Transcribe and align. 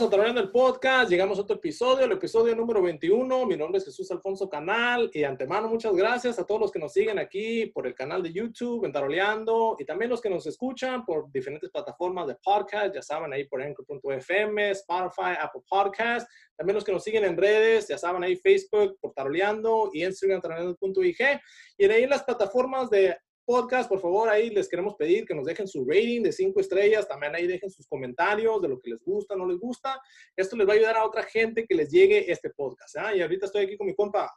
bienvenidos 0.00 0.06
a 0.06 0.10
Taroleando 0.10 0.40
el 0.40 0.50
Podcast. 0.50 1.10
Llegamos 1.10 1.38
a 1.38 1.42
otro 1.42 1.56
episodio, 1.56 2.06
el 2.06 2.12
episodio 2.12 2.56
número 2.56 2.80
21. 2.80 3.44
Mi 3.44 3.56
nombre 3.56 3.78
es 3.78 3.84
Jesús 3.84 4.10
Alfonso 4.10 4.48
Canal 4.48 5.10
y 5.12 5.24
antemano 5.24 5.68
muchas 5.68 5.94
gracias 5.94 6.38
a 6.38 6.46
todos 6.46 6.60
los 6.60 6.70
que 6.70 6.78
nos 6.78 6.92
siguen 6.92 7.18
aquí 7.18 7.66
por 7.66 7.86
el 7.86 7.94
canal 7.94 8.22
de 8.22 8.32
YouTube 8.32 8.86
en 8.86 8.92
Taroleando 8.92 9.76
y 9.78 9.84
también 9.84 10.10
los 10.10 10.20
que 10.22 10.30
nos 10.30 10.46
escuchan 10.46 11.04
por 11.04 11.30
diferentes 11.30 11.70
plataformas 11.70 12.28
de 12.28 12.36
podcast, 12.42 12.94
ya 12.94 13.02
saben, 13.02 13.32
ahí 13.32 13.44
por 13.44 13.60
Anchor.fm, 13.60 14.70
Spotify, 14.70 15.36
Apple 15.38 15.62
Podcast. 15.68 16.30
También 16.56 16.76
los 16.76 16.84
que 16.84 16.92
nos 16.92 17.04
siguen 17.04 17.24
en 17.24 17.36
redes, 17.36 17.88
ya 17.88 17.98
saben, 17.98 18.24
ahí 18.24 18.36
Facebook 18.36 18.96
por 19.00 19.12
Taroleando 19.12 19.90
y 19.92 20.04
Instagram 20.04 20.40
taroleando.ig. 20.40 21.40
Y 21.76 21.86
de 21.86 21.94
ahí 21.94 22.06
las 22.06 22.22
plataformas 22.22 22.88
de 22.88 23.16
podcast, 23.44 23.88
por 23.88 24.00
favor, 24.00 24.28
ahí 24.28 24.50
les 24.50 24.68
queremos 24.68 24.94
pedir 24.96 25.26
que 25.26 25.34
nos 25.34 25.44
dejen 25.44 25.66
su 25.66 25.84
rating 25.88 26.22
de 26.22 26.32
cinco 26.32 26.60
estrellas, 26.60 27.08
también 27.08 27.34
ahí 27.34 27.46
dejen 27.46 27.70
sus 27.70 27.86
comentarios 27.86 28.60
de 28.62 28.68
lo 28.68 28.80
que 28.80 28.90
les 28.90 29.02
gusta, 29.02 29.36
no 29.36 29.46
les 29.46 29.58
gusta. 29.58 30.00
Esto 30.36 30.56
les 30.56 30.68
va 30.68 30.72
a 30.72 30.76
ayudar 30.76 30.96
a 30.96 31.04
otra 31.04 31.22
gente 31.22 31.66
que 31.66 31.74
les 31.74 31.90
llegue 31.90 32.30
este 32.30 32.50
podcast. 32.50 32.96
¿ah? 32.98 33.14
Y 33.14 33.20
ahorita 33.20 33.46
estoy 33.46 33.64
aquí 33.64 33.76
con 33.76 33.86
mi 33.86 33.94
compa. 33.94 34.30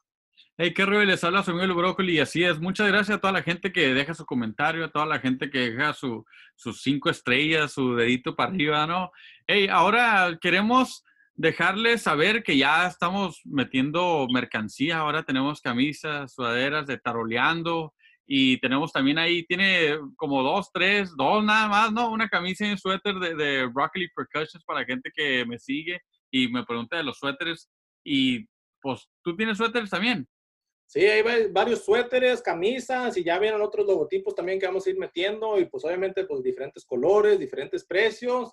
Hey, 0.57 0.73
qué 0.73 0.85
rollo, 0.85 1.05
les 1.05 1.23
habla 1.23 1.43
su 1.43 1.51
el 1.59 1.73
Brócoli 1.73 2.13
y 2.13 2.19
así 2.19 2.43
es. 2.43 2.59
Muchas 2.59 2.87
gracias 2.87 3.17
a 3.17 3.21
toda 3.21 3.33
la 3.33 3.43
gente 3.43 3.71
que 3.71 3.93
deja 3.93 4.13
su 4.13 4.25
comentario, 4.25 4.85
a 4.85 4.91
toda 4.91 5.05
la 5.05 5.19
gente 5.19 5.49
que 5.49 5.71
deja 5.71 5.93
su, 5.93 6.25
sus 6.55 6.81
cinco 6.81 7.09
estrellas, 7.09 7.73
su 7.73 7.95
dedito 7.95 8.35
para 8.35 8.51
arriba, 8.51 8.85
¿no? 8.85 9.11
Hey, 9.47 9.67
ahora 9.69 10.37
queremos 10.39 11.03
dejarles 11.35 12.03
saber 12.03 12.43
que 12.43 12.57
ya 12.57 12.87
estamos 12.87 13.41
metiendo 13.45 14.27
mercancía, 14.31 14.99
ahora 14.99 15.23
tenemos 15.23 15.61
camisas, 15.61 16.33
sudaderas 16.33 16.85
de 16.85 16.97
taroleando, 16.99 17.93
y 18.25 18.59
tenemos 18.59 18.91
también 18.91 19.17
ahí, 19.17 19.45
tiene 19.45 19.97
como 20.15 20.41
dos, 20.41 20.69
tres, 20.73 21.13
dos 21.17 21.43
nada 21.43 21.67
más, 21.67 21.91
¿no? 21.91 22.09
Una 22.09 22.29
camisa 22.29 22.65
y 22.65 22.71
un 22.71 22.77
suéter 22.77 23.15
de, 23.15 23.35
de 23.35 23.67
Broccoli 23.67 24.09
Percussions 24.15 24.63
para 24.65 24.85
gente 24.85 25.11
que 25.13 25.45
me 25.45 25.59
sigue 25.59 25.99
y 26.31 26.47
me 26.47 26.63
pregunta 26.63 26.97
de 26.97 27.03
los 27.03 27.17
suéteres. 27.17 27.69
Y 28.03 28.45
pues, 28.81 29.07
¿tú 29.23 29.35
tienes 29.35 29.57
suéteres 29.57 29.89
también? 29.89 30.27
Sí, 30.85 30.99
hay 31.05 31.49
varios 31.49 31.83
suéteres, 31.83 32.41
camisas 32.41 33.17
y 33.17 33.23
ya 33.23 33.39
vienen 33.39 33.61
otros 33.61 33.87
logotipos 33.87 34.35
también 34.35 34.59
que 34.59 34.67
vamos 34.67 34.85
a 34.85 34.89
ir 34.91 34.97
metiendo 34.99 35.59
y 35.59 35.65
pues 35.65 35.83
obviamente 35.85 36.23
pues 36.25 36.43
diferentes 36.43 36.85
colores, 36.85 37.39
diferentes 37.39 37.83
precios 37.83 38.51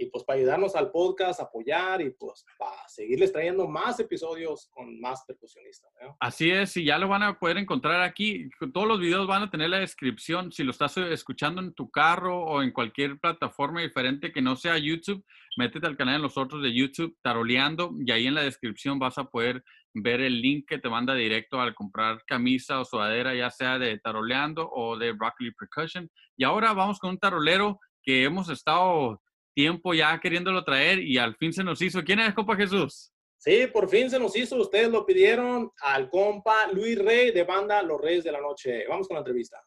y 0.00 0.06
pues 0.06 0.24
para 0.24 0.38
ayudarnos 0.38 0.74
al 0.74 0.90
podcast, 0.90 1.40
apoyar 1.40 2.00
y 2.00 2.10
pues 2.10 2.46
para 2.58 2.88
seguirles 2.88 3.32
trayendo 3.32 3.68
más 3.68 4.00
episodios 4.00 4.70
con 4.72 4.98
más 4.98 5.24
percusionistas. 5.26 5.92
Así 6.18 6.50
es, 6.50 6.74
y 6.78 6.84
ya 6.84 6.96
lo 6.96 7.06
van 7.06 7.22
a 7.22 7.38
poder 7.38 7.58
encontrar 7.58 8.00
aquí. 8.00 8.48
Todos 8.72 8.88
los 8.88 8.98
videos 8.98 9.26
van 9.26 9.42
a 9.42 9.50
tener 9.50 9.68
la 9.68 9.80
descripción. 9.80 10.52
Si 10.52 10.64
lo 10.64 10.70
estás 10.70 10.96
escuchando 10.96 11.60
en 11.60 11.74
tu 11.74 11.90
carro 11.90 12.42
o 12.42 12.62
en 12.62 12.72
cualquier 12.72 13.18
plataforma 13.18 13.82
diferente 13.82 14.32
que 14.32 14.40
no 14.40 14.56
sea 14.56 14.78
YouTube, 14.78 15.22
métete 15.58 15.86
al 15.86 15.98
canal 15.98 16.16
de 16.16 16.22
nosotros 16.22 16.62
de 16.62 16.74
YouTube, 16.74 17.18
Taroleando, 17.20 17.94
y 18.02 18.10
ahí 18.10 18.26
en 18.26 18.34
la 18.34 18.42
descripción 18.42 18.98
vas 18.98 19.18
a 19.18 19.24
poder 19.24 19.62
ver 19.92 20.22
el 20.22 20.40
link 20.40 20.64
que 20.66 20.78
te 20.78 20.88
manda 20.88 21.14
directo 21.14 21.60
al 21.60 21.74
comprar 21.74 22.24
camisa 22.24 22.80
o 22.80 22.86
sudadera, 22.86 23.34
ya 23.34 23.50
sea 23.50 23.78
de 23.78 23.98
Taroleando 23.98 24.66
o 24.72 24.96
de 24.96 25.12
Broccoli 25.12 25.52
Percussion. 25.52 26.10
Y 26.38 26.44
ahora 26.44 26.72
vamos 26.72 26.98
con 26.98 27.10
un 27.10 27.18
tarolero 27.18 27.78
que 28.02 28.24
hemos 28.24 28.48
estado 28.48 29.20
tiempo 29.54 29.94
ya 29.94 30.18
queriéndolo 30.20 30.64
traer 30.64 31.00
y 31.00 31.18
al 31.18 31.36
fin 31.36 31.52
se 31.52 31.64
nos 31.64 31.80
hizo. 31.82 32.02
¿Quién 32.02 32.20
es 32.20 32.34
compa 32.34 32.56
Jesús? 32.56 33.12
Sí, 33.36 33.66
por 33.72 33.88
fin 33.88 34.10
se 34.10 34.18
nos 34.18 34.36
hizo. 34.36 34.56
Ustedes 34.56 34.90
lo 34.90 35.06
pidieron 35.06 35.70
al 35.80 36.10
compa 36.10 36.66
Luis 36.72 36.98
Rey 36.98 37.30
de 37.30 37.44
banda 37.44 37.82
Los 37.82 38.00
Reyes 38.00 38.24
de 38.24 38.32
la 38.32 38.40
Noche. 38.40 38.84
Vamos 38.86 39.08
con 39.08 39.14
la 39.14 39.20
entrevista. 39.20 39.62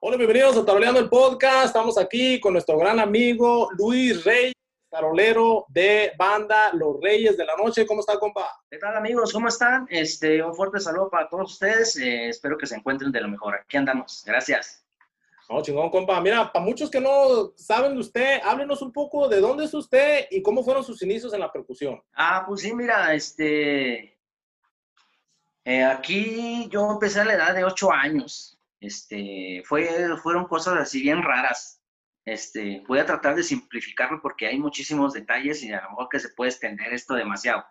Hola, 0.00 0.16
bienvenidos 0.16 0.56
a 0.56 0.64
Taroleando 0.64 1.00
el 1.00 1.08
Podcast. 1.08 1.66
Estamos 1.66 1.96
aquí 1.98 2.38
con 2.40 2.52
nuestro 2.52 2.76
gran 2.78 3.00
amigo 3.00 3.70
Luis 3.78 4.22
Rey, 4.24 4.52
tarolero 4.90 5.64
de 5.68 6.12
banda 6.18 6.72
Los 6.74 7.00
Reyes 7.00 7.36
de 7.36 7.46
la 7.46 7.56
Noche. 7.56 7.86
¿Cómo 7.86 8.00
está, 8.00 8.18
compa? 8.18 8.50
¿Qué 8.70 8.76
tal, 8.76 8.96
amigos? 8.96 9.32
¿Cómo 9.32 9.48
están? 9.48 9.86
Este, 9.88 10.42
un 10.42 10.54
fuerte 10.54 10.78
saludo 10.78 11.08
para 11.08 11.28
todos 11.28 11.52
ustedes. 11.52 11.96
Eh, 11.96 12.28
espero 12.28 12.58
que 12.58 12.66
se 12.66 12.76
encuentren 12.76 13.12
de 13.12 13.20
lo 13.22 13.28
mejor. 13.28 13.54
Aquí 13.54 13.76
andamos. 13.76 14.22
Gracias. 14.26 14.84
No, 15.50 15.60
chingón, 15.62 15.90
compa. 15.90 16.20
Mira, 16.20 16.52
para 16.52 16.64
muchos 16.64 16.88
que 16.88 17.00
no 17.00 17.52
saben 17.56 17.94
de 17.94 18.00
usted, 18.00 18.40
háblenos 18.44 18.82
un 18.82 18.92
poco 18.92 19.28
de 19.28 19.40
dónde 19.40 19.64
es 19.64 19.74
usted 19.74 20.26
y 20.30 20.42
cómo 20.42 20.62
fueron 20.62 20.84
sus 20.84 21.02
inicios 21.02 21.34
en 21.34 21.40
la 21.40 21.50
percusión. 21.50 22.00
Ah, 22.14 22.44
pues 22.46 22.60
sí, 22.60 22.72
mira, 22.72 23.12
este. 23.12 24.16
Eh, 25.64 25.82
aquí 25.82 26.68
yo 26.70 26.92
empecé 26.92 27.20
a 27.20 27.24
la 27.24 27.34
edad 27.34 27.52
de 27.52 27.64
ocho 27.64 27.92
años. 27.92 28.60
Este, 28.78 29.60
fue, 29.64 29.88
fueron 30.22 30.46
cosas 30.46 30.76
así 30.76 31.02
bien 31.02 31.20
raras. 31.20 31.82
Este, 32.24 32.84
voy 32.86 33.00
a 33.00 33.06
tratar 33.06 33.34
de 33.34 33.42
simplificarlo 33.42 34.22
porque 34.22 34.46
hay 34.46 34.58
muchísimos 34.58 35.14
detalles 35.14 35.64
y 35.64 35.72
a 35.72 35.82
lo 35.82 35.90
mejor 35.90 36.08
que 36.10 36.20
se 36.20 36.28
puede 36.28 36.52
extender 36.52 36.92
esto 36.92 37.14
demasiado. 37.14 37.64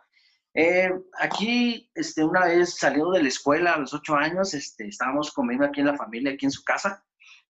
Eh, 0.53 0.91
aquí, 1.17 1.89
este, 1.95 2.25
una 2.25 2.43
vez 2.43 2.75
saliendo 2.75 3.11
de 3.11 3.23
la 3.23 3.29
escuela 3.29 3.75
a 3.75 3.79
los 3.79 3.93
ocho 3.93 4.17
años, 4.17 4.53
este, 4.53 4.87
estábamos 4.87 5.31
comiendo 5.31 5.65
aquí 5.65 5.79
en 5.79 5.87
la 5.87 5.95
familia, 5.95 6.33
aquí 6.33 6.45
en 6.45 6.51
su 6.51 6.65
casa, 6.65 7.05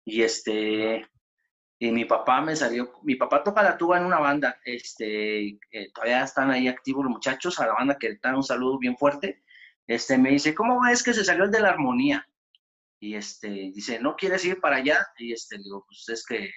y 0.07 0.23
este, 0.23 1.05
y 1.79 1.91
mi 1.91 2.05
papá 2.05 2.41
me 2.41 2.55
salió, 2.55 2.93
mi 3.03 3.17
papá 3.17 3.43
toca 3.43 3.63
la 3.63 3.77
tuba 3.77 3.99
en 3.99 4.07
una 4.07 4.21
banda, 4.21 4.61
este, 4.65 5.49
eh, 5.49 5.93
todavía 5.93 6.23
están 6.23 6.51
ahí 6.51 6.69
activos 6.69 7.05
los 7.05 7.13
muchachos, 7.13 7.59
a 7.59 7.67
la 7.67 7.75
banda 7.75 7.99
que 7.99 8.17
dan 8.23 8.37
un 8.37 8.45
saludo 8.45 8.79
bien 8.79 8.97
fuerte, 8.97 9.43
este, 9.87 10.17
me 10.17 10.31
dice, 10.31 10.55
¿cómo 10.55 10.81
ves 10.81 11.03
que 11.03 11.13
se 11.13 11.25
salió 11.25 11.45
el 11.45 11.51
de 11.51 11.61
la 11.61 11.71
armonía? 11.71 12.27
Y 13.01 13.17
este, 13.17 13.49
dice, 13.49 13.99
¿no 14.01 14.15
quieres 14.17 14.45
ir 14.45 14.61
para 14.61 14.77
allá? 14.77 15.07
Y 15.19 15.33
este, 15.33 15.59
digo, 15.59 15.85
pues 15.87 16.09
es 16.09 16.25
que, 16.25 16.51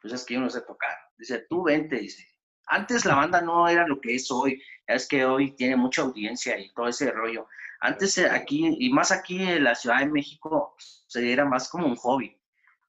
pues 0.00 0.14
es 0.14 0.24
que 0.24 0.34
yo 0.34 0.40
no 0.40 0.48
sé 0.48 0.60
tocar. 0.62 0.96
Dice, 1.18 1.44
tú 1.50 1.64
vente, 1.64 1.96
dice. 1.96 2.24
Antes 2.66 3.04
la 3.04 3.16
banda 3.16 3.40
no 3.40 3.68
era 3.68 3.86
lo 3.86 4.00
que 4.00 4.14
es 4.14 4.30
hoy, 4.30 4.62
es 4.86 5.08
que 5.08 5.24
hoy 5.24 5.54
tiene 5.56 5.76
mucha 5.76 6.02
audiencia 6.02 6.58
y 6.58 6.72
todo 6.72 6.88
ese 6.88 7.10
rollo. 7.10 7.46
Antes 7.80 8.16
eh, 8.18 8.30
aquí, 8.30 8.76
y 8.78 8.90
más 8.90 9.12
aquí 9.12 9.42
en 9.42 9.64
la 9.64 9.74
Ciudad 9.74 9.98
de 9.98 10.06
México, 10.06 10.74
se 10.78 11.32
era 11.32 11.44
más 11.44 11.68
como 11.68 11.86
un 11.86 11.96
hobby 11.96 12.34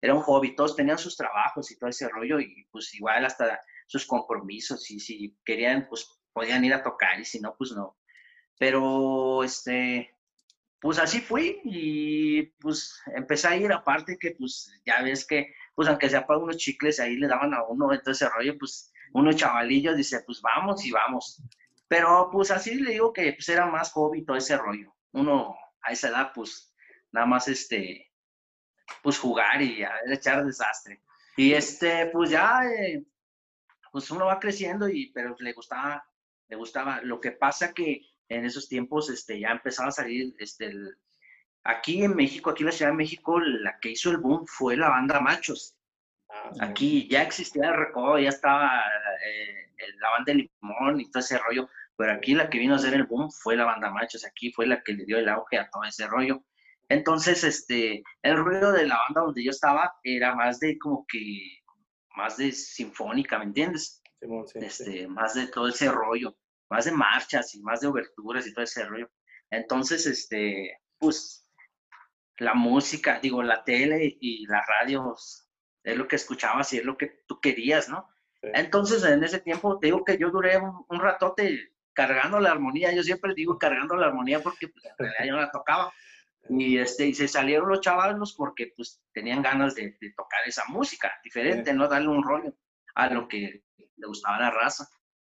era 0.06 0.14
un 0.14 0.22
hobby, 0.22 0.56
todos 0.56 0.76
tenían 0.76 1.00
sus 1.00 1.18
trabajos 1.18 1.72
y 1.72 1.78
todo 1.78 1.90
ese 1.90 2.08
rollo 2.08 2.40
y 2.40 2.68
pues 2.72 2.94
igual 2.94 3.26
hasta 3.26 3.60
sus 3.88 4.06
compromisos 4.06 4.90
y 4.92 5.00
si 5.00 5.36
querían 5.44 5.88
pues 5.90 6.08
podían 6.32 6.64
ir 6.64 6.74
a 6.74 6.84
tocar 6.84 7.20
y 7.20 7.26
si 7.26 7.40
no 7.40 7.56
pues 7.58 7.72
no. 7.72 7.98
Pero 8.60 9.44
este, 9.44 10.16
pues 10.80 11.00
así 11.00 11.22
fui 11.22 11.60
y 11.64 12.44
pues 12.60 13.02
empecé 13.16 13.48
a 13.48 13.56
ir 13.56 13.74
aparte 13.74 14.18
que 14.20 14.36
pues 14.38 14.72
ya 14.86 15.02
ves 15.02 15.26
que 15.26 15.54
pues 15.74 15.88
aunque 15.88 16.10
sea 16.10 16.28
para 16.28 16.40
unos 16.40 16.58
chicles 16.58 17.00
ahí 17.00 17.16
le 17.16 17.28
daban 17.28 17.56
a 17.56 17.64
uno 17.64 17.88
todo 18.00 18.12
ese 18.12 18.30
rollo 18.30 18.58
pues 18.60 18.94
uno 19.14 19.34
chavalillo 19.34 19.96
dice 19.96 20.22
pues 20.24 20.40
vamos 20.42 20.86
y 20.86 20.92
vamos. 20.92 21.42
Pero 21.88 22.30
pues 22.32 22.52
así 22.52 22.76
le 22.76 22.92
digo 22.92 23.12
que 23.12 23.34
pues 23.34 23.50
era 23.50 23.66
más 23.66 23.92
hobby 23.94 24.24
todo 24.24 24.38
ese 24.38 24.56
rollo. 24.56 24.94
Uno 25.14 25.56
a 25.82 25.94
esa 25.94 26.10
edad 26.10 26.32
pues 26.36 26.76
nada 27.12 27.26
más 27.26 27.48
este 27.48 28.12
pues 29.02 29.18
jugar 29.20 29.62
y 29.62 29.84
a 29.84 29.92
echar 30.08 30.46
desastre. 30.46 31.02
Y 31.38 31.54
este, 31.54 32.08
pues 32.08 32.30
ya, 32.30 32.62
eh, 32.66 33.04
pues 33.92 34.10
uno 34.12 34.26
va 34.26 34.40
creciendo 34.40 34.88
y, 34.88 35.12
pero 35.12 35.36
le 35.40 35.54
gustaba, 35.54 36.06
le 36.48 36.56
gustaba. 36.56 37.02
Lo 37.02 37.20
que 37.20 37.32
pasa 37.32 37.74
que 37.74 38.02
en 38.30 38.46
esos 38.46 38.68
tiempos, 38.68 39.10
este, 39.10 39.40
ya 39.40 39.50
empezaba 39.50 39.90
a 39.90 39.92
salir, 39.92 40.34
este, 40.40 40.74
aquí 41.64 42.04
en 42.04 42.16
México, 42.16 42.50
aquí 42.50 42.64
en 42.64 42.68
la 42.68 42.72
Ciudad 42.72 42.92
de 42.92 42.98
México, 42.98 43.40
la 43.40 43.80
que 43.80 43.90
hizo 43.92 44.12
el 44.12 44.18
boom 44.18 44.46
fue 44.48 44.78
la 44.78 44.90
banda 44.90 45.20
Machos. 45.20 45.76
Ah, 46.30 46.52
aquí 46.62 47.08
ya 47.10 47.24
existía 47.24 47.70
el 47.70 47.76
recodo, 47.76 48.20
ya 48.20 48.30
estaba 48.30 48.82
eh, 49.26 49.70
la 50.00 50.10
banda 50.12 50.34
de 50.34 50.50
Limón 50.62 51.02
y 51.02 51.12
todo 51.12 51.22
ese 51.22 51.38
rollo, 51.38 51.70
pero 51.96 52.14
aquí 52.14 52.34
la 52.34 52.50
que 52.50 52.60
vino 52.60 52.74
a 52.74 52.78
hacer 52.78 52.94
el 52.94 53.06
boom 53.06 53.32
fue 53.32 53.56
la 53.56 53.66
banda 53.66 53.92
Machos, 53.92 54.26
aquí 54.26 54.52
fue 54.52 54.68
la 54.68 54.82
que 54.82 54.94
le 54.94 55.06
dio 55.06 55.18
el 55.18 55.30
auge 55.30 55.58
a 55.58 55.70
todo 55.70 55.84
ese 55.84 56.08
rollo. 56.08 56.44
Entonces, 56.90 57.44
este, 57.44 58.04
el 58.22 58.38
ruido 58.38 58.72
de 58.72 58.86
la 58.86 59.00
banda 59.08 59.22
donde 59.22 59.44
yo 59.44 59.52
estaba 59.52 59.94
era 60.04 60.36
más 60.36 60.60
de 60.60 60.78
como 60.78 61.06
que, 61.08 61.62
más 62.16 62.38
de 62.38 62.52
sinfónica, 62.52 63.40
¿me 63.40 63.46
entiendes? 63.46 64.02
este, 64.56 65.08
Más 65.08 65.34
de 65.34 65.48
todo 65.48 65.68
ese 65.68 65.92
rollo, 65.92 66.36
más 66.70 66.86
de 66.86 66.92
marchas 66.92 67.54
y 67.56 67.62
más 67.62 67.82
de 67.82 67.88
oberturas 67.88 68.48
y 68.48 68.54
todo 68.54 68.64
ese 68.64 68.86
rollo. 68.86 69.10
Entonces, 69.50 70.06
este, 70.06 70.80
pues, 70.98 71.50
la 72.38 72.54
música, 72.54 73.20
digo, 73.20 73.42
la 73.44 73.64
tele 73.64 74.18
y 74.20 74.46
las 74.48 74.66
radios 74.68 75.48
es 75.84 75.98
lo 75.98 76.08
que 76.08 76.18
escuchabas 76.18 76.74
y 76.74 76.78
es 76.78 76.84
lo 76.84 76.98
que 76.98 77.24
tú 77.28 77.40
querías, 77.40 77.90
¿no? 77.90 78.10
Entonces, 78.42 79.04
en 79.04 79.24
ese 79.24 79.40
tiempo, 79.40 79.80
te 79.80 79.88
digo 79.88 80.04
que 80.04 80.18
yo 80.18 80.30
duré 80.30 80.58
un, 80.58 80.86
un, 80.88 81.00
ratote 81.00 81.72
cargando 81.94 82.40
la 82.40 82.52
armonía. 82.52 82.94
Yo 82.94 83.02
siempre 83.02 83.34
digo 83.34 83.58
cargando 83.58 83.96
la 83.96 84.08
armonía 84.08 84.40
porque 84.42 84.68
pues, 84.68 84.86
en 84.86 84.92
realidad 84.98 85.26
yo 85.26 85.32
no 85.34 85.42
la 85.42 85.52
tocaba. 85.52 85.92
Y, 86.50 86.78
este, 86.78 87.08
y 87.08 87.14
se 87.14 87.28
salieron 87.28 87.70
los 87.70 87.82
chavalos 87.82 88.34
porque 88.34 88.74
pues 88.76 89.02
tenían 89.14 89.42
ganas 89.42 89.76
de, 89.76 89.98
tocar 90.16 90.40
esa 90.46 90.64
música 90.68 91.12
diferente, 91.24 91.74
¿no? 91.74 91.88
Darle 91.88 92.10
un 92.10 92.24
rollo 92.24 92.54
a 92.94 93.10
lo 93.10 93.28
que 93.28 93.64
le 93.96 94.08
gustaba 94.08 94.40
la 94.40 94.52
raza. 94.52 94.88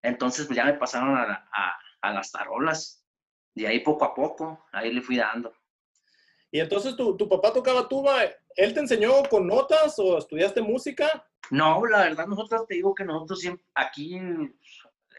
Entonces 0.02 0.46
pues 0.46 0.58
ya 0.58 0.66
me 0.66 0.74
pasaron 0.74 1.16
a, 1.16 1.48
a, 2.02 2.14
las 2.14 2.32
tarolas. 2.32 3.04
Y 3.54 3.66
ahí 3.66 3.80
poco 3.80 4.06
a 4.06 4.14
poco, 4.14 4.66
ahí 4.72 4.94
le 4.94 5.02
fui 5.02 5.18
dando. 5.18 5.54
Y 6.52 6.60
entonces 6.60 6.96
tu, 6.96 7.18
tu 7.18 7.28
papá 7.28 7.52
tocaba 7.52 7.88
tuba, 7.88 8.24
¿él 8.56 8.74
te 8.74 8.80
enseñó 8.80 9.24
con 9.30 9.48
notas 9.48 9.98
o 10.00 10.18
estudiaste 10.18 10.62
música? 10.62 11.26
No, 11.50 11.86
la 11.86 12.00
verdad 12.00 12.28
nosotros 12.28 12.68
te 12.68 12.76
digo 12.76 12.94
que 12.94 13.06
nosotros 13.06 13.40
siempre, 13.40 13.66
aquí 13.74 14.20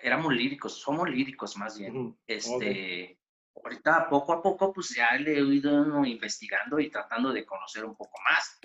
éramos 0.02 0.32
líricos, 0.32 0.74
somos 0.74 1.08
líricos 1.08 1.56
más 1.56 1.78
bien. 1.78 2.16
Este, 2.26 3.17
ahorita 3.64 4.08
poco 4.08 4.32
a 4.32 4.42
poco, 4.42 4.72
pues 4.72 4.94
ya 4.94 5.14
le 5.16 5.38
he 5.38 5.40
ido 5.40 6.04
investigando 6.04 6.78
y 6.78 6.90
tratando 6.90 7.32
de 7.32 7.44
conocer 7.44 7.84
un 7.84 7.96
poco 7.96 8.18
más, 8.30 8.58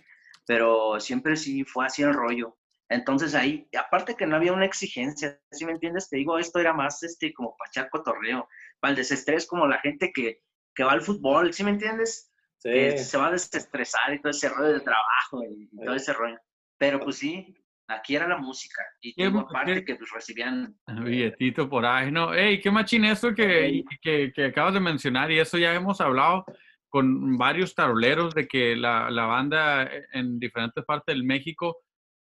pero 0.46 1.00
siempre 1.00 1.36
sí 1.36 1.64
fue 1.64 1.86
así 1.86 2.02
el 2.04 2.14
rollo. 2.14 2.58
Entonces 2.90 3.34
ahí, 3.34 3.68
aparte 3.78 4.16
que 4.16 4.28
no 4.28 4.36
había 4.36 4.54
una 4.54 4.66
exigencia, 4.66 5.40
si 5.52 5.66
me 5.66 5.72
entiendes? 5.72 6.10
Te 6.10 6.18
digo, 6.18 6.38
esto 6.38 6.60
era 6.60 6.74
más 6.74 7.02
este 7.04 7.34
como 7.34 7.56
para 7.58 7.70
echar 7.70 7.90
cotorreo, 7.90 8.48
para 8.80 8.92
el 8.92 8.98
desestrés, 8.98 9.48
como 9.48 9.66
la 9.68 9.80
gente 9.80 10.12
que, 10.14 10.44
que 10.76 10.84
va 10.84 10.92
al 10.92 11.02
fútbol, 11.02 11.54
¿sí 11.54 11.64
me 11.64 11.72
entiendes? 11.72 12.30
Sí. 12.58 12.70
que 12.70 12.98
se 12.98 13.18
va 13.18 13.28
a 13.28 13.32
desestresar 13.32 14.14
y 14.14 14.22
todo 14.22 14.30
ese 14.30 14.48
rollo 14.48 14.72
de 14.72 14.80
trabajo 14.80 15.44
y, 15.44 15.68
todo 15.84 15.96
Sí. 15.96 16.02
ese 16.02 16.14
rollo. 16.14 16.40
Pero 16.78 17.00
pues 17.02 17.18
sí, 17.18 17.63
aquí 17.88 18.16
era 18.16 18.28
la 18.28 18.38
música. 18.38 18.82
Y 19.02 19.14
¿Qué- 19.14 19.26
digo, 19.26 19.42
aparte 19.42 19.84
que 19.86 19.96
pues 19.96 20.10
recibían, 20.12 20.76
Billetito 20.88 21.70
por 21.70 21.86
ahí, 21.86 22.12
¿no? 22.12 22.34
Ey, 22.34 22.60
qué 22.62 22.72
machín 22.72 23.06
eso 23.06 23.34
que, 23.34 23.84
que, 24.02 24.32
que 24.34 24.46
acabas 24.46 24.74
de 24.74 24.80
mencionar 24.80 25.32
y 25.32 25.40
eso 25.40 25.58
ya 25.58 25.74
hemos 25.74 26.00
hablado 26.02 26.46
con 26.90 27.38
varios 27.38 27.74
taroleros 27.74 28.34
de 28.36 28.48
que 28.48 28.76
la, 28.76 29.10
la 29.10 29.26
banda 29.26 29.90
en 30.12 30.40
diferentes 30.40 30.86
partes 30.86 31.14
del 31.16 31.24
México 31.24 31.78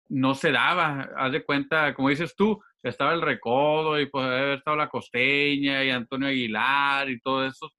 no 0.08 0.34
se 0.34 0.50
daba. 0.52 1.08
Haz 1.16 1.32
de 1.32 1.44
cuenta, 1.44 1.94
como 1.94 2.08
dices 2.08 2.34
tú, 2.36 2.60
estaba 2.82 3.12
el 3.14 3.22
Recodo 3.22 4.00
y 4.00 4.06
pues 4.06 4.24
haber 4.26 4.58
estado 4.58 4.76
la 4.76 4.88
Costeña 4.88 5.84
y 5.84 5.90
Antonio 5.90 6.28
Aguilar 6.28 7.08
y 7.10 7.20
todo 7.20 7.46
eso. 7.46 7.70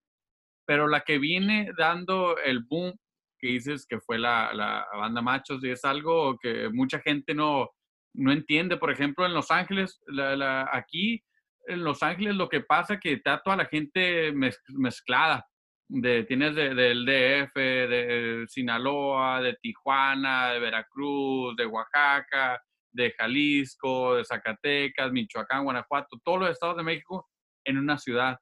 Pero 0.66 0.88
la 0.88 1.02
que 1.02 1.18
viene 1.18 1.72
dando 1.78 2.38
el 2.38 2.64
boom 2.64 2.94
que 3.40 3.48
dices 3.48 3.86
que 3.88 4.00
fue 4.00 4.18
la, 4.18 4.54
la 4.54 4.86
banda 4.94 5.22
Machos 5.22 5.64
y 5.64 5.70
es 5.70 5.84
algo 5.86 6.38
que 6.40 6.70
mucha 6.70 7.00
gente 7.00 7.34
no, 7.34 7.70
no 8.16 8.32
entiende. 8.32 8.78
Por 8.78 8.92
ejemplo, 8.92 9.26
en 9.26 9.34
Los 9.34 9.52
Ángeles, 9.52 10.00
la- 10.08 10.36
la- 10.36 10.70
aquí 10.72 11.24
en 11.68 11.84
Los 11.84 12.02
Ángeles 12.04 12.36
lo 12.36 12.48
que 12.50 12.62
pasa 12.62 13.00
que 13.00 13.14
está 13.14 13.42
toda 13.44 13.58
la 13.58 13.66
gente 13.66 14.32
mez- 14.34 14.62
mezclada. 14.70 15.46
De, 15.90 16.24
tienes 16.24 16.54
de- 16.56 16.74
del 16.76 17.06
DF, 17.06 17.56
de 17.60 18.46
Sinaloa, 18.50 19.42
de 19.42 19.54
Tijuana, 19.62 20.52
de 20.52 20.60
Veracruz, 20.60 21.56
de 21.56 21.66
Oaxaca, 21.66 22.62
de 22.92 23.12
Jalisco, 23.18 24.16
de 24.16 24.26
Zacatecas, 24.26 25.12
Michoacán, 25.12 25.64
Guanajuato, 25.64 26.20
todos 26.24 26.40
los 26.40 26.50
estados 26.50 26.76
de 26.78 26.84
México 26.84 27.30
en 27.66 27.78
una 27.78 27.98
ciudad. 27.98 28.38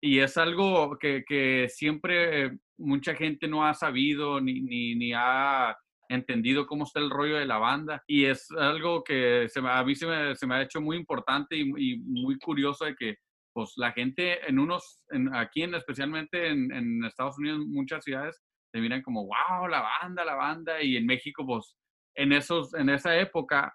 Y 0.00 0.18
es 0.20 0.36
algo 0.36 0.98
que, 0.98 1.24
que 1.26 1.68
siempre 1.70 2.58
mucha 2.78 3.14
gente 3.14 3.48
no 3.48 3.64
ha 3.66 3.74
sabido 3.74 4.40
ni, 4.40 4.60
ni, 4.60 5.12
ha 5.14 5.76
entendido 6.08 6.66
cómo 6.66 6.84
está 6.84 7.00
el 7.00 7.10
rollo 7.10 7.36
de 7.36 7.46
la 7.46 7.58
banda. 7.58 8.02
Y 8.06 8.24
es 8.26 8.50
algo 8.52 9.02
que 9.04 9.48
se 9.48 9.60
a 9.60 9.82
mí 9.84 9.94
se 9.94 10.06
me, 10.06 10.36
se 10.36 10.46
me 10.46 10.54
ha 10.56 10.62
hecho 10.62 10.80
muy 10.80 10.96
importante 10.96 11.56
y, 11.56 11.98
muy 11.98 12.38
curioso 12.38 12.84
de 12.84 12.94
que 12.94 13.16
pues, 13.52 13.72
la 13.76 13.92
gente 13.92 14.46
en 14.48 14.58
unos, 14.58 15.02
en- 15.10 15.34
aquí 15.34 15.62
en, 15.62 15.74
especialmente 15.74 16.48
en, 16.48 16.72
en 16.72 17.04
Estados 17.04 17.38
Unidos, 17.38 17.60
muchas 17.66 18.04
ciudades, 18.04 18.42
se 18.72 18.80
miran 18.80 19.02
como, 19.02 19.26
wow, 19.26 19.68
la 19.68 19.80
banda, 19.82 20.24
la 20.24 20.34
banda. 20.34 20.82
Y 20.82 20.96
en 20.96 21.06
México, 21.06 21.46
pues, 21.46 21.76
en, 22.16 22.32
esos, 22.32 22.74
en 22.74 22.88
esa 22.88 23.16
época 23.16 23.74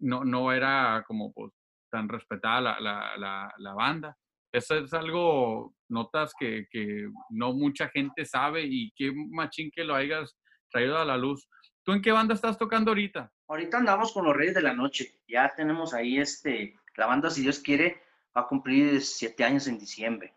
no, 0.00 0.24
no 0.24 0.52
era 0.52 1.04
como 1.06 1.32
pues, 1.32 1.52
tan 1.90 2.08
respetada 2.08 2.60
la, 2.80 3.16
la, 3.16 3.52
la 3.56 3.74
banda. 3.74 4.16
Eso 4.52 4.76
es 4.76 4.92
algo, 4.92 5.74
notas 5.88 6.32
que, 6.38 6.66
que 6.70 7.08
no 7.30 7.52
mucha 7.54 7.88
gente 7.88 8.24
sabe 8.26 8.64
y 8.66 8.92
qué 8.94 9.10
machín 9.30 9.70
que 9.74 9.82
lo 9.84 9.94
hayas 9.94 10.36
traído 10.70 10.98
a 10.98 11.04
la 11.04 11.16
luz. 11.16 11.48
¿Tú 11.84 11.92
en 11.92 12.02
qué 12.02 12.12
banda 12.12 12.34
estás 12.34 12.58
tocando 12.58 12.90
ahorita? 12.90 13.30
ahorita 13.48 13.76
andamos 13.78 14.12
con 14.12 14.24
los 14.24 14.34
Reyes 14.36 14.54
de 14.54 14.62
la 14.62 14.72
Noche. 14.72 15.20
Ya 15.28 15.52
tenemos 15.54 15.92
ahí 15.92 16.18
este, 16.18 16.74
la 16.96 17.06
banda, 17.06 17.28
si 17.28 17.42
Dios 17.42 17.58
quiere, 17.58 18.00
va 18.36 18.42
a 18.42 18.46
cumplir 18.46 19.00
siete 19.02 19.44
años 19.44 19.66
en 19.66 19.78
diciembre. 19.78 20.34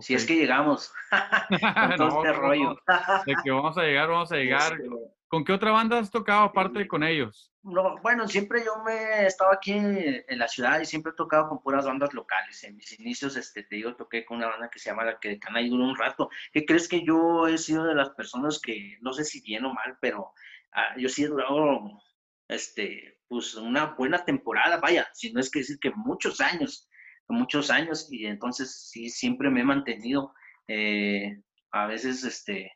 Si 0.00 0.14
es 0.14 0.24
que 0.26 0.36
llegamos 0.36 0.92
con 1.50 1.96
todo 1.96 2.08
No, 2.08 2.24
este 2.24 2.32
rollo. 2.32 2.78
no, 2.86 3.24
De 3.26 3.34
que 3.42 3.50
vamos 3.50 3.76
a 3.78 3.82
llegar, 3.82 4.08
vamos 4.08 4.30
a 4.32 4.36
llegar. 4.36 4.72
Este, 4.74 4.88
¿Con 5.34 5.44
qué 5.44 5.52
otra 5.52 5.72
banda 5.72 5.98
has 5.98 6.12
tocado 6.12 6.44
aparte 6.44 6.78
de 6.78 6.86
con 6.86 7.02
ellos? 7.02 7.52
No, 7.64 7.96
bueno, 8.02 8.28
siempre 8.28 8.64
yo 8.64 8.84
me 8.84 8.92
he 8.92 9.26
estado 9.26 9.50
aquí 9.50 9.72
en, 9.72 10.22
la 10.28 10.46
ciudad 10.46 10.78
y 10.78 10.84
siempre 10.84 11.10
he 11.10 11.16
tocado 11.16 11.48
con 11.48 11.60
puras 11.60 11.84
bandas 11.84 12.14
locales. 12.14 12.62
En 12.62 12.76
mis 12.76 12.96
inicios, 13.00 13.36
este, 13.36 13.64
te 13.64 13.74
digo, 13.74 13.96
toqué 13.96 14.24
con 14.24 14.36
una 14.36 14.46
banda 14.46 14.70
que 14.70 14.78
se 14.78 14.90
llama 14.90 15.02
La 15.02 15.18
que 15.18 15.40
Cana 15.40 15.60
y 15.60 15.70
duró 15.70 15.86
un 15.86 15.96
rato. 15.96 16.30
¿Qué 16.52 16.64
crees 16.64 16.86
que 16.86 17.04
yo 17.04 17.48
he 17.48 17.58
sido 17.58 17.82
de 17.82 17.96
las 17.96 18.10
personas 18.10 18.60
que, 18.60 18.96
no 19.00 19.12
sé 19.12 19.24
si 19.24 19.40
bien 19.40 19.64
o 19.64 19.74
mal, 19.74 19.98
pero 20.00 20.32
ah, 20.72 20.94
yo 20.96 21.08
sí 21.08 21.24
he 21.24 21.26
durado, 21.26 21.80
este, 22.46 23.18
pues 23.26 23.56
una 23.56 23.86
buena 23.86 24.24
temporada, 24.24 24.76
vaya, 24.76 25.08
si 25.14 25.32
no 25.32 25.40
es 25.40 25.50
que 25.50 25.58
decir 25.58 25.80
que 25.80 25.90
muchos 25.96 26.40
años, 26.40 26.88
muchos 27.26 27.72
años, 27.72 28.06
y 28.08 28.26
entonces 28.26 28.88
sí, 28.88 29.10
siempre 29.10 29.50
me 29.50 29.62
he 29.62 29.64
mantenido. 29.64 30.32
eh, 30.68 31.42
a 31.72 31.86
veces, 31.86 32.22
este, 32.22 32.70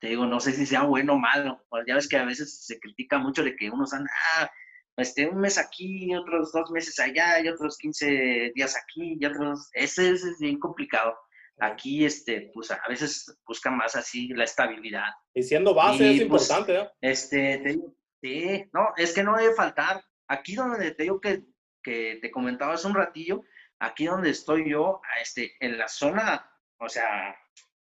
te 0.00 0.08
digo, 0.08 0.26
no 0.26 0.40
sé 0.40 0.52
si 0.52 0.66
sea 0.66 0.82
bueno 0.82 1.14
o 1.14 1.18
malo. 1.18 1.64
Pues 1.68 1.84
ya 1.86 1.94
ves 1.94 2.08
que 2.08 2.16
a 2.16 2.24
veces 2.24 2.64
se 2.64 2.78
critica 2.78 3.18
mucho 3.18 3.42
de 3.42 3.56
que 3.56 3.70
unos 3.70 3.92
andan, 3.92 4.08
ah, 4.36 4.50
este, 4.96 5.26
un 5.26 5.40
mes 5.40 5.58
aquí, 5.58 6.14
otros 6.14 6.52
dos 6.52 6.70
meses 6.70 6.98
allá, 6.98 7.40
y 7.40 7.48
otros 7.48 7.78
15 7.78 8.52
días 8.54 8.76
aquí, 8.76 9.16
y 9.18 9.24
otros, 9.24 9.68
ese, 9.72 10.10
ese 10.10 10.30
es 10.30 10.38
bien 10.38 10.58
complicado. 10.58 11.16
Aquí, 11.60 12.04
este, 12.04 12.50
pues 12.54 12.70
a 12.70 12.80
veces 12.88 13.36
buscan 13.46 13.76
más 13.76 13.96
así 13.96 14.28
la 14.28 14.44
estabilidad. 14.44 15.08
Y 15.34 15.42
siendo 15.42 15.74
base 15.74 16.04
Y, 16.04 16.20
es 16.20 16.28
pues, 16.28 16.42
importante, 16.42 16.80
¿eh? 16.80 16.90
Este, 17.00 17.58
te 17.58 17.68
digo, 17.70 17.94
sí, 18.20 18.64
no, 18.72 18.88
es 18.96 19.12
que 19.12 19.24
no 19.24 19.36
debe 19.36 19.54
faltar. 19.54 20.02
Aquí 20.28 20.54
donde 20.54 20.92
te 20.92 21.04
digo 21.04 21.20
que, 21.20 21.42
que 21.82 22.18
te 22.22 22.30
comentaba 22.30 22.74
hace 22.74 22.86
un 22.86 22.94
ratillo, 22.94 23.42
aquí 23.80 24.06
donde 24.06 24.30
estoy 24.30 24.70
yo, 24.70 25.00
este, 25.20 25.56
en 25.58 25.78
la 25.78 25.88
zona, 25.88 26.48
o 26.78 26.88
sea, 26.88 27.36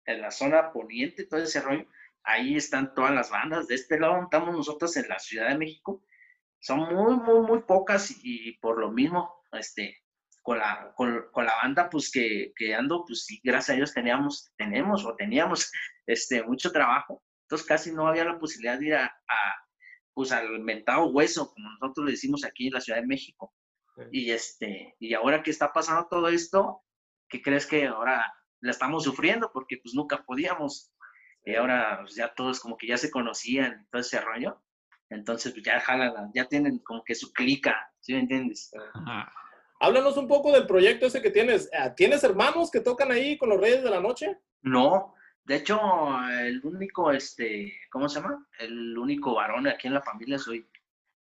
en 0.06 0.20
la 0.22 0.30
zona 0.30 0.72
poniente, 0.72 1.24
todo 1.24 1.42
ese 1.42 1.60
rollo, 1.60 1.86
ahí 2.26 2.56
están 2.56 2.92
todas 2.94 3.14
las 3.14 3.30
bandas. 3.30 3.68
De 3.68 3.76
este 3.76 3.98
lado 3.98 4.22
estamos 4.22 4.54
nosotros 4.54 4.96
en 4.96 5.08
la 5.08 5.18
Ciudad 5.18 5.48
de 5.48 5.58
México. 5.58 6.04
Son 6.58 6.80
muy, 6.80 7.16
muy, 7.16 7.40
muy 7.46 7.62
pocas 7.62 8.12
y, 8.22 8.58
por 8.58 8.78
lo 8.78 8.90
mismo, 8.90 9.42
este, 9.52 10.02
con 10.42 10.58
la, 10.58 10.92
con, 10.96 11.26
con 11.32 11.46
la 11.46 11.54
banda, 11.56 11.88
pues 11.88 12.10
que, 12.10 12.52
que 12.56 12.74
ando, 12.74 13.04
pues 13.06 13.24
sí, 13.24 13.40
gracias 13.42 13.70
a 13.70 13.76
Dios 13.76 13.94
teníamos, 13.94 14.52
tenemos 14.56 15.04
o 15.04 15.14
teníamos 15.14 15.70
este, 16.06 16.42
mucho 16.42 16.70
trabajo. 16.72 17.22
Entonces 17.42 17.66
casi 17.66 17.92
no 17.92 18.08
había 18.08 18.24
la 18.24 18.38
posibilidad 18.38 18.78
de 18.78 18.86
ir 18.86 18.94
a, 18.94 19.06
a, 19.06 19.54
pues 20.12 20.32
al 20.32 20.58
mentado 20.60 21.06
hueso, 21.06 21.52
como 21.52 21.70
nosotros 21.70 22.06
le 22.06 22.12
decimos 22.12 22.44
aquí 22.44 22.66
en 22.66 22.74
la 22.74 22.80
Ciudad 22.80 23.00
de 23.00 23.06
México. 23.06 23.54
Sí. 23.94 24.02
Y 24.10 24.30
este, 24.32 24.94
y 24.98 25.14
ahora 25.14 25.42
que 25.42 25.50
está 25.50 25.72
pasando 25.72 26.08
todo 26.08 26.28
esto, 26.28 26.82
¿qué 27.28 27.40
crees 27.40 27.66
que 27.66 27.86
ahora 27.86 28.32
la 28.60 28.70
estamos 28.70 29.04
sufriendo? 29.04 29.50
Porque 29.52 29.78
pues 29.82 29.94
nunca 29.94 30.24
podíamos. 30.24 30.92
Y 31.46 31.54
ahora 31.54 32.00
pues, 32.02 32.14
ya 32.16 32.34
todos 32.34 32.60
como 32.60 32.76
que 32.76 32.86
ya 32.88 32.98
se 32.98 33.10
conocían, 33.10 33.86
todo 33.90 34.00
ese 34.00 34.20
rollo. 34.20 34.60
Entonces 35.08 35.52
pues 35.52 35.64
ya 35.64 35.80
jalan, 35.80 36.30
ya 36.34 36.46
tienen 36.48 36.80
como 36.80 37.02
que 37.04 37.14
su 37.14 37.32
clica, 37.32 37.90
¿sí 38.00 38.12
me 38.12 38.18
entiendes? 38.20 38.72
Ajá. 38.94 39.32
Háblanos 39.80 40.16
un 40.16 40.26
poco 40.26 40.50
del 40.52 40.66
proyecto 40.66 41.06
ese 41.06 41.22
que 41.22 41.30
tienes. 41.30 41.70
Ah, 41.78 41.94
¿Tienes 41.94 42.24
hermanos 42.24 42.70
que 42.70 42.80
tocan 42.80 43.12
ahí 43.12 43.38
con 43.38 43.48
los 43.50 43.60
Reyes 43.60 43.82
de 43.84 43.90
la 43.90 44.00
Noche? 44.00 44.38
No, 44.62 45.14
de 45.44 45.56
hecho, 45.56 45.78
el 46.40 46.60
único, 46.64 47.12
este, 47.12 47.72
¿cómo 47.90 48.08
se 48.08 48.20
llama? 48.20 48.44
El 48.58 48.98
único 48.98 49.34
varón 49.34 49.68
aquí 49.68 49.86
en 49.86 49.94
la 49.94 50.02
familia 50.02 50.38
soy. 50.38 50.66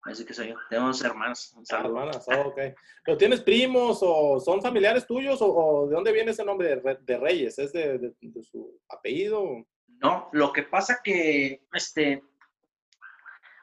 Así 0.05 0.25
que 0.25 0.35
soy 0.35 0.49
yo. 0.49 0.57
Tenemos. 0.69 1.01
Un 1.03 1.63
Ah, 1.63 1.65
saludo. 1.65 1.89
hermanas, 2.01 2.27
oh, 2.29 2.49
ok. 2.49 2.59
¿Pero 3.05 3.17
tienes 3.17 3.41
primos 3.41 3.99
o 4.03 4.39
son 4.39 4.61
familiares 4.61 5.07
tuyos 5.07 5.41
o, 5.43 5.47
o 5.47 5.87
de 5.89 5.95
dónde 5.95 6.13
viene 6.13 6.31
ese 6.33 6.45
nombre 6.45 6.77
de, 6.77 6.99
de 7.01 7.19
Reyes? 7.19 7.59
¿Es 7.59 7.73
de, 7.73 7.99
de- 7.99 8.15
de 8.21 8.43
su 8.45 8.81
apellido? 8.89 9.65
No, 10.03 10.29
lo 10.33 10.53
que 10.53 10.65
pasa 10.65 11.01
que, 11.03 11.65
este, 11.73 12.25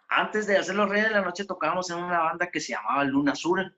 antes 0.07 0.47
de 0.47 0.57
hacer 0.57 0.75
los 0.75 0.89
Reyes 0.89 1.09
de 1.09 1.15
la 1.15 1.21
Noche 1.21 1.45
tocábamos 1.45 1.89
en 1.89 1.97
una 1.97 2.19
banda 2.19 2.49
que 2.49 2.59
se 2.59 2.73
llamaba 2.73 3.03
Luna 3.03 3.33
Azul, 3.33 3.77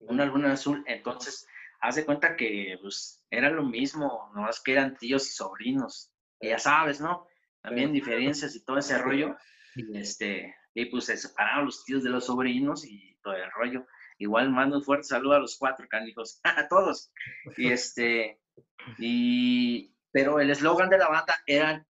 una 0.00 0.24
Luna 0.26 0.52
Azul. 0.52 0.82
Entonces, 0.86 1.46
haz 1.80 1.94
de 1.94 2.04
cuenta 2.04 2.36
que, 2.36 2.76
pues, 2.82 3.24
era 3.30 3.50
lo 3.50 3.62
mismo, 3.62 4.30
nomás 4.34 4.60
que 4.60 4.72
eran 4.72 4.96
tíos 4.96 5.26
y 5.28 5.32
sobrinos. 5.32 6.12
Y 6.40 6.48
ya 6.48 6.58
sabes, 6.58 7.00
¿no? 7.00 7.26
También 7.62 7.92
diferencias 7.92 8.54
y 8.56 8.64
todo 8.64 8.78
ese 8.78 8.98
rollo. 8.98 9.36
Y, 9.76 9.96
este, 9.96 10.54
y 10.74 10.86
pues 10.86 11.04
se 11.04 11.16
separaron 11.16 11.66
los 11.66 11.84
tíos 11.84 12.02
de 12.02 12.10
los 12.10 12.26
sobrinos 12.26 12.84
y 12.84 13.16
todo 13.22 13.34
el 13.34 13.50
rollo. 13.52 13.86
Igual 14.18 14.50
mando 14.50 14.76
un 14.76 14.84
fuerte 14.84 15.04
saludo 15.04 15.34
a 15.34 15.38
los 15.38 15.56
cuatro 15.56 15.86
canijos, 15.88 16.40
a 16.44 16.68
todos. 16.68 17.12
Y 17.56 17.70
este, 17.70 18.40
y, 18.98 19.94
pero 20.12 20.40
el 20.40 20.50
eslogan 20.50 20.90
de 20.90 20.98
la 20.98 21.08
banda 21.08 21.34
era, 21.46 21.86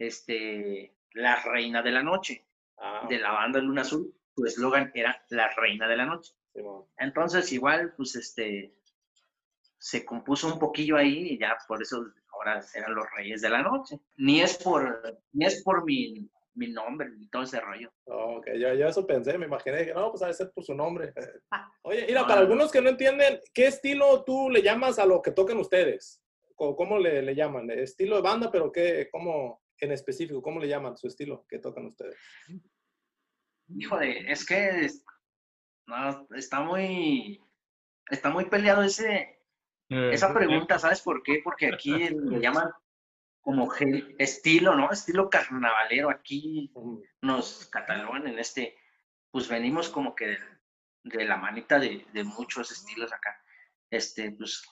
este, 0.00 0.92
la 1.12 1.36
reina 1.42 1.82
de 1.82 1.92
la 1.92 2.02
noche, 2.02 2.44
Ah, 2.80 3.06
de 3.08 3.18
la 3.18 3.32
banda 3.32 3.60
Luna 3.60 3.82
Azul, 3.82 4.10
su 4.34 4.44
eslogan 4.46 4.90
era 4.94 5.22
la 5.28 5.52
reina 5.54 5.86
de 5.86 5.96
la 5.96 6.06
noche. 6.06 6.32
Simón. 6.54 6.86
Entonces, 6.96 7.52
igual, 7.52 7.92
pues, 7.94 8.16
este, 8.16 8.72
se 9.76 10.04
compuso 10.04 10.50
un 10.50 10.58
poquillo 10.58 10.96
ahí 10.96 11.32
y 11.32 11.38
ya 11.38 11.58
por 11.68 11.82
eso 11.82 12.06
ahora 12.32 12.64
eran 12.74 12.94
los 12.94 13.06
reyes 13.14 13.42
de 13.42 13.50
la 13.50 13.62
noche. 13.62 14.00
Ni 14.16 14.40
es 14.40 14.56
por, 14.56 15.20
ni 15.32 15.44
es 15.44 15.62
por 15.62 15.84
mi, 15.84 16.26
mi 16.54 16.68
nombre 16.68 17.10
y 17.18 17.28
todo 17.28 17.42
ese 17.42 17.60
rollo. 17.60 17.92
Ok, 18.06 18.46
yo, 18.58 18.72
yo 18.72 18.88
eso 18.88 19.06
pensé, 19.06 19.36
me 19.36 19.46
imaginé 19.46 19.84
que 19.84 19.92
no, 19.92 20.10
pues 20.10 20.20
debe 20.20 20.32
ser 20.32 20.50
por 20.50 20.64
su 20.64 20.74
nombre. 20.74 21.12
Oye, 21.82 22.06
mira, 22.06 22.26
para 22.26 22.40
algunos 22.40 22.72
que 22.72 22.80
no 22.80 22.88
entienden, 22.88 23.40
¿qué 23.52 23.66
estilo 23.66 24.24
tú 24.24 24.48
le 24.48 24.62
llamas 24.62 24.98
a 24.98 25.04
lo 25.04 25.20
que 25.20 25.32
tocan 25.32 25.58
ustedes? 25.58 26.22
¿Cómo, 26.54 26.74
cómo 26.76 26.98
le, 26.98 27.20
le, 27.20 27.34
llaman? 27.34 27.70
¿Estilo 27.70 28.16
de 28.16 28.22
banda, 28.22 28.50
pero 28.50 28.72
qué, 28.72 29.08
cómo 29.12 29.59
en 29.80 29.92
específico, 29.92 30.42
cómo 30.42 30.60
le 30.60 30.68
llaman 30.68 30.96
su 30.96 31.06
estilo 31.06 31.46
que 31.48 31.58
tocan 31.58 31.86
ustedes? 31.86 32.16
Híjole, 33.68 34.30
es 34.30 34.44
que 34.44 34.88
no, 35.86 36.26
está 36.34 36.60
muy, 36.60 37.40
está 38.10 38.30
muy 38.30 38.46
peleado 38.46 38.82
ese, 38.82 39.40
eh, 39.88 40.10
esa 40.12 40.32
pregunta, 40.32 40.78
¿sabes 40.78 41.00
por 41.00 41.22
qué? 41.22 41.40
Porque 41.42 41.68
aquí 41.68 41.90
le 42.10 42.40
llaman 42.40 42.70
como 43.40 43.72
estilo, 44.18 44.74
¿no? 44.74 44.90
Estilo 44.90 45.30
carnavalero. 45.30 46.10
Aquí 46.10 46.72
nos 47.22 47.66
catalogan 47.66 48.26
en 48.26 48.38
este, 48.38 48.76
pues 49.30 49.48
venimos 49.48 49.88
como 49.88 50.14
que 50.14 50.38
de, 51.04 51.24
la 51.24 51.36
manita 51.36 51.78
de, 51.78 52.06
de, 52.12 52.24
muchos 52.24 52.70
estilos 52.70 53.12
acá. 53.12 53.42
Este, 53.90 54.30
pues 54.32 54.62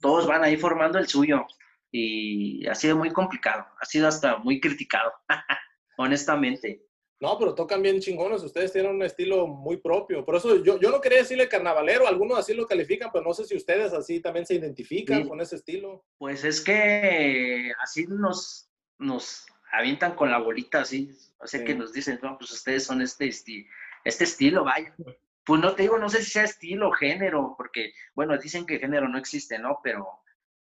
todos 0.00 0.26
van 0.26 0.42
ahí 0.44 0.56
formando 0.56 0.98
el 0.98 1.08
suyo 1.08 1.46
y 1.90 2.66
ha 2.66 2.74
sido 2.74 2.96
muy 2.96 3.10
complicado, 3.10 3.66
ha 3.80 3.84
sido 3.84 4.08
hasta 4.08 4.38
muy 4.38 4.60
criticado, 4.60 5.12
honestamente. 5.98 6.86
No, 7.20 7.38
pero 7.38 7.54
tocan 7.54 7.82
bien 7.82 8.00
chingones, 8.00 8.42
ustedes 8.42 8.72
tienen 8.72 8.92
un 8.92 9.02
estilo 9.02 9.46
muy 9.46 9.76
propio. 9.76 10.24
Por 10.24 10.36
eso 10.36 10.64
yo, 10.64 10.80
yo 10.80 10.90
no 10.90 11.02
quería 11.02 11.18
decirle 11.18 11.50
carnavalero, 11.50 12.08
algunos 12.08 12.38
así 12.38 12.54
lo 12.54 12.66
califican, 12.66 13.10
pero 13.12 13.26
no 13.26 13.34
sé 13.34 13.44
si 13.44 13.54
ustedes 13.54 13.92
así 13.92 14.20
también 14.20 14.46
se 14.46 14.54
identifican 14.54 15.28
con 15.28 15.38
ese 15.42 15.56
estilo. 15.56 16.02
Pues 16.16 16.44
es 16.44 16.62
que 16.62 17.72
así 17.82 18.06
nos, 18.06 18.70
nos 18.98 19.46
avientan 19.70 20.14
con 20.14 20.30
la 20.30 20.38
bolita, 20.38 20.80
así. 20.80 21.14
O 21.38 21.46
sea 21.46 21.62
que 21.62 21.74
nos 21.74 21.92
dicen, 21.92 22.18
no, 22.22 22.38
pues 22.38 22.52
ustedes 22.52 22.84
son 22.84 23.02
este, 23.02 23.28
este, 23.28 23.66
este 24.04 24.24
estilo, 24.24 24.64
vaya. 24.64 24.94
Pues 25.42 25.62
no 25.62 25.74
te 25.74 25.82
digo, 25.82 25.98
no 25.98 26.08
sé 26.08 26.22
si 26.22 26.30
sea 26.30 26.44
estilo 26.44 26.90
o 26.90 26.92
género, 26.92 27.54
porque, 27.56 27.94
bueno, 28.14 28.36
dicen 28.36 28.66
que 28.66 28.78
género 28.78 29.08
no 29.08 29.18
existe, 29.18 29.58
¿no? 29.58 29.80
Pero 29.82 30.19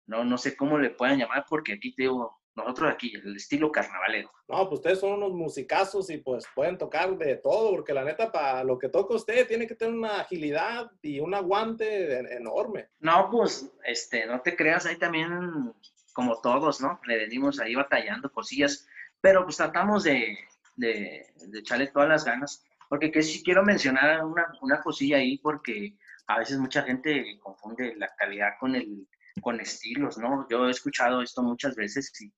no, 0.07 0.23
no 0.23 0.37
sé 0.37 0.55
cómo 0.55 0.77
le 0.77 0.91
puedan 0.91 1.19
llamar, 1.19 1.45
porque 1.49 1.73
aquí 1.73 1.93
te 1.93 2.03
digo, 2.03 2.39
nosotros 2.55 2.91
aquí, 2.91 3.13
el 3.13 3.35
estilo 3.35 3.71
carnavalero. 3.71 4.31
No, 4.47 4.69
pues 4.69 4.79
ustedes 4.79 4.99
son 4.99 5.13
unos 5.13 5.33
musicazos 5.33 6.09
y 6.09 6.17
pues 6.17 6.45
pueden 6.55 6.77
tocar 6.77 7.17
de 7.17 7.35
todo, 7.37 7.71
porque 7.71 7.93
la 7.93 8.05
neta, 8.05 8.31
para 8.31 8.63
lo 8.63 8.77
que 8.77 8.89
toca 8.89 9.15
usted, 9.15 9.47
tiene 9.47 9.67
que 9.67 9.75
tener 9.75 9.93
una 9.93 10.21
agilidad 10.21 10.89
y 11.01 11.19
un 11.19 11.33
aguante 11.33 12.17
enorme. 12.35 12.89
No, 12.99 13.29
pues, 13.29 13.69
este, 13.83 14.25
no 14.25 14.41
te 14.41 14.55
creas, 14.55 14.85
ahí 14.85 14.97
también, 14.97 15.73
como 16.13 16.39
todos, 16.39 16.79
¿no? 16.79 16.99
Le 17.05 17.17
venimos 17.17 17.59
ahí 17.59 17.75
batallando 17.75 18.31
cosillas, 18.31 18.87
pero 19.19 19.43
pues 19.43 19.57
tratamos 19.57 20.03
de, 20.03 20.37
de, 20.77 21.25
de 21.35 21.59
echarle 21.59 21.87
todas 21.87 22.07
las 22.07 22.23
ganas, 22.23 22.63
porque 22.87 23.11
que 23.11 23.21
sí 23.21 23.43
quiero 23.43 23.63
mencionar 23.63 24.23
una, 24.23 24.53
una 24.61 24.81
cosilla 24.81 25.17
ahí, 25.17 25.39
porque 25.39 25.97
a 26.27 26.39
veces 26.39 26.57
mucha 26.57 26.83
gente 26.83 27.37
confunde 27.41 27.95
la 27.97 28.07
calidad 28.15 28.51
con 28.59 28.75
el 28.75 29.07
con 29.41 29.59
estilos, 29.59 30.17
¿no? 30.17 30.47
Yo 30.49 30.67
he 30.67 30.71
escuchado 30.71 31.21
esto 31.21 31.43
muchas 31.43 31.75
veces 31.75 32.11
y 32.21 32.31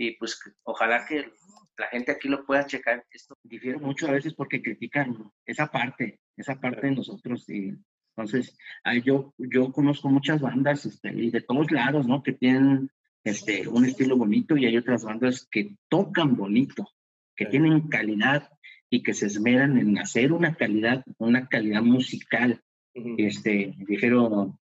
y 0.00 0.12
pues 0.12 0.40
ojalá 0.62 1.04
que 1.06 1.30
la 1.76 1.86
gente 1.88 2.12
aquí 2.12 2.26
lo 2.28 2.46
pueda 2.46 2.64
checar. 2.64 3.04
Esto 3.10 3.36
difiere 3.42 3.76
mucho 3.78 4.08
a 4.08 4.12
veces 4.12 4.32
porque 4.32 4.62
critican 4.62 5.30
esa 5.44 5.70
parte, 5.70 6.20
esa 6.38 6.58
parte 6.58 6.86
de 6.86 6.94
nosotros. 6.94 7.46
Y 7.50 7.74
entonces, 8.16 8.56
yo, 9.04 9.34
yo 9.36 9.70
conozco 9.72 10.08
muchas 10.08 10.40
bandas 10.40 10.86
este, 10.86 11.12
y 11.12 11.30
de 11.30 11.42
todos 11.42 11.70
lados, 11.70 12.06
¿no? 12.06 12.22
Que 12.22 12.32
tienen 12.32 12.90
este, 13.24 13.68
un 13.68 13.84
estilo 13.84 14.16
bonito 14.16 14.56
y 14.56 14.64
hay 14.64 14.78
otras 14.78 15.04
bandas 15.04 15.46
que 15.50 15.76
tocan 15.90 16.34
bonito, 16.34 16.88
que 17.36 17.44
tienen 17.44 17.88
calidad 17.88 18.50
y 18.88 19.02
que 19.02 19.12
se 19.12 19.26
esmeran 19.26 19.76
en 19.76 19.98
hacer 19.98 20.32
una 20.32 20.54
calidad, 20.54 21.04
una 21.18 21.46
calidad 21.46 21.82
musical. 21.82 22.62
Este, 22.94 23.74
dijeron, 23.76 24.58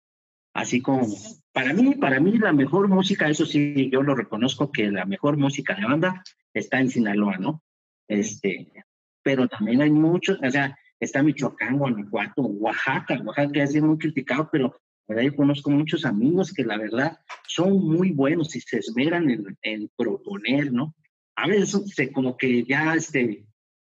así 0.56 0.80
como 0.80 1.06
para 1.52 1.72
mí, 1.72 1.94
para 1.94 2.18
mí 2.18 2.38
la 2.38 2.52
mejor 2.52 2.88
música, 2.88 3.28
eso 3.28 3.46
sí, 3.46 3.90
yo 3.90 4.02
lo 4.02 4.14
reconozco 4.14 4.72
que 4.72 4.90
la 4.90 5.04
mejor 5.04 5.36
música 5.36 5.74
de 5.74 5.84
banda 5.84 6.22
está 6.52 6.80
en 6.80 6.90
Sinaloa, 6.90 7.36
¿no? 7.38 7.62
Este, 8.08 8.72
pero 9.22 9.48
también 9.48 9.82
hay 9.82 9.90
muchos, 9.90 10.38
o 10.42 10.50
sea, 10.50 10.78
está 10.98 11.22
Michoacán, 11.22 11.78
Guanajuato, 11.78 12.42
Oaxaca, 12.42 13.20
Oaxaca 13.22 13.62
es 13.62 13.80
muy 13.82 13.98
criticado, 13.98 14.48
pero 14.50 14.74
por 15.06 15.18
ahí 15.18 15.30
conozco 15.30 15.70
muchos 15.70 16.04
amigos 16.04 16.52
que 16.52 16.64
la 16.64 16.78
verdad 16.78 17.18
son 17.46 17.84
muy 17.86 18.12
buenos 18.12 18.56
y 18.56 18.60
se 18.60 18.78
esmeran 18.78 19.30
en, 19.62 19.90
proponer, 19.96 20.72
¿no? 20.72 20.94
A 21.36 21.46
veces 21.46 21.82
se, 21.94 22.12
como 22.12 22.36
que 22.36 22.64
ya 22.64 22.94
este, 22.94 23.46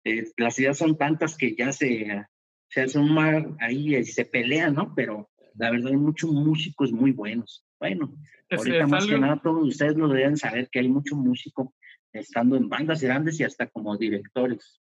eh, 0.03 0.25
las 0.37 0.59
ideas 0.59 0.77
son 0.77 0.97
tantas 0.97 1.37
que 1.37 1.55
ya 1.55 1.71
se, 1.71 2.25
se 2.69 2.81
hace 2.81 2.99
un 2.99 3.13
mar 3.13 3.49
ahí 3.59 3.95
y 3.95 4.03
se 4.03 4.25
pelean, 4.25 4.75
¿no? 4.75 4.93
Pero 4.93 5.29
la 5.59 5.71
verdad 5.71 5.91
hay 5.91 5.97
muchos 5.97 6.31
músicos 6.31 6.91
muy 6.91 7.11
buenos. 7.11 7.65
Bueno, 7.79 8.15
ahorita 8.49 8.87
más 8.87 9.05
que 9.05 9.19
nada 9.19 9.41
todos 9.41 9.67
ustedes 9.67 9.95
lo 9.97 10.07
deben 10.07 10.37
saber 10.37 10.69
que 10.71 10.79
hay 10.79 10.87
mucho 10.87 11.15
músico 11.15 11.75
estando 12.13 12.55
en 12.55 12.69
bandas 12.69 13.03
grandes 13.03 13.39
y 13.39 13.43
hasta 13.43 13.67
como 13.67 13.97
directores. 13.97 14.81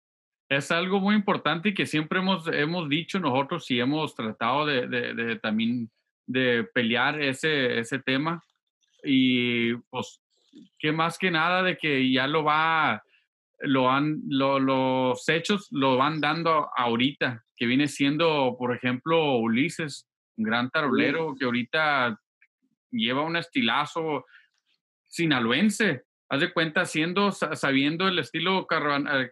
Es 0.49 0.71
algo 0.71 0.99
muy 0.99 1.15
importante 1.15 1.69
y 1.69 1.73
que 1.73 1.85
siempre 1.85 2.19
hemos, 2.19 2.47
hemos 2.47 2.89
dicho 2.89 3.19
nosotros 3.19 3.69
y 3.69 3.79
hemos 3.79 4.15
tratado 4.15 4.65
de, 4.65 4.87
de, 4.87 5.39
también 5.39 5.89
de 6.25 6.67
pelear 6.73 7.21
ese, 7.21 7.79
ese 7.79 7.99
tema. 7.99 8.41
Y 9.03 9.75
pues, 9.91 10.21
que 10.79 10.91
más 10.91 11.19
que 11.19 11.29
nada 11.29 11.61
de 11.61 11.77
que 11.77 12.11
ya 12.11 12.25
lo 12.27 12.43
va, 12.43 13.03
lo 13.59 13.91
han, 13.91 14.21
los 14.27 15.29
hechos 15.29 15.67
lo 15.71 15.97
van 15.97 16.19
dando 16.19 16.69
ahorita, 16.75 17.43
que 17.55 17.67
viene 17.67 17.87
siendo, 17.87 18.55
por 18.57 18.75
ejemplo, 18.75 19.37
Ulises 19.37 20.07
un 20.37 20.43
gran 20.43 20.69
tarolero 20.69 21.35
que 21.37 21.45
ahorita 21.45 22.19
lleva 22.91 23.21
un 23.21 23.35
estilazo 23.35 24.25
sinaloense. 25.07 26.03
Haz 26.29 26.39
de 26.39 26.53
cuenta, 26.53 26.85
siendo, 26.85 27.31
sabiendo 27.31 28.07
el 28.07 28.17
estilo 28.17 28.65
eh, 28.69 29.29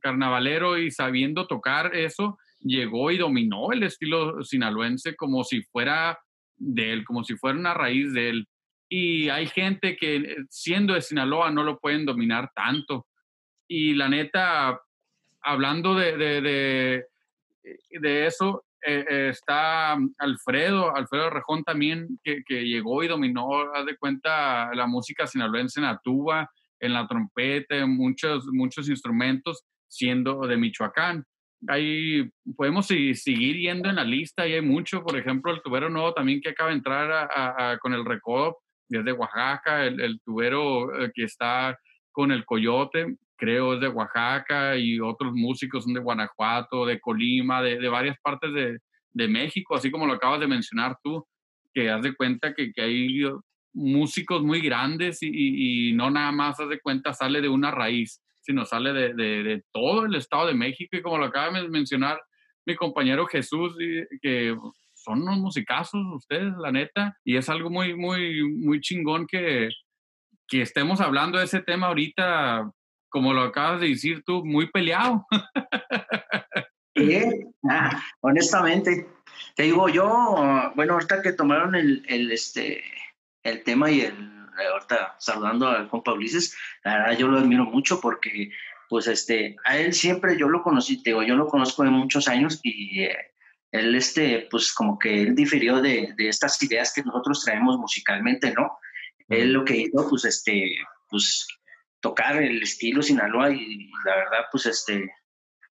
carnavalero 0.00 0.76
y 0.76 0.90
sabiendo 0.90 1.46
tocar 1.46 1.94
eso, 1.96 2.38
llegó 2.60 3.10
y 3.10 3.18
dominó 3.18 3.72
el 3.72 3.82
estilo 3.82 4.42
sinaloense 4.42 5.16
como 5.16 5.44
si 5.44 5.62
fuera 5.62 6.18
de 6.56 6.92
él, 6.92 7.04
como 7.04 7.24
si 7.24 7.36
fuera 7.36 7.58
una 7.58 7.74
raíz 7.74 8.12
de 8.12 8.28
él. 8.28 8.48
Y 8.88 9.28
hay 9.30 9.46
gente 9.46 9.96
que 9.96 10.16
eh, 10.16 10.36
siendo 10.50 10.94
de 10.94 11.02
Sinaloa 11.02 11.50
no 11.50 11.62
lo 11.62 11.78
pueden 11.78 12.04
dominar 12.04 12.50
tanto. 12.54 13.06
Y 13.66 13.94
la 13.94 14.08
neta, 14.08 14.78
hablando 15.42 15.94
de, 15.94 16.16
de, 16.16 16.40
de, 16.42 17.04
de 18.00 18.26
eso, 18.26 18.64
eh, 18.86 19.28
está 19.30 19.96
Alfredo, 20.18 20.94
Alfredo 20.94 21.30
Rejón 21.30 21.64
también, 21.64 22.18
que, 22.22 22.42
llegó 22.48 23.02
y 23.02 23.08
dominó, 23.08 23.72
haz 23.74 23.86
de 23.86 23.96
cuenta, 23.96 24.74
la 24.74 24.86
música 24.86 25.26
sinaloense 25.26 25.80
en 25.80 25.86
la 25.86 26.00
tuba, 26.02 26.50
en 26.80 26.92
la 26.92 27.06
trompeta, 27.06 27.76
en 27.76 27.96
muchos, 27.96 28.46
muchos 28.52 28.88
instrumentos, 28.88 29.64
siendo 29.88 30.46
de 30.46 30.56
Michoacán. 30.56 31.24
Ahí 31.66 32.30
podemos 32.56 32.86
seguir 32.86 33.56
yendo 33.56 33.88
en 33.88 33.96
la 33.96 34.04
lista 34.04 34.46
y 34.46 34.52
hay 34.52 34.60
mucho, 34.60 35.02
por 35.02 35.16
ejemplo, 35.16 35.52
el 35.52 35.62
tubero 35.62 35.88
nuevo 35.88 36.12
también 36.12 36.40
que 36.42 36.50
acaba 36.50 36.70
de 36.70 36.76
entrar 36.76 37.78
con 37.80 37.94
el 37.94 38.04
recodo 38.04 38.58
desde 38.88 39.12
Oaxaca, 39.12 39.84
el, 39.84 40.00
el 40.00 40.20
tubero 40.20 40.94
eh, 41.00 41.10
que 41.14 41.24
está 41.24 41.78
con 42.12 42.30
el 42.30 42.44
coyote, 42.44 43.16
creo 43.44 43.74
es 43.74 43.80
de 43.80 43.88
Oaxaca 43.88 44.76
y 44.76 44.98
otros 45.00 45.34
músicos 45.34 45.84
son 45.84 45.92
de 45.92 46.00
Guanajuato, 46.00 46.86
de 46.86 46.98
Colima, 46.98 47.60
de, 47.62 47.78
de 47.78 47.88
varias 47.88 48.16
partes 48.22 48.52
de, 48.54 48.78
de, 49.12 49.28
México, 49.28 49.74
así 49.74 49.90
como 49.90 50.06
lo 50.06 50.14
acabas 50.14 50.40
de 50.40 50.46
mencionar 50.46 50.96
tú, 51.02 51.26
que 51.74 51.90
haz 51.90 52.02
de 52.02 52.14
cuenta 52.14 52.54
que, 52.54 52.72
que 52.72 52.80
hay 52.80 53.22
músicos 53.74 54.42
muy 54.42 54.60
grandes 54.60 55.22
y, 55.22 55.28
y, 55.90 55.92
no 55.92 56.10
nada 56.10 56.32
más 56.32 56.58
haz 56.58 56.70
de 56.70 56.80
cuenta 56.80 57.12
sale 57.12 57.42
de 57.42 57.48
una 57.50 57.70
raíz, 57.70 58.22
sino 58.40 58.64
sale 58.64 58.92
de, 58.94 59.12
de, 59.14 59.62
todo 59.72 60.06
el 60.06 60.14
Estado 60.14 60.46
de 60.46 60.54
México 60.54 60.96
y 60.96 61.02
como 61.02 61.18
lo 61.18 61.26
acaba 61.26 61.60
de 61.60 61.68
mencionar 61.68 62.18
mi 62.66 62.76
compañero 62.76 63.26
Jesús, 63.26 63.76
que 64.22 64.56
son 64.94 65.22
unos 65.22 65.38
musicazos 65.38 66.00
ustedes, 66.14 66.54
la 66.58 66.72
neta, 66.72 67.14
y 67.24 67.36
es 67.36 67.50
algo 67.50 67.68
muy, 67.68 67.94
muy, 67.94 68.42
muy 68.42 68.80
chingón 68.80 69.26
que, 69.26 69.68
que 70.48 70.62
estemos 70.62 71.02
hablando 71.02 71.38
de 71.38 71.44
ese 71.44 71.60
tema 71.60 71.88
ahorita 71.88 72.70
como 73.14 73.32
lo 73.32 73.42
acabas 73.42 73.80
de 73.80 73.90
decir 73.90 74.24
tú, 74.24 74.44
muy 74.44 74.68
peleado. 74.72 75.24
Sí, 76.96 77.22
ah, 77.70 78.02
honestamente. 78.22 79.06
Te 79.54 79.62
digo, 79.62 79.88
yo, 79.88 80.72
bueno, 80.74 80.94
ahorita 80.94 81.22
que 81.22 81.32
tomaron 81.32 81.76
el, 81.76 82.04
el, 82.08 82.32
este, 82.32 82.82
el 83.44 83.62
tema 83.62 83.88
y 83.88 84.00
el, 84.00 84.48
ahorita 84.72 85.14
saludando 85.20 85.68
al 85.68 85.88
compa 85.88 86.12
Ulises, 86.12 86.56
la 86.82 86.96
verdad 86.96 87.16
yo 87.16 87.28
lo 87.28 87.38
admiro 87.38 87.62
mucho 87.66 88.00
porque, 88.00 88.50
pues, 88.88 89.06
este, 89.06 89.54
a 89.64 89.78
él 89.78 89.94
siempre 89.94 90.36
yo 90.36 90.48
lo 90.48 90.64
conocí, 90.64 91.00
te 91.00 91.10
digo, 91.10 91.22
yo 91.22 91.36
lo 91.36 91.46
conozco 91.46 91.84
de 91.84 91.90
muchos 91.90 92.26
años 92.26 92.58
y 92.64 93.04
eh, 93.04 93.16
él, 93.70 93.94
este, 93.94 94.48
pues, 94.50 94.72
como 94.72 94.98
que 94.98 95.22
él 95.22 95.36
difirió 95.36 95.80
de, 95.80 96.14
de 96.16 96.28
estas 96.28 96.60
ideas 96.64 96.92
que 96.92 97.04
nosotros 97.04 97.44
traemos 97.44 97.78
musicalmente, 97.78 98.52
¿no? 98.52 98.76
Él 99.28 99.52
lo 99.52 99.64
que 99.64 99.76
hizo, 99.76 100.04
pues, 100.10 100.24
este, 100.24 100.78
pues, 101.08 101.46
tocar 102.04 102.36
el 102.36 102.62
estilo 102.62 103.00
Sinaloa 103.00 103.50
y, 103.50 103.90
la 104.04 104.16
verdad, 104.16 104.44
pues, 104.52 104.66
este, 104.66 105.10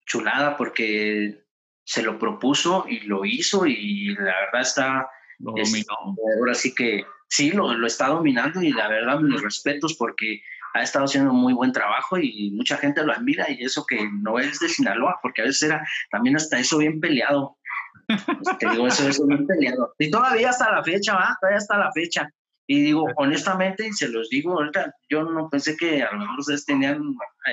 chulada 0.08 0.58
porque 0.58 1.46
se 1.84 2.02
lo 2.02 2.18
propuso 2.18 2.86
y 2.90 3.02
lo 3.02 3.26
hizo 3.26 3.68
y 3.68 4.16
la 4.16 4.34
verdad 4.42 4.62
está... 4.62 5.08
ahora 5.46 6.56
sí 6.56 6.74
que 6.74 7.06
sí, 7.28 7.52
lo, 7.52 7.76
lo, 7.76 7.86
está 7.86 8.08
dominando 8.08 8.60
y 8.64 8.72
la 8.72 8.88
verdad 8.88 9.20
mis 9.20 9.40
respetos 9.40 9.94
porque 9.94 10.42
ha 10.74 10.82
estado 10.82 11.06
haciendo 11.06 11.32
muy 11.32 11.54
buen 11.54 11.72
trabajo 11.72 12.18
y 12.18 12.50
mucha 12.56 12.78
gente 12.78 13.06
lo 13.06 13.14
admira 13.14 13.46
y 13.52 13.64
eso 13.64 13.86
que 13.86 14.10
no 14.12 14.40
es 14.40 14.60
de 14.60 14.68
Sinaloa, 14.68 15.20
porque 15.22 15.44
a 15.44 15.46
veces 15.46 15.62
era 15.62 15.88
también 16.10 16.38
hasta 16.38 16.58
eso 16.58 16.80
bien 16.80 17.00
peleado. 17.00 17.56
Pues, 18.08 18.58
te 18.58 18.68
digo, 18.72 18.88
eso, 18.88 19.08
es 19.08 19.24
bien 19.28 19.46
peleado. 19.46 19.94
Y 20.00 20.10
todavía 20.10 20.50
hasta 20.50 20.72
la 20.72 20.84
fecha, 20.84 21.14
va, 21.14 21.38
todavía 21.40 21.60
hasta 21.60 21.78
la 21.78 21.92
fecha. 21.92 22.32
Y 22.68 22.82
digo, 22.82 23.06
honestamente, 23.18 23.88
y 23.88 23.94
se 23.94 24.08
los 24.08 24.30
digo, 24.30 24.54
ahorita 24.54 24.94
yo 25.10 25.24
no 25.24 25.50
pensé 25.50 25.78
que 25.78 26.02
a 26.02 26.12
lo 26.12 26.20
mejor 26.20 26.40
ustedes 26.40 26.66
tenían, 26.66 27.02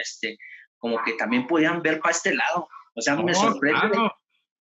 este, 0.01 0.39
como 0.79 1.03
que 1.05 1.15
también 1.15 1.47
podían 1.47 1.83
ver 1.83 2.01
para 2.01 2.13
este 2.13 2.35
lado. 2.35 2.69
O 2.95 3.01
sea, 3.01 3.17
me 3.17 3.35
sorprende. 3.35 3.99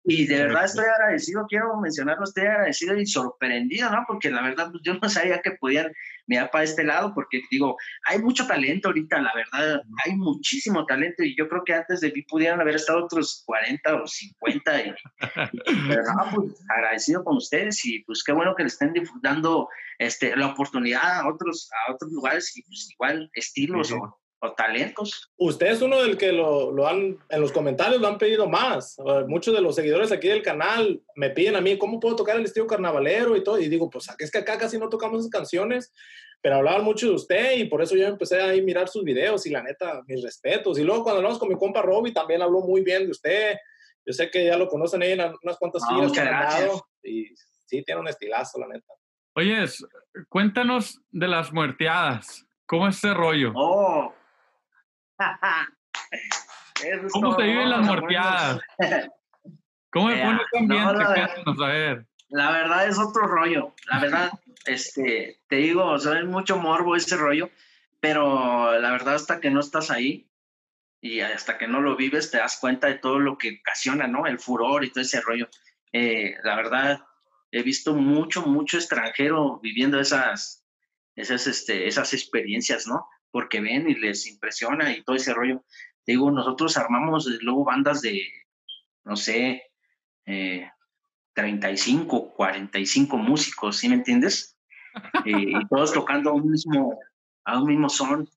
Y 0.06 0.26
de 0.28 0.44
verdad 0.44 0.66
estoy 0.66 0.86
agradecido, 0.86 1.46
quiero 1.48 1.78
mencionarlo, 1.80 2.24
estoy 2.24 2.46
agradecido 2.46 2.96
y 2.98 3.06
sorprendido, 3.06 3.90
¿no? 3.92 4.06
Porque 4.08 4.32
la 4.32 4.42
verdad 4.42 4.72
pues, 4.72 4.82
yo 4.84 4.94
no 4.94 5.10
sabía 5.10 5.42
que 5.42 5.52
podían 5.52 5.92
mirar 6.26 6.50
para 6.52 6.64
este 6.64 6.84
lado, 6.84 7.14
porque 7.14 7.42
digo, 7.52 7.78
hay 8.06 8.20
mucho 8.20 8.48
talento 8.48 8.90
ahorita, 8.90 9.20
la 9.20 9.32
verdad, 9.36 9.82
hay 10.06 10.16
muchísimo 10.16 10.86
talento 10.86 11.24
y 11.24 11.36
yo 11.36 11.50
creo 11.50 11.64
que 11.66 11.74
antes 11.74 12.00
de 12.02 12.12
mí 12.12 12.22
pudieran 12.24 12.62
haber 12.62 12.76
estado 12.76 13.04
otros 13.04 13.44
40 13.46 14.04
o 14.04 14.08
50. 14.08 14.82
Y, 14.82 14.94
pero 15.88 16.04
no, 16.04 16.36
pues 16.36 16.66
agradecido 16.70 17.24
con 17.24 17.38
ustedes 17.38 17.84
y 17.86 18.00
pues 18.04 18.24
qué 18.24 18.32
bueno 18.32 18.56
que 18.56 18.64
le 18.64 18.68
estén 18.68 18.94
dando 19.22 19.68
este, 19.98 20.36
la 20.36 20.48
oportunidad 20.48 21.20
a 21.20 21.28
otros, 21.28 21.70
a 21.88 21.94
otros 21.94 22.12
lugares 22.12 22.56
y 22.56 22.64
pues 22.64 22.90
igual 22.92 23.30
estilos 23.34 23.92
o 23.92 24.19
o 24.42 24.54
talentos. 24.54 25.32
Usted 25.38 25.68
es 25.68 25.82
uno 25.82 26.02
del 26.02 26.18
que 26.18 26.32
lo, 26.32 26.72
lo, 26.72 26.88
han, 26.88 27.18
en 27.30 27.42
los 27.42 27.52
comentarios 27.52 28.02
lo 28.02 28.08
han 28.08 28.18
pedido 28.18 28.48
más. 28.48 28.98
Muchos 29.28 29.54
de 29.54 29.62
los 29.62 29.76
seguidores 29.76 30.12
aquí 30.12 30.28
del 30.28 30.42
canal 30.42 31.02
me 31.16 31.30
piden 31.30 31.56
a 31.56 31.62
mí 31.62 31.78
cómo 31.78 32.00
puedo 32.00 32.16
tocar 32.16 32.38
el 32.38 32.46
estilo 32.46 32.68
carnavalero 32.68 33.36
y 33.36 33.44
todo. 33.44 33.60
Y 33.60 33.68
digo, 33.68 33.90
pues 33.90 34.10
es 34.18 34.32
que 34.32 34.38
acá 34.38 34.58
casi 34.58 34.78
no 34.78 34.90
tocamos 34.90 35.20
esas 35.20 35.32
canciones, 35.32 35.94
pero 36.42 36.56
hablaban 36.56 36.84
mucho 36.84 37.08
de 37.08 37.16
usted 37.16 37.58
y 37.58 37.66
por 37.66 37.82
eso 37.82 37.96
yo 37.96 38.08
empecé 38.08 38.42
a 38.42 38.54
mirar 38.64 38.88
sus 38.88 39.04
videos 39.04 39.46
y 39.46 39.50
la 39.50 39.62
neta, 39.62 40.04
mis 40.08 40.24
respetos. 40.24 40.80
Y 40.80 40.84
luego 40.84 41.04
cuando 41.04 41.18
hablamos 41.18 41.40
con 41.40 41.50
mi 41.50 41.56
compa 41.56 41.82
Robbie 41.82 42.14
también 42.14 42.42
habló 42.42 42.62
muy 42.62 42.82
bien 42.82 43.06
de 43.06 43.12
usted. 43.12 43.58
Yo 44.06 44.14
sé 44.14 44.32
que 44.32 44.46
ya 44.46 44.58
lo 44.58 44.68
conocen 44.68 45.02
ahí 45.02 45.12
en 45.12 45.22
unas 45.44 45.58
cuantas 45.58 45.84
giras 45.88 46.12
que 46.12 47.10
y 47.10 47.28
sí, 47.66 47.84
tiene 47.84 48.02
un 48.02 48.08
estilazo, 48.08 48.60
la 48.60 48.68
neta. 48.68 48.94
Oye, 49.36 49.66
cuéntanos 50.30 51.02
de 51.12 51.28
las 51.28 51.52
muerteadas. 51.54 52.46
¿Cómo 52.66 52.88
es 52.88 52.98
ese 52.98 53.14
rollo? 53.14 53.52
Oh, 53.56 54.14
¿Cómo 57.12 57.36
se 57.36 57.44
viven 57.44 57.70
las 57.70 57.86
morteadas? 57.86 58.62
¿Cómo 59.92 60.08
me 60.08 60.24
pone 60.24 60.40
también 60.52 60.82
ambiente? 60.82 62.06
La 62.30 62.52
verdad 62.52 62.88
es 62.88 63.00
otro 63.00 63.24
rollo. 63.24 63.74
La 63.92 64.00
verdad, 64.00 64.32
este, 64.66 65.42
te 65.48 65.56
digo, 65.58 65.84
o 65.84 65.96
es 65.96 66.26
mucho 66.26 66.58
morbo 66.58 66.96
ese 66.96 67.18
rollo, 67.18 67.50
pero 68.00 68.80
la 68.80 68.92
verdad 68.92 69.16
hasta 69.16 69.40
que 69.40 69.50
no 69.50 69.60
estás 69.60 69.90
ahí 69.90 70.30
y 71.02 71.22
hasta 71.22 71.58
que 71.58 71.68
no 71.68 71.82
lo 71.82 71.96
vives 71.96 72.30
te 72.30 72.38
das 72.38 72.58
cuenta 72.60 72.88
de 72.88 72.96
todo 72.96 73.20
lo 73.20 73.38
que 73.38 73.60
ocasiona, 73.62 74.08
¿no? 74.08 74.28
El 74.28 74.40
furor 74.40 74.84
y 74.84 74.92
todo 74.92 75.02
ese 75.02 75.22
rollo. 75.22 75.50
Eh, 75.92 76.36
la 76.44 76.56
verdad, 76.56 77.00
he 77.52 77.64
visto 77.64 77.96
mucho, 77.96 78.44
mucho 78.44 78.78
extranjero 78.78 79.60
viviendo 79.60 80.00
esas, 80.00 80.64
esas, 81.16 81.48
este, 81.48 81.88
esas 81.88 82.14
experiencias, 82.14 82.86
¿no? 82.86 83.08
Porque 83.32 83.62
ven 83.62 83.90
y 83.90 83.96
les 83.96 84.28
impresiona 84.28 84.92
y 84.92 85.04
todo 85.04 85.16
ese 85.16 85.34
rollo. 85.34 85.64
Digo, 86.06 86.32
nosotros 86.32 86.78
armamos 86.78 87.28
luego 87.42 87.66
bandas 87.66 88.02
de, 88.02 88.24
no 89.04 89.16
sé, 89.16 89.64
35, 91.34 92.34
45 92.34 93.18
músicos, 93.18 93.78
¿sí 93.78 93.90
me 93.90 93.96
entiendes? 93.96 94.58
y 95.26 95.68
todos 95.68 95.94
tocando 95.94 96.32
a 96.32 96.34
un 96.34 96.50
mismo, 96.50 97.00
a 97.46 97.62
un 97.62 97.68
mismo 97.68 97.90
son, 97.90 98.28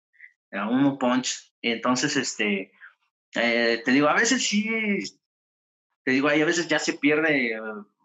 a 0.52 0.68
un 0.68 0.76
mismo 0.76 0.98
punch. 0.98 1.52
Entonces, 1.62 2.16
este, 2.16 2.72
eh, 3.34 3.82
te 3.84 3.90
digo, 3.90 4.08
a 4.08 4.14
veces 4.14 4.46
sí, 4.46 4.68
te 6.04 6.12
digo, 6.12 6.28
hay 6.28 6.42
a 6.42 6.46
veces 6.46 6.68
ya 6.68 6.78
se 6.78 6.94
pierde 6.94 7.58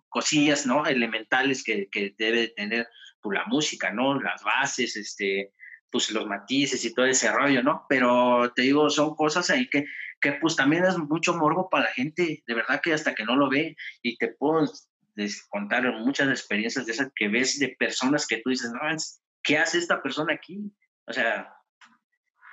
cosillas, 0.09 0.65
¿no? 0.65 0.85
Elementales 0.85 1.63
que, 1.63 1.87
que 1.89 2.15
debe 2.17 2.49
tener 2.49 2.87
pues, 3.21 3.37
la 3.37 3.45
música, 3.45 3.91
¿no? 3.91 4.19
Las 4.19 4.43
bases, 4.43 4.95
este, 4.95 5.53
pues 5.91 6.11
los 6.11 6.25
matices 6.27 6.83
y 6.85 6.93
todo 6.93 7.05
ese 7.05 7.31
rollo, 7.31 7.63
¿no? 7.63 7.85
Pero 7.89 8.51
te 8.55 8.63
digo, 8.63 8.89
son 8.89 9.15
cosas 9.15 9.49
ahí 9.49 9.69
que, 9.69 9.85
que 10.21 10.33
pues 10.33 10.55
también 10.55 10.85
es 10.85 10.97
mucho 10.97 11.35
morbo 11.35 11.69
para 11.69 11.85
la 11.85 11.91
gente, 11.91 12.43
de 12.45 12.53
verdad 12.53 12.81
que 12.81 12.93
hasta 12.93 13.15
que 13.15 13.25
no 13.25 13.35
lo 13.35 13.49
ve 13.49 13.75
y 14.01 14.17
te 14.17 14.29
puedo 14.29 14.65
contar 15.49 15.91
muchas 15.99 16.29
experiencias 16.29 16.85
de 16.85 16.91
esas 16.91 17.11
que 17.15 17.27
ves 17.27 17.59
de 17.59 17.75
personas 17.79 18.27
que 18.27 18.37
tú 18.37 18.49
dices, 18.49 18.71
no, 18.71 18.79
¿qué 19.43 19.57
hace 19.57 19.77
esta 19.77 20.01
persona 20.01 20.33
aquí? 20.33 20.71
O 21.05 21.13
sea, 21.13 21.53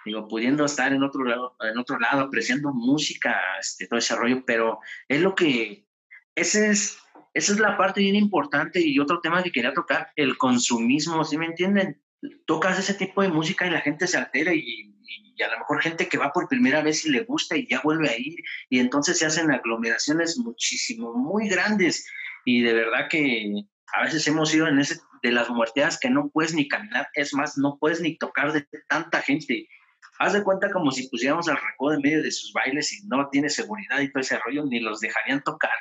digo, 0.04 0.28
pudiendo 0.28 0.64
estar 0.64 0.92
en 0.92 1.02
otro 1.02 1.24
lado, 1.24 1.56
en 1.60 1.78
otro 1.78 1.98
lado 1.98 2.22
apreciando 2.22 2.72
música, 2.72 3.40
este, 3.58 3.86
todo 3.86 3.98
ese 3.98 4.16
rollo, 4.16 4.44
pero 4.46 4.78
es 5.08 5.20
lo 5.20 5.34
que, 5.34 5.86
ese 6.34 6.70
es, 6.70 6.98
esa 7.32 7.52
es 7.52 7.58
la 7.58 7.76
parte 7.76 8.00
bien 8.00 8.16
importante 8.16 8.80
y 8.80 8.98
otro 8.98 9.20
tema 9.20 9.42
que 9.42 9.52
quería 9.52 9.74
tocar, 9.74 10.10
el 10.16 10.36
consumismo, 10.38 11.24
¿sí 11.24 11.36
me 11.36 11.46
entienden? 11.46 12.00
Tocas 12.46 12.78
ese 12.78 12.94
tipo 12.94 13.22
de 13.22 13.28
música 13.28 13.66
y 13.66 13.70
la 13.70 13.80
gente 13.80 14.06
se 14.06 14.18
altera 14.18 14.52
y, 14.54 14.90
a 15.44 15.50
lo 15.50 15.58
mejor 15.58 15.82
gente 15.82 16.08
que 16.08 16.16
va 16.16 16.32
por 16.32 16.48
primera 16.48 16.80
vez 16.80 17.04
y 17.04 17.10
le 17.10 17.24
gusta 17.24 17.56
y 17.56 17.66
ya 17.66 17.80
vuelve 17.82 18.08
a 18.08 18.16
ir 18.16 18.36
y 18.70 18.78
entonces 18.78 19.18
se 19.18 19.26
hacen 19.26 19.50
aglomeraciones 19.50 20.38
muchísimo, 20.38 21.12
muy 21.12 21.48
grandes 21.48 22.06
y 22.44 22.62
de 22.62 22.72
verdad 22.72 23.08
que 23.10 23.64
a 23.94 24.04
veces 24.04 24.26
hemos 24.28 24.54
ido 24.54 24.68
en 24.68 24.78
ese 24.78 25.00
de 25.24 25.32
las 25.32 25.48
muerteadas 25.48 25.98
que 25.98 26.10
no 26.10 26.28
puedes 26.28 26.54
ni 26.54 26.68
caminar, 26.68 27.08
es 27.14 27.32
más, 27.32 27.56
no 27.56 27.78
puedes 27.80 28.00
ni 28.02 28.18
tocar 28.18 28.52
de 28.52 28.66
tanta 28.88 29.22
gente. 29.22 29.66
Haz 30.18 30.34
de 30.34 30.44
cuenta 30.44 30.70
como 30.70 30.90
si 30.90 31.08
pusiéramos 31.08 31.48
al 31.48 31.56
recodo 31.56 31.94
en 31.94 32.02
medio 32.02 32.22
de 32.22 32.30
sus 32.30 32.52
bailes 32.52 32.92
y 32.92 33.06
no 33.06 33.28
tiene 33.30 33.48
seguridad 33.48 34.00
y 34.00 34.12
todo 34.12 34.20
ese 34.20 34.38
rollo, 34.38 34.66
ni 34.66 34.80
los 34.80 35.00
dejarían 35.00 35.42
tocar. 35.42 35.72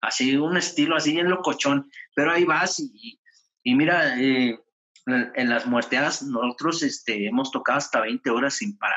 Así, 0.00 0.34
un 0.36 0.56
estilo 0.56 0.96
así 0.96 1.18
en 1.18 1.28
locochón, 1.28 1.90
pero 2.14 2.32
ahí 2.32 2.44
vas 2.44 2.80
y, 2.80 3.20
y 3.62 3.74
mira, 3.74 4.18
eh, 4.18 4.58
en 5.06 5.48
las 5.48 5.66
muerteadas 5.66 6.22
nosotros 6.22 6.82
este, 6.82 7.26
hemos 7.26 7.50
tocado 7.50 7.78
hasta 7.78 8.00
20 8.00 8.28
horas 8.30 8.54
sin 8.54 8.76
parar. 8.76 8.96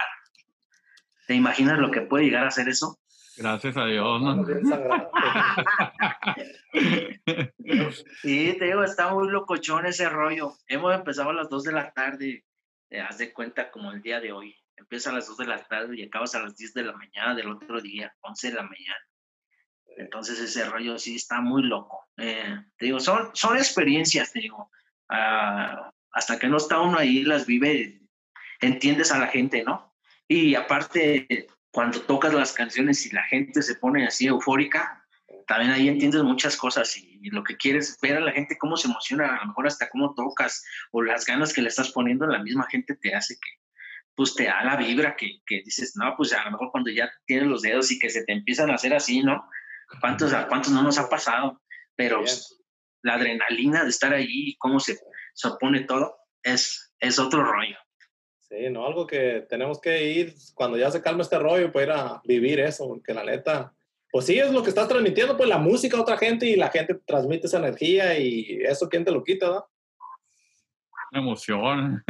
¿Te 1.28 1.36
imaginas 1.36 1.78
lo 1.78 1.91
que 1.91 2.02
puede 2.02 2.26
llegar 2.26 2.48
a 2.48 2.52
ser 2.52 2.67
eso? 2.69 3.00
Gracias 3.38 3.78
a 3.78 3.86
Dios, 3.86 4.22
¿no? 4.22 4.43
sí, 8.22 8.56
te 8.60 8.65
digo, 8.65 8.84
está 8.84 9.13
muy 9.13 9.30
locochón 9.30 9.86
ese 9.86 10.10
rollo. 10.10 10.54
Hemos 10.67 10.93
empezado 10.93 11.30
a 11.30 11.34
las 11.34 11.50
2 11.50 11.63
de 11.63 11.72
la 11.72 11.93
tarde, 11.93 12.43
te 12.89 13.00
haz 13.00 13.17
de 13.17 13.32
cuenta 13.32 13.72
como 13.72 13.91
el 13.91 14.02
día 14.02 14.19
de 14.19 14.34
hoy. 14.34 14.56
Empieza 14.76 15.12
a 15.12 15.13
las 15.13 15.28
2 15.28 15.38
de 15.38 15.45
la 15.45 15.63
tarde 15.63 15.98
y 15.98 16.04
acabas 16.04 16.36
a 16.36 16.41
las 16.41 16.58
10 16.58 16.74
de 16.74 16.84
la 16.84 16.93
mañana 16.93 17.36
del 17.36 17.50
otro 17.50 17.80
día, 17.80 18.13
11 18.22 18.50
de 18.50 18.56
la 18.56 18.63
mañana. 18.63 19.00
Entonces 19.98 20.39
ese 20.39 20.65
rollo 20.65 20.98
sí 20.98 21.15
está 21.15 21.41
muy 21.41 21.63
loco. 21.63 22.08
Eh, 22.17 22.58
te 22.78 22.88
digo, 22.88 23.00
son, 23.00 23.30
son 23.34 23.56
experiencias, 23.56 24.34
te 24.34 24.39
digo. 24.39 24.72
Ah, 25.10 25.91
hasta 26.12 26.39
que 26.39 26.48
no 26.48 26.58
está 26.58 26.80
uno 26.82 26.98
ahí, 26.98 27.24
las 27.24 27.45
vive, 27.45 28.02
entiendes 28.62 29.12
a 29.12 29.19
la 29.19 29.28
gente, 29.28 29.63
¿no? 29.63 29.95
Y 30.28 30.56
aparte, 30.56 31.48
cuando 31.72 32.02
tocas 32.02 32.34
las 32.34 32.54
canciones 32.54 33.06
y 33.06 33.12
la 33.12 33.24
gente 33.24 33.62
se 33.62 33.76
pone 33.76 34.06
así 34.06 34.28
eufórica, 34.28 35.06
también 35.48 35.72
ahí 35.72 35.88
entiendes 35.88 36.22
muchas 36.24 36.56
cosas 36.56 36.95
y, 36.98 37.10
lo 37.32 37.43
que 37.43 37.58
quieres 37.58 37.98
ver 38.02 38.15
a 38.15 38.22
la 38.22 38.32
gente 38.32 38.58
cómo 38.58 38.78
se 38.78 38.88
emociona, 38.88 39.36
a 39.36 39.41
lo 39.41 39.48
mejor 39.48 39.67
hasta 39.67 39.89
cómo 39.89 40.13
tocas 40.13 40.63
o 40.91 41.02
las 41.02 41.26
ganas 41.26 41.54
que 41.54 41.62
le 41.62 41.67
estás 41.67 41.91
poniendo, 41.91 42.26
la 42.26 42.41
misma 42.41 42.65
gente 42.69 42.95
te 42.95 43.13
hace 43.13 43.36
que, 43.36 43.60
pues 44.15 44.36
te 44.36 44.45
da 44.45 44.63
la 44.63 44.78
vibra 44.78 45.15
que, 45.17 45.41
que 45.45 45.62
dices, 45.63 45.93
no, 45.95 46.15
pues 46.15 46.32
a 46.34 46.45
lo 46.45 46.52
mejor 46.52 46.72
cuando 46.72 46.89
ya 46.89 47.12
tienes 47.26 47.48
los 47.48 47.62
dedos 47.62 47.91
y 47.91 48.00
que 48.00 48.10
se 48.10 48.24
te 48.24 48.32
empiezan 48.32 48.72
a 48.72 48.76
hacer 48.76 48.93
así, 48.93 49.22
¿no? 49.22 49.43
¿Cuántos, 50.00 50.34
a 50.34 50.48
cuántos 50.48 50.72
no 50.72 50.82
nos 50.82 50.98
ha 50.98 51.10
pasado? 51.10 51.62
Pero 51.95 52.24
la 53.02 53.15
adrenalina 53.15 53.84
de 53.84 53.89
estar 53.89 54.13
ahí, 54.13 54.56
cómo 54.60 54.80
se 54.80 54.98
se 55.39 55.47
opone 55.47 55.86
todo, 55.86 56.17
es, 56.43 56.93
es 56.99 57.17
otro 57.17 57.45
rollo. 57.45 57.78
Sí, 58.39 58.69
no, 58.69 58.86
algo 58.86 59.08
que 59.08 59.45
tenemos 59.47 59.80
que 59.80 60.04
ir, 60.04 60.36
cuando 60.54 60.78
ya 60.78 60.91
se 60.91 61.02
calma 61.02 61.21
este 61.21 61.39
rollo, 61.39 61.71
pues 61.71 61.86
ir 61.86 61.93
a 61.93 62.21
vivir 62.25 62.60
eso, 62.60 62.89
porque 62.89 63.13
la 63.13 63.23
neta, 63.23 63.73
pues 64.12 64.25
sí, 64.25 64.38
es 64.38 64.52
lo 64.52 64.62
que 64.63 64.69
estás 64.69 64.89
transmitiendo, 64.89 65.38
pues 65.38 65.47
la 65.47 65.58
música 65.58 65.95
a 65.95 66.02
otra 66.02 66.17
gente 66.17 66.45
y 66.45 66.58
la 66.58 66.69
gente 66.69 66.95
transmite 67.06 67.47
esa 67.47 67.60
energía 67.60 68.19
y 68.19 68.60
eso, 68.63 68.89
¿quién 68.89 69.06
te 69.06 69.12
lo 69.12 69.23
quita, 69.23 69.47
no? 69.47 69.69
Emoción. 71.13 72.04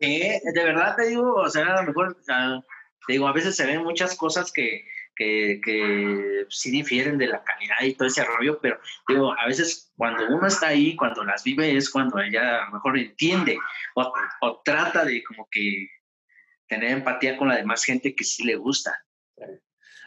Sí, 0.00 0.18
de 0.18 0.64
verdad 0.64 0.96
te 0.96 1.08
digo, 1.08 1.34
o 1.34 1.50
sea, 1.50 1.74
a 1.74 1.82
lo 1.82 1.88
mejor, 1.88 2.16
te 2.24 3.12
digo, 3.12 3.28
a 3.28 3.32
veces 3.32 3.54
se 3.56 3.66
ven 3.66 3.82
muchas 3.82 4.16
cosas 4.16 4.50
que, 4.50 4.86
que, 5.20 5.60
que, 5.62 6.46
sí 6.48 6.70
difieren 6.70 7.18
de 7.18 7.26
la 7.26 7.44
calidad 7.44 7.76
y 7.82 7.92
todo 7.92 8.08
ese 8.08 8.24
rollo, 8.24 8.58
pero 8.58 8.80
digo, 9.06 9.38
a 9.38 9.46
veces 9.46 9.92
cuando 9.94 10.26
uno 10.28 10.46
está 10.46 10.68
ahí, 10.68 10.96
cuando 10.96 11.22
las 11.24 11.44
vive, 11.44 11.76
es 11.76 11.90
cuando 11.90 12.18
ella 12.18 12.62
a 12.62 12.66
lo 12.66 12.72
mejor 12.72 12.98
entiende 12.98 13.58
o, 13.96 14.12
o 14.40 14.62
trata 14.64 15.04
de 15.04 15.22
como 15.22 15.46
que 15.50 15.88
tener 16.66 16.92
empatía 16.92 17.36
con 17.36 17.48
la 17.48 17.56
demás 17.56 17.84
gente 17.84 18.14
que 18.14 18.24
sí 18.24 18.44
le 18.44 18.56
gusta. 18.56 18.98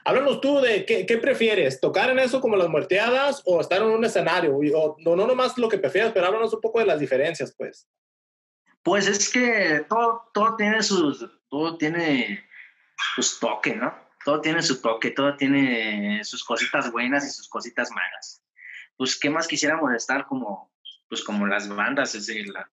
Háblanos 0.03 0.41
tú 0.41 0.59
de 0.59 0.83
qué, 0.83 1.05
qué, 1.05 1.17
prefieres, 1.19 1.79
tocar 1.79 2.09
en 2.09 2.17
eso 2.17 2.41
como 2.41 2.55
las 2.55 2.67
muerteadas 2.67 3.43
o 3.45 3.61
estar 3.61 3.83
en 3.83 3.89
un 3.89 4.03
escenario, 4.03 4.57
o 4.57 4.95
no, 4.97 5.15
no 5.15 5.27
nomás 5.27 5.55
lo 5.59 5.69
que 5.69 5.77
prefieres, 5.77 6.11
pero 6.11 6.25
háblanos 6.25 6.55
un 6.55 6.61
poco 6.61 6.79
de 6.79 6.87
las 6.87 6.99
diferencias, 6.99 7.53
pues. 7.55 7.87
Pues 8.81 9.07
es 9.07 9.31
que 9.31 9.85
todo, 9.87 10.23
todo 10.33 10.55
tiene 10.55 10.81
sus, 10.81 11.29
todo 11.49 11.77
tiene 11.77 12.43
sus 13.15 13.39
toque, 13.39 13.75
¿no? 13.75 14.02
Todo 14.23 14.41
tiene 14.41 14.61
su 14.61 14.81
toque, 14.81 15.11
todo 15.11 15.35
tiene 15.35 16.23
sus 16.23 16.43
cositas 16.43 16.91
buenas 16.91 17.25
y 17.25 17.29
sus 17.29 17.49
cositas 17.49 17.91
malas. 17.91 18.43
Pues, 18.95 19.19
¿qué 19.19 19.29
más 19.29 19.47
quisiéramos 19.47 19.93
estar 19.93 20.25
como, 20.25 20.71
pues 21.09 21.23
como 21.23 21.47
las 21.47 21.67
bandas, 21.67 22.15
es 22.15 22.27
decir, 22.27 22.47
la, 22.49 22.69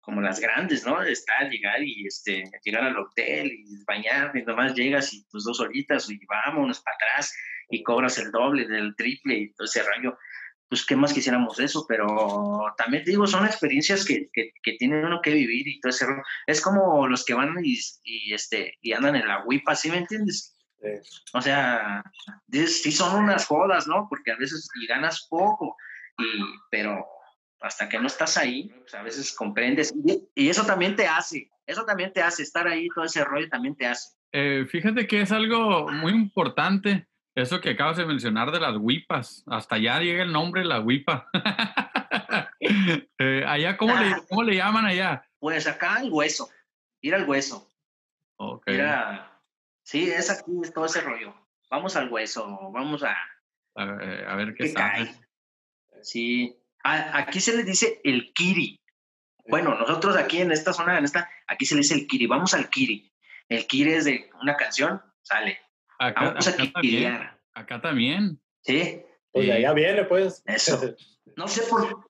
como 0.00 0.20
las 0.22 0.40
grandes, 0.40 0.86
¿no? 0.86 1.02
Estar, 1.02 1.50
llegar 1.50 1.82
y 1.82 2.06
este, 2.06 2.44
llegar 2.64 2.84
al 2.84 2.98
hotel 2.98 3.52
y 3.52 3.84
bañar, 3.84 4.34
y 4.34 4.42
nomás 4.42 4.74
llegas 4.74 5.12
y 5.12 5.24
pues 5.30 5.44
dos 5.44 5.60
horitas 5.60 6.08
y 6.10 6.18
vámonos 6.26 6.80
para 6.80 6.96
atrás 6.96 7.36
y 7.68 7.82
cobras 7.82 8.16
el 8.18 8.30
doble 8.30 8.66
del 8.66 8.96
triple 8.96 9.36
y 9.36 9.52
todo 9.52 9.66
ese 9.66 9.82
rollo. 9.82 10.16
Pues, 10.68 10.84
¿qué 10.84 10.96
más 10.96 11.12
quisiéramos 11.12 11.60
eso? 11.60 11.84
Pero 11.86 12.74
también 12.76 13.04
digo, 13.04 13.26
son 13.26 13.46
experiencias 13.46 14.04
que, 14.04 14.28
que, 14.32 14.52
que 14.62 14.72
tiene 14.78 15.04
uno 15.04 15.20
que 15.22 15.32
vivir 15.32 15.68
y 15.68 15.80
todo 15.80 15.90
ese 15.90 16.06
rollo. 16.06 16.22
Es 16.46 16.60
como 16.60 17.06
los 17.06 17.24
que 17.24 17.34
van 17.34 17.54
y, 17.62 17.78
y 18.02 18.32
este, 18.32 18.78
y 18.80 18.92
andan 18.92 19.16
en 19.16 19.28
la 19.28 19.44
WIPA, 19.44 19.74
¿sí 19.76 19.90
me 19.90 19.98
entiendes? 19.98 20.57
Sí. 20.80 20.88
O 21.32 21.42
sea, 21.42 22.04
sí 22.50 22.92
son 22.92 23.24
unas 23.24 23.46
jodas, 23.46 23.86
¿no? 23.86 24.06
Porque 24.08 24.32
a 24.32 24.36
veces 24.36 24.68
y 24.80 24.86
ganas 24.86 25.26
poco, 25.28 25.76
y, 26.18 26.24
pero 26.70 27.04
hasta 27.60 27.88
que 27.88 27.98
no 27.98 28.06
estás 28.06 28.36
ahí, 28.36 28.68
pues 28.80 28.94
a 28.94 29.02
veces 29.02 29.32
comprendes. 29.32 29.92
Y, 30.34 30.48
eso 30.48 30.64
también 30.64 30.96
te 30.96 31.06
hace, 31.06 31.50
eso 31.66 31.84
también 31.84 32.12
te 32.12 32.22
hace, 32.22 32.42
estar 32.42 32.66
ahí, 32.66 32.88
todo 32.94 33.04
ese 33.04 33.24
rollo 33.24 33.48
también 33.48 33.74
te 33.74 33.86
hace. 33.86 34.10
Eh, 34.32 34.66
fíjate 34.68 35.06
que 35.06 35.22
es 35.22 35.32
algo 35.32 35.90
muy 35.90 36.12
importante, 36.12 37.08
eso 37.34 37.60
que 37.60 37.70
acabas 37.70 37.96
de 37.96 38.06
mencionar 38.06 38.50
de 38.52 38.60
las 38.60 38.76
huipas. 38.76 39.44
Hasta 39.46 39.76
allá 39.76 40.00
llega 40.00 40.22
el 40.22 40.32
nombre, 40.32 40.64
la 40.64 40.80
huipa. 40.80 41.28
eh, 42.60 43.44
allá, 43.46 43.76
¿cómo, 43.76 43.96
le, 43.96 44.14
¿cómo 44.28 44.42
le 44.42 44.56
llaman 44.56 44.86
allá? 44.86 45.24
Pues 45.38 45.66
acá 45.66 46.00
el 46.02 46.10
hueso, 46.12 46.48
ir 47.00 47.14
al 47.14 47.28
hueso. 47.28 47.68
Ok. 48.36 48.68
Ir 48.68 48.82
a, 48.82 49.37
sí, 49.88 50.10
es 50.10 50.30
aquí, 50.30 50.52
es 50.62 50.72
todo 50.72 50.84
ese 50.84 51.00
rollo. 51.00 51.34
Vamos 51.70 51.96
al 51.96 52.10
hueso, 52.10 52.70
vamos 52.72 53.02
a... 53.02 53.16
A, 53.74 53.84
ver, 53.84 54.28
a 54.28 54.36
ver 54.36 54.54
qué, 54.54 54.64
¿Qué 54.64 54.74
cae. 54.74 55.14
Sí, 56.02 56.54
aquí 56.82 57.40
se 57.40 57.56
le 57.56 57.64
dice 57.64 58.00
el 58.04 58.32
kiri. 58.34 58.80
Bueno, 59.48 59.74
nosotros 59.78 60.16
aquí 60.16 60.40
en 60.40 60.52
esta 60.52 60.72
zona, 60.72 60.98
en 60.98 61.04
esta, 61.04 61.30
aquí 61.46 61.64
se 61.64 61.74
le 61.74 61.80
dice 61.80 61.94
el 61.94 62.06
kiri. 62.06 62.26
Vamos 62.26 62.52
al 62.54 62.68
kiri. 62.68 63.10
El 63.48 63.66
kiri 63.66 63.92
es 63.92 64.04
de 64.04 64.30
una 64.42 64.56
canción, 64.56 65.00
sale. 65.22 65.58
Acá, 65.98 66.24
Vamos 66.26 66.46
a 66.46 66.56
también. 66.56 67.30
Acá 67.54 67.80
también. 67.80 68.40
Sí. 68.62 69.02
Pues 69.32 69.46
de 69.46 69.52
allá 69.54 69.72
viene, 69.72 70.04
pues. 70.04 70.42
Eso. 70.46 70.94
No 71.36 71.46
sé 71.46 71.62
por, 71.70 72.07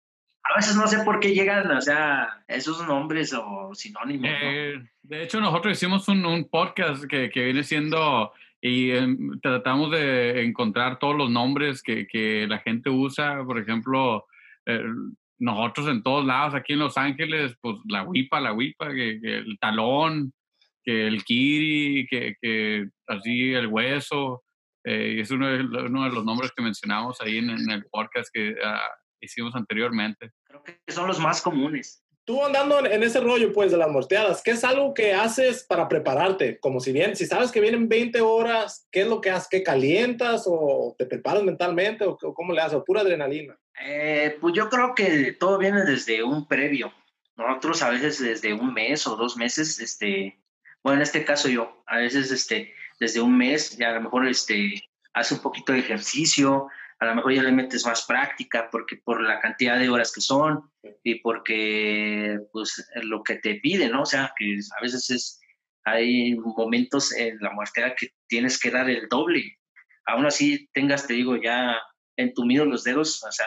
a 0.49 0.57
veces 0.57 0.77
no 0.77 0.87
sé 0.87 0.99
por 1.05 1.21
qué 1.21 1.35
llegan, 1.35 1.71
o 1.71 1.81
sea, 1.81 2.43
esos 2.49 2.87
nombres 2.87 3.33
o 3.35 3.75
sinónimos. 3.75 4.31
Eh, 4.31 4.83
de 5.03 5.23
hecho, 5.23 5.41
nosotros 5.41 5.77
hicimos 5.77 6.09
un, 6.09 6.25
un 6.25 6.49
podcast 6.49 7.05
que, 7.05 7.31
que, 7.31 7.45
viene 7.45 7.63
siendo 7.63 8.33
y 8.61 8.91
eh, 8.91 9.07
tratamos 9.43 9.91
de 9.91 10.45
encontrar 10.45 10.99
todos 10.99 11.17
los 11.17 11.31
nombres 11.31 11.83
que, 11.83 12.07
que 12.07 12.47
la 12.49 12.59
gente 12.59 12.91
usa. 12.91 13.45
Por 13.45 13.59
ejemplo, 13.59 14.27
eh, 14.67 14.83
nosotros 15.39 15.89
en 15.89 16.03
todos 16.03 16.25
lados, 16.25 16.55
aquí 16.55 16.73
en 16.73 16.81
Los 16.81 16.97
Ángeles, 16.97 17.55
pues 17.61 17.79
la 17.89 18.05
huipa, 18.05 18.41
la 18.41 18.53
huipa, 18.53 18.89
que, 18.89 19.21
que 19.21 19.37
el 19.39 19.59
talón, 19.59 20.33
que 20.83 21.07
el 21.07 21.25
kiri, 21.25 22.07
que, 22.09 22.37
que 22.41 22.89
así 23.07 23.53
el 23.53 23.67
hueso. 23.67 24.43
Eh, 24.85 25.21
es 25.21 25.31
uno 25.31 25.49
de, 25.49 25.61
uno 25.61 26.05
de, 26.05 26.11
los 26.11 26.25
nombres 26.25 26.51
que 26.57 26.63
mencionamos 26.63 27.21
ahí 27.21 27.39
en, 27.39 27.51
en 27.51 27.71
el 27.71 27.85
podcast 27.91 28.31
que 28.33 28.53
uh, 28.53 28.98
hicimos 29.21 29.55
anteriormente. 29.55 30.33
Creo 30.45 30.63
que 30.63 30.79
son 30.89 31.07
los 31.07 31.19
más 31.19 31.43
comunes. 31.43 32.05
Tú 32.25 32.45
andando 32.45 32.85
en 32.85 33.03
ese 33.03 33.21
rollo, 33.21 33.53
pues, 33.55 33.71
de 33.71 33.79
las 33.79 33.89
morteadas, 33.89 34.43
¿qué 34.43 34.51
es 34.51 34.63
algo 34.63 34.93
que 34.93 35.15
haces 35.15 35.65
para 35.65 35.89
prepararte? 35.89 36.61
Como 36.61 36.79
si 36.79 36.93
bien, 36.93 37.17
si 37.17 37.25
sabes 37.25 37.51
que 37.51 37.61
vienen 37.61 37.89
20 37.89 38.21
horas, 38.21 38.87
¿qué 38.91 39.01
es 39.01 39.07
lo 39.09 39.23
que 39.23 39.31
haces? 39.31 39.49
¿Qué 39.49 39.63
calientas 39.63 40.45
o 40.47 40.95
te 40.99 41.07
preparas 41.07 41.43
mentalmente 41.43 42.05
o 42.05 42.19
cómo 42.19 42.53
le 42.53 42.61
haces? 42.61 42.75
¿O 42.75 42.85
pura 42.85 43.01
adrenalina? 43.01 43.59
Eh, 43.81 44.37
pues 44.41 44.55
yo 44.55 44.69
creo 44.69 44.95
que 44.95 45.33
todo 45.33 45.59
viene 45.59 45.85
desde 45.85 46.23
un 46.23 46.47
previo. 46.47 46.93
Nosotros 47.37 47.83
a 47.83 47.91
veces 47.91 48.21
desde 48.21 48.53
un 48.53 48.75
mes 48.75 49.07
o 49.07 49.17
dos 49.17 49.37
meses, 49.37 49.79
este, 49.81 50.41
bueno, 50.83 50.99
en 50.99 51.03
este 51.03 51.25
caso 51.25 51.49
yo, 51.49 51.83
a 51.87 51.99
veces 51.99 52.31
este, 52.33 52.75
desde 52.99 53.21
un 53.21 53.37
mes 53.39 53.77
ya 53.77 53.91
a 53.91 53.95
lo 53.95 54.01
mejor 54.03 54.27
este, 54.27 54.83
hace 55.13 55.35
un 55.35 55.41
poquito 55.41 55.73
de 55.73 55.79
ejercicio, 55.79 56.69
a 57.01 57.07
lo 57.07 57.15
mejor 57.15 57.33
ya 57.33 57.43
le 57.43 57.53
metes 57.53 57.87
más 57.87 58.05
práctica 58.07 58.69
porque 58.71 58.97
por 58.97 59.23
la 59.23 59.41
cantidad 59.41 59.79
de 59.79 59.89
horas 59.89 60.13
que 60.13 60.21
son 60.21 60.71
y 61.05 61.17
porque 61.17 62.39
pues 62.53 62.91
lo 63.03 63.23
que 63.23 63.37
te 63.37 63.57
pide, 63.57 63.89
¿no? 63.89 64.03
O 64.03 64.07
sea, 64.07 64.33
que 64.37 64.59
a 64.77 64.83
veces 64.83 65.09
es, 65.11 65.41
hay 65.85 66.35
momentos 66.35 67.15
en 67.15 67.39
la 67.41 67.53
muertera 67.53 67.95
que 67.95 68.09
tienes 68.27 68.59
que 68.59 68.71
dar 68.71 68.91
el 68.91 69.09
doble. 69.09 69.59
Aún 70.07 70.27
así 70.27 70.69
tengas, 70.73 71.07
te 71.07 71.15
digo, 71.15 71.37
ya 71.37 71.79
entumidos 72.17 72.67
los 72.67 72.85
dedos, 72.85 73.23
o 73.23 73.31
sea, 73.31 73.47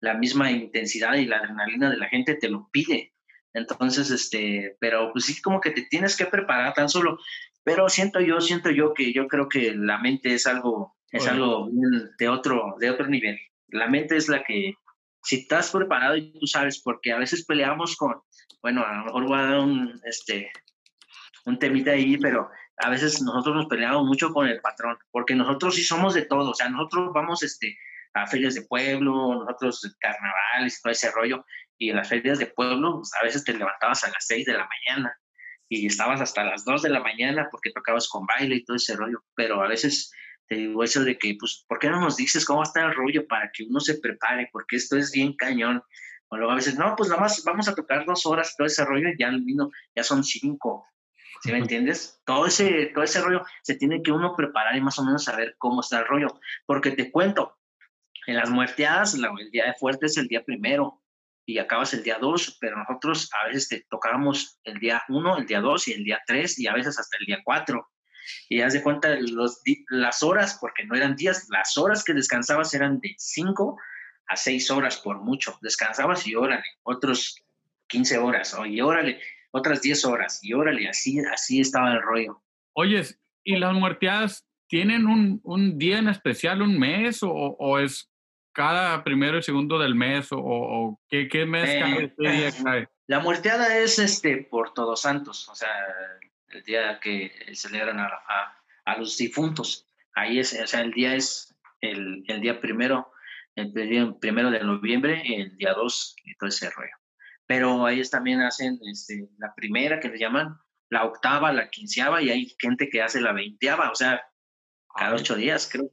la 0.00 0.14
misma 0.14 0.50
intensidad 0.50 1.14
y 1.14 1.26
la 1.26 1.38
adrenalina 1.38 1.90
de 1.90 1.98
la 1.98 2.08
gente 2.08 2.34
te 2.34 2.48
lo 2.48 2.68
pide. 2.72 3.12
Entonces, 3.52 4.10
este, 4.10 4.76
pero 4.80 5.12
pues 5.12 5.26
sí 5.26 5.40
como 5.42 5.60
que 5.60 5.70
te 5.70 5.82
tienes 5.82 6.16
que 6.16 6.26
preparar 6.26 6.72
tan 6.74 6.88
solo, 6.88 7.18
pero 7.62 7.88
siento 7.88 8.20
yo, 8.20 8.40
siento 8.40 8.70
yo 8.70 8.94
que 8.94 9.12
yo 9.12 9.26
creo 9.28 9.48
que 9.48 9.74
la 9.74 9.98
mente 9.98 10.34
es 10.34 10.46
algo, 10.46 10.96
es 11.10 11.26
algo 11.26 11.68
de 12.18 12.28
otro, 12.28 12.76
de 12.78 12.90
otro 12.90 13.06
nivel. 13.06 13.38
La 13.68 13.88
mente 13.88 14.16
es 14.16 14.28
la 14.28 14.42
que, 14.42 14.74
si 15.22 15.36
estás 15.36 15.70
preparado 15.70 16.16
y 16.16 16.32
tú 16.38 16.46
sabes, 16.46 16.80
porque 16.80 17.12
a 17.12 17.18
veces 17.18 17.44
peleamos 17.44 17.96
con, 17.96 18.14
bueno, 18.62 18.84
a 18.84 18.94
lo 18.94 19.04
mejor 19.04 19.26
voy 19.26 19.38
a 19.38 19.42
dar 19.42 19.58
un, 19.60 20.00
este, 20.04 20.50
un 21.46 21.58
temita 21.58 21.92
ahí, 21.92 22.16
pero 22.16 22.48
a 22.78 22.90
veces 22.90 23.20
nosotros 23.22 23.54
nos 23.54 23.66
peleamos 23.66 24.06
mucho 24.06 24.32
con 24.32 24.48
el 24.48 24.60
patrón, 24.60 24.96
porque 25.10 25.34
nosotros 25.34 25.74
sí 25.74 25.82
somos 25.82 26.14
de 26.14 26.22
todo, 26.22 26.50
o 26.50 26.54
sea, 26.54 26.68
nosotros 26.68 27.10
vamos, 27.12 27.42
este, 27.42 27.76
a 28.14 28.26
ferias 28.26 28.54
de 28.54 28.62
pueblo, 28.62 29.44
nosotros 29.44 29.96
carnavales, 30.00 30.80
todo 30.82 30.92
ese 30.92 31.10
rollo, 31.10 31.44
y 31.78 31.90
en 31.90 31.96
las 31.96 32.08
ferias 32.08 32.38
de 32.38 32.46
pueblo 32.46 32.96
pues, 32.96 33.10
a 33.20 33.24
veces 33.24 33.44
te 33.44 33.54
levantabas 33.54 34.04
a 34.04 34.10
las 34.10 34.26
6 34.26 34.46
de 34.46 34.52
la 34.52 34.68
mañana 34.68 35.18
y 35.68 35.86
estabas 35.86 36.20
hasta 36.20 36.44
las 36.44 36.64
2 36.64 36.82
de 36.82 36.90
la 36.90 37.00
mañana 37.00 37.48
porque 37.50 37.70
tocabas 37.70 38.08
con 38.08 38.26
baile 38.26 38.56
y 38.56 38.64
todo 38.64 38.76
ese 38.76 38.96
rollo, 38.96 39.24
pero 39.34 39.62
a 39.62 39.68
veces 39.68 40.12
te 40.50 40.56
digo 40.56 40.82
eso 40.82 41.04
de 41.04 41.16
que, 41.16 41.36
pues, 41.38 41.64
¿por 41.68 41.78
qué 41.78 41.88
no 41.88 42.00
nos 42.00 42.16
dices 42.16 42.44
cómo 42.44 42.64
está 42.64 42.84
el 42.84 42.92
rollo 42.92 43.24
para 43.28 43.52
que 43.52 43.62
uno 43.62 43.78
se 43.78 44.00
prepare? 44.00 44.50
Porque 44.52 44.76
esto 44.76 44.96
es 44.96 45.12
bien 45.12 45.36
cañón. 45.36 45.80
O 46.26 46.36
luego 46.36 46.50
a 46.50 46.56
veces, 46.56 46.76
no, 46.76 46.96
pues 46.96 47.08
nada 47.08 47.20
más 47.20 47.44
vamos 47.44 47.68
a 47.68 47.74
tocar 47.76 48.04
dos 48.04 48.26
horas, 48.26 48.56
todo 48.56 48.66
ese 48.66 48.84
rollo, 48.84 49.10
y 49.10 49.16
ya, 49.16 49.30
vino, 49.30 49.70
ya 49.94 50.02
son 50.02 50.24
cinco. 50.24 50.84
¿Sí 51.40 51.52
me 51.52 51.58
entiendes? 51.58 52.20
Todo 52.26 52.46
ese, 52.46 52.86
todo 52.92 53.04
ese 53.04 53.20
rollo 53.20 53.44
se 53.62 53.76
tiene 53.76 54.02
que 54.02 54.10
uno 54.10 54.34
preparar 54.34 54.74
y 54.74 54.80
más 54.80 54.98
o 54.98 55.04
menos 55.04 55.22
saber 55.22 55.54
cómo 55.56 55.82
está 55.82 56.00
el 56.00 56.06
rollo. 56.06 56.40
Porque 56.66 56.90
te 56.90 57.12
cuento, 57.12 57.56
en 58.26 58.34
las 58.34 58.50
muerteadas, 58.50 59.14
la, 59.14 59.32
el 59.38 59.52
día 59.52 59.66
de 59.66 59.74
fuerte 59.74 60.06
es 60.06 60.16
el 60.16 60.26
día 60.26 60.44
primero 60.44 61.00
y 61.46 61.58
acabas 61.58 61.94
el 61.94 62.02
día 62.02 62.18
2, 62.18 62.58
pero 62.60 62.76
nosotros 62.76 63.30
a 63.40 63.46
veces 63.46 63.68
te 63.68 63.86
tocábamos 63.88 64.58
el 64.64 64.80
día 64.80 65.00
1, 65.08 65.38
el 65.38 65.46
día 65.46 65.60
2 65.60 65.88
y 65.88 65.92
el 65.92 66.02
día 66.02 66.20
3 66.26 66.58
y 66.58 66.66
a 66.66 66.74
veces 66.74 66.98
hasta 66.98 67.16
el 67.18 67.26
día 67.26 67.38
4. 67.44 67.89
Y 68.48 68.60
haz 68.60 68.72
de 68.72 68.82
cuenta 68.82 69.16
los, 69.20 69.62
las 69.88 70.22
horas, 70.22 70.58
porque 70.60 70.84
no 70.84 70.94
eran 70.94 71.16
días, 71.16 71.48
las 71.50 71.76
horas 71.78 72.04
que 72.04 72.14
descansabas 72.14 72.72
eran 72.74 73.00
de 73.00 73.14
5 73.16 73.78
a 74.26 74.36
6 74.36 74.70
horas 74.70 74.96
por 74.98 75.20
mucho. 75.20 75.58
Descansabas 75.62 76.26
y 76.26 76.34
órale, 76.34 76.64
otros 76.82 77.36
15 77.88 78.18
horas, 78.18 78.56
y 78.66 78.80
órale, 78.80 79.20
otras 79.50 79.82
10 79.82 80.04
horas, 80.04 80.38
y 80.42 80.52
órale, 80.52 80.88
así, 80.88 81.18
así 81.32 81.60
estaba 81.60 81.92
el 81.92 82.02
rollo. 82.02 82.42
Oyes, 82.72 83.18
¿y 83.44 83.56
las 83.56 83.74
muerteadas 83.74 84.46
tienen 84.68 85.06
un, 85.06 85.40
un 85.42 85.78
día 85.78 85.98
en 85.98 86.08
especial, 86.08 86.62
un 86.62 86.78
mes, 86.78 87.22
o, 87.22 87.30
o 87.30 87.78
es 87.78 88.10
cada 88.52 89.02
primero 89.04 89.38
y 89.38 89.42
segundo 89.42 89.78
del 89.78 89.94
mes 89.94 90.32
o, 90.32 90.38
o 90.38 91.00
qué, 91.08 91.28
qué, 91.28 91.46
mes 91.46 91.68
eh, 91.68 92.12
día 92.16 92.50
cae? 92.62 92.88
La 93.06 93.20
muerteada 93.20 93.78
es 93.78 93.98
este 93.98 94.36
por 94.36 94.72
Todos 94.72 95.02
Santos, 95.02 95.48
o 95.48 95.54
sea, 95.54 95.68
el 96.50 96.62
día 96.62 96.98
que 97.00 97.32
celebran 97.54 98.00
a, 98.00 98.06
a, 98.06 98.62
a 98.84 98.98
los 98.98 99.16
difuntos. 99.16 99.86
Ahí 100.14 100.38
es, 100.38 100.58
o 100.60 100.66
sea, 100.66 100.80
el 100.80 100.92
día 100.92 101.14
es 101.14 101.54
el, 101.80 102.24
el 102.28 102.40
día 102.40 102.60
primero, 102.60 103.12
el 103.54 103.72
primero 104.20 104.50
de 104.50 104.60
noviembre, 104.60 105.22
el 105.26 105.56
día 105.56 105.72
2 105.74 106.16
y 106.24 106.34
todo 106.36 106.48
ese 106.48 106.70
rollo. 106.70 106.96
Pero 107.46 107.88
ellos 107.88 108.10
también 108.10 108.40
hacen 108.42 108.78
este, 108.90 109.28
la 109.38 109.54
primera 109.54 109.98
que 109.98 110.08
le 110.08 110.18
llaman, 110.18 110.56
la 110.88 111.04
octava, 111.04 111.52
la 111.52 111.68
quinceava, 111.68 112.22
y 112.22 112.30
hay 112.30 112.54
gente 112.58 112.88
que 112.88 113.02
hace 113.02 113.20
la 113.20 113.32
veinteava, 113.32 113.90
o 113.90 113.94
sea, 113.94 114.22
cada 114.94 115.14
ocho 115.14 115.36
días, 115.36 115.68
creo. 115.70 115.90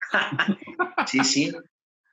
sí, 1.06 1.24
sí. 1.24 1.52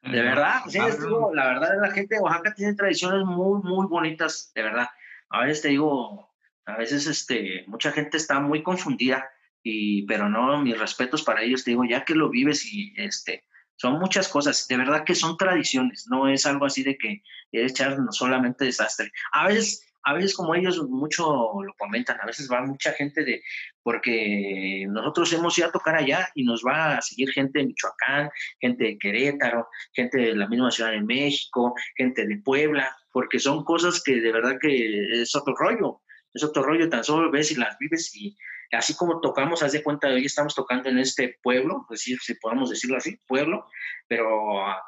De 0.02 0.22
verdad, 0.22 0.62
sí, 0.68 0.80
digo, 0.80 1.34
la 1.34 1.48
verdad 1.48 1.82
la 1.82 1.92
gente 1.92 2.16
de 2.16 2.22
Oaxaca 2.22 2.54
tiene 2.56 2.74
tradiciones 2.74 3.26
muy, 3.26 3.62
muy 3.62 3.86
bonitas, 3.88 4.52
de 4.56 4.64
verdad. 4.64 4.88
A 5.30 5.42
veces 5.42 5.62
te 5.62 5.68
digo, 5.70 6.29
A 6.70 6.78
veces 6.78 7.08
este, 7.08 7.64
mucha 7.68 7.92
gente 7.92 8.18
está 8.18 8.40
muy 8.40 8.64
confundida, 8.64 9.30
y, 9.64 10.04
pero 10.04 10.30
no, 10.30 10.62
mis 10.62 10.78
respetos 10.78 11.24
para 11.24 11.44
ellos, 11.44 11.64
te 11.64 11.72
digo, 11.72 11.84
ya 11.86 12.06
que 12.06 12.16
lo 12.16 12.30
vives 12.30 12.66
y 12.66 12.94
este, 12.98 13.44
son 13.76 14.00
muchas 14.00 14.28
cosas, 14.28 14.68
de 14.68 14.78
verdad 14.78 15.04
que 15.04 15.16
son 15.16 15.38
tradiciones, 15.38 16.08
no 16.10 16.28
es 16.28 16.46
algo 16.46 16.66
así 16.66 16.84
de 16.84 16.98
que 16.98 17.24
echar 17.52 17.98
solamente 18.12 18.66
desastre. 18.66 19.12
A 19.32 19.48
veces 19.48 19.90
a 20.04 20.14
veces 20.14 20.34
como 20.34 20.56
ellos 20.56 20.82
mucho 20.90 21.24
lo 21.62 21.74
comentan, 21.78 22.18
a 22.22 22.26
veces 22.26 22.50
va 22.52 22.62
mucha 22.62 22.94
gente 22.94 23.24
de, 23.24 23.42
porque 23.84 24.86
nosotros 24.90 25.32
hemos 25.34 25.58
ido 25.58 25.68
a 25.68 25.72
tocar 25.72 25.96
allá 25.96 26.30
y 26.36 26.44
nos 26.44 26.64
va 26.66 26.98
a 26.98 27.02
seguir 27.02 27.32
gente 27.32 27.60
de 27.60 27.66
Michoacán, 27.66 28.30
gente 28.60 28.84
de 28.86 28.98
Querétaro, 28.98 29.68
gente 29.94 30.18
de 30.18 30.36
la 30.36 30.48
misma 30.48 30.72
Ciudad 30.72 30.92
de 30.92 31.02
México, 31.02 31.74
gente 31.96 32.26
de 32.26 32.38
Puebla, 32.38 32.96
porque 33.12 33.40
son 33.40 33.64
cosas 33.64 34.02
que 34.02 34.22
de 34.22 34.32
verdad 34.32 34.58
que 34.62 35.22
es 35.22 35.36
otro 35.36 35.56
rollo, 35.56 36.02
es 36.34 36.44
otro 36.44 36.64
rollo, 36.64 36.90
tan 36.90 37.04
solo 37.04 37.32
ves 37.32 37.52
y 37.52 37.56
las 37.56 37.78
vives 37.78 38.16
y 38.16 38.38
así 38.72 38.96
como 38.96 39.20
tocamos, 39.20 39.64
haz 39.64 39.72
de 39.72 39.84
cuenta, 39.84 40.08
hoy 40.10 40.26
estamos 40.26 40.54
tocando 40.54 40.90
en 40.90 41.00
este 41.00 41.40
pueblo, 41.42 41.86
es 41.90 42.00
decir, 42.00 42.20
si 42.22 42.36
podemos 42.36 42.70
decirlo 42.70 42.98
así, 42.98 43.18
pueblo, 43.28 43.66
pero 44.08 44.30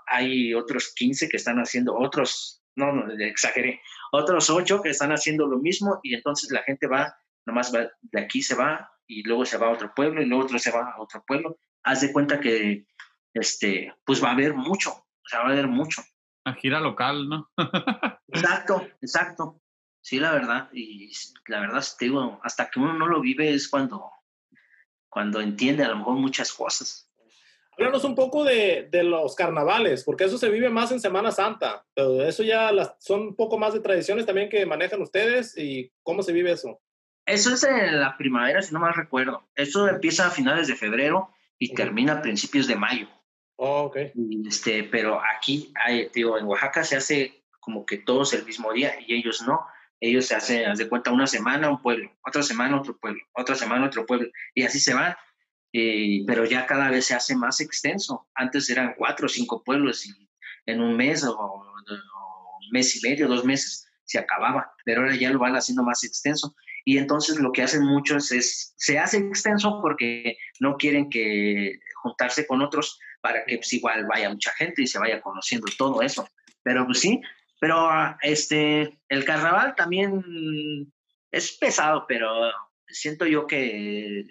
hay 0.08 0.54
otros 0.54 0.94
15 0.96 1.30
que 1.30 1.38
están 1.38 1.58
haciendo, 1.58 1.96
otros 1.98 2.62
no, 2.76 2.92
no, 2.94 3.12
exageré, 3.14 3.82
otros 4.12 4.50
ocho 4.50 4.82
que 4.82 4.90
están 4.90 5.12
haciendo 5.12 5.48
lo 5.48 5.58
mismo 5.58 6.00
y 6.04 6.14
entonces 6.14 6.52
la 6.52 6.64
gente 6.64 6.88
va, 6.88 7.16
nomás 7.46 7.74
va, 7.74 7.90
de 8.02 8.22
aquí 8.22 8.42
se 8.42 8.56
va 8.56 8.90
y 9.08 9.24
luego 9.24 9.46
se 9.46 9.58
va 9.58 9.68
a 9.68 9.72
otro 9.72 9.92
pueblo 9.94 10.22
y 10.22 10.26
luego 10.26 10.46
otro 10.46 10.60
se 10.60 10.72
va 10.72 10.92
a 10.92 11.02
otro 11.02 11.24
pueblo. 11.26 11.58
Haz 11.84 12.02
de 12.02 12.14
cuenta 12.14 12.40
que, 12.40 12.86
este, 13.34 13.94
pues 14.06 14.24
va 14.24 14.30
a 14.30 14.34
haber 14.34 14.54
mucho, 14.54 14.92
o 14.92 15.28
sea, 15.28 15.40
va 15.40 15.50
a 15.50 15.52
haber 15.52 15.68
mucho. 15.68 16.02
A 16.46 16.54
gira 16.54 16.80
local, 16.80 17.28
¿no? 17.28 17.52
exacto, 18.28 18.88
exacto. 19.02 19.61
Sí, 20.02 20.20
la 20.20 20.32
verdad, 20.32 20.70
y 20.74 21.12
la 21.48 21.60
verdad, 21.60 21.84
te 21.98 22.06
digo, 22.06 22.40
hasta 22.44 22.70
que 22.70 22.80
uno 22.80 22.94
no 22.94 23.08
lo 23.08 23.22
vive 23.22 23.54
es 23.54 23.70
cuando, 23.70 24.12
cuando 25.10 25.42
entiende 25.42 25.84
a 25.84 25.90
lo 25.90 25.98
mejor 25.98 26.16
muchas 26.16 26.52
cosas. 26.52 27.08
Háblanos 27.78 28.04
un 28.04 28.16
poco 28.16 28.44
de, 28.44 28.90
de, 28.92 29.04
los 29.04 29.36
carnavales, 29.36 30.04
porque 30.04 30.26
eso 30.26 30.38
se 30.38 30.50
vive 30.50 30.70
más 30.70 30.92
en 30.92 31.00
Semana 31.00 31.32
Santa, 31.32 31.86
pero 31.94 32.22
eso 32.24 32.44
ya 32.44 32.72
las, 32.72 32.96
son 33.00 33.22
un 33.22 33.36
poco 33.36 33.58
más 33.58 33.74
de 33.74 33.80
tradiciones 33.80 34.26
también 34.26 34.50
que 34.50 34.66
manejan 34.66 35.02
ustedes 35.02 35.58
y 35.58 35.92
cómo 36.04 36.22
se 36.24 36.34
vive 36.34 36.52
eso. 36.52 36.82
Eso 37.26 37.54
es 37.54 37.64
en 37.64 38.00
la 38.00 38.18
primavera, 38.18 38.62
si 38.62 38.74
no 38.74 38.80
mal 38.80 38.94
recuerdo. 38.94 39.48
Eso 39.56 39.88
empieza 39.88 40.28
a 40.28 40.32
finales 40.32 40.68
de 40.68 40.76
febrero 40.76 41.30
y 41.58 41.74
termina 41.74 42.14
a 42.14 42.22
principios 42.22 42.68
de 42.68 42.76
mayo. 42.76 43.08
Oh, 43.56 43.84
ok. 43.84 43.98
Este, 44.48 44.84
pero 44.84 45.22
aquí, 45.24 45.72
hay, 45.76 46.10
digo, 46.14 46.38
en 46.38 46.46
Oaxaca 46.46 46.84
se 46.84 46.98
hace 46.98 47.44
como 47.60 47.86
que 47.86 48.00
todos 48.00 48.34
el 48.34 48.44
mismo 48.44 48.74
día 48.74 48.96
y 49.00 49.14
ellos 49.16 49.44
no. 49.44 49.66
Ellos 50.02 50.26
se 50.26 50.36
hacen, 50.36 50.70
haz 50.70 50.80
de 50.80 50.90
cuenta, 50.90 51.12
una 51.12 51.28
semana 51.28 51.70
un 51.70 51.82
pueblo, 51.82 52.12
otra 52.26 52.44
semana 52.44 52.78
otro 52.78 52.98
pueblo, 52.98 53.22
otra 53.34 53.56
semana 53.56 53.86
otro 53.86 54.06
pueblo, 54.06 54.30
y 54.54 54.64
así 54.64 54.80
se 54.80 54.94
van 54.94 55.16
eh, 55.74 56.24
pero 56.28 56.46
ya 56.46 56.66
cada 56.66 56.90
vez 56.90 57.06
se 57.06 57.16
hace 57.16 57.36
más 57.36 57.62
extenso. 57.62 58.28
Antes 58.36 58.70
eran 58.70 58.94
cuatro 58.98 59.28
o 59.28 59.30
cinco 59.30 59.64
pueblos 59.64 60.06
y 60.06 60.30
en 60.66 60.82
un 60.82 60.96
mes 60.98 61.24
o, 61.24 61.38
un 61.38 62.70
mes 62.72 62.96
y 62.96 63.08
medio, 63.08 63.28
dos 63.28 63.46
meses 63.46 63.88
se 64.04 64.20
acababa, 64.20 64.74
pero 64.84 65.02
ahora 65.02 65.16
ya 65.16 65.32
lo 65.32 65.40
van 65.40 65.56
haciendo 65.56 65.84
más 65.84 66.04
extenso. 66.04 66.56
Y 66.84 66.98
entonces 66.98 67.38
lo 67.40 67.52
que 67.52 67.62
hacen 67.62 67.86
muchos 67.86 68.32
es, 68.32 68.74
se 68.76 69.00
hace 69.00 69.18
extenso 69.18 69.80
porque 69.82 70.38
no 70.60 70.78
quieren 70.78 71.10
que 71.10 71.80
juntarse 72.02 72.46
con 72.48 72.62
otros 72.62 73.00
para 73.22 73.46
que 73.46 73.58
pues, 73.58 73.72
igual 73.74 74.06
vaya 74.08 74.30
mucha 74.30 74.52
gente 74.54 74.82
y 74.82 74.88
se 74.88 75.00
vaya 75.00 75.22
conociendo 75.22 75.68
todo 75.78 76.02
eso. 76.02 76.28
Pero 76.64 76.86
pues 76.86 77.00
sí, 77.00 77.22
pero 77.62 78.18
este, 78.24 79.00
el 79.08 79.24
carnaval 79.24 79.76
también 79.76 80.92
es 81.30 81.52
pesado, 81.52 82.06
pero 82.08 82.52
siento 82.88 83.28
yo 83.28 83.46
que 83.46 84.26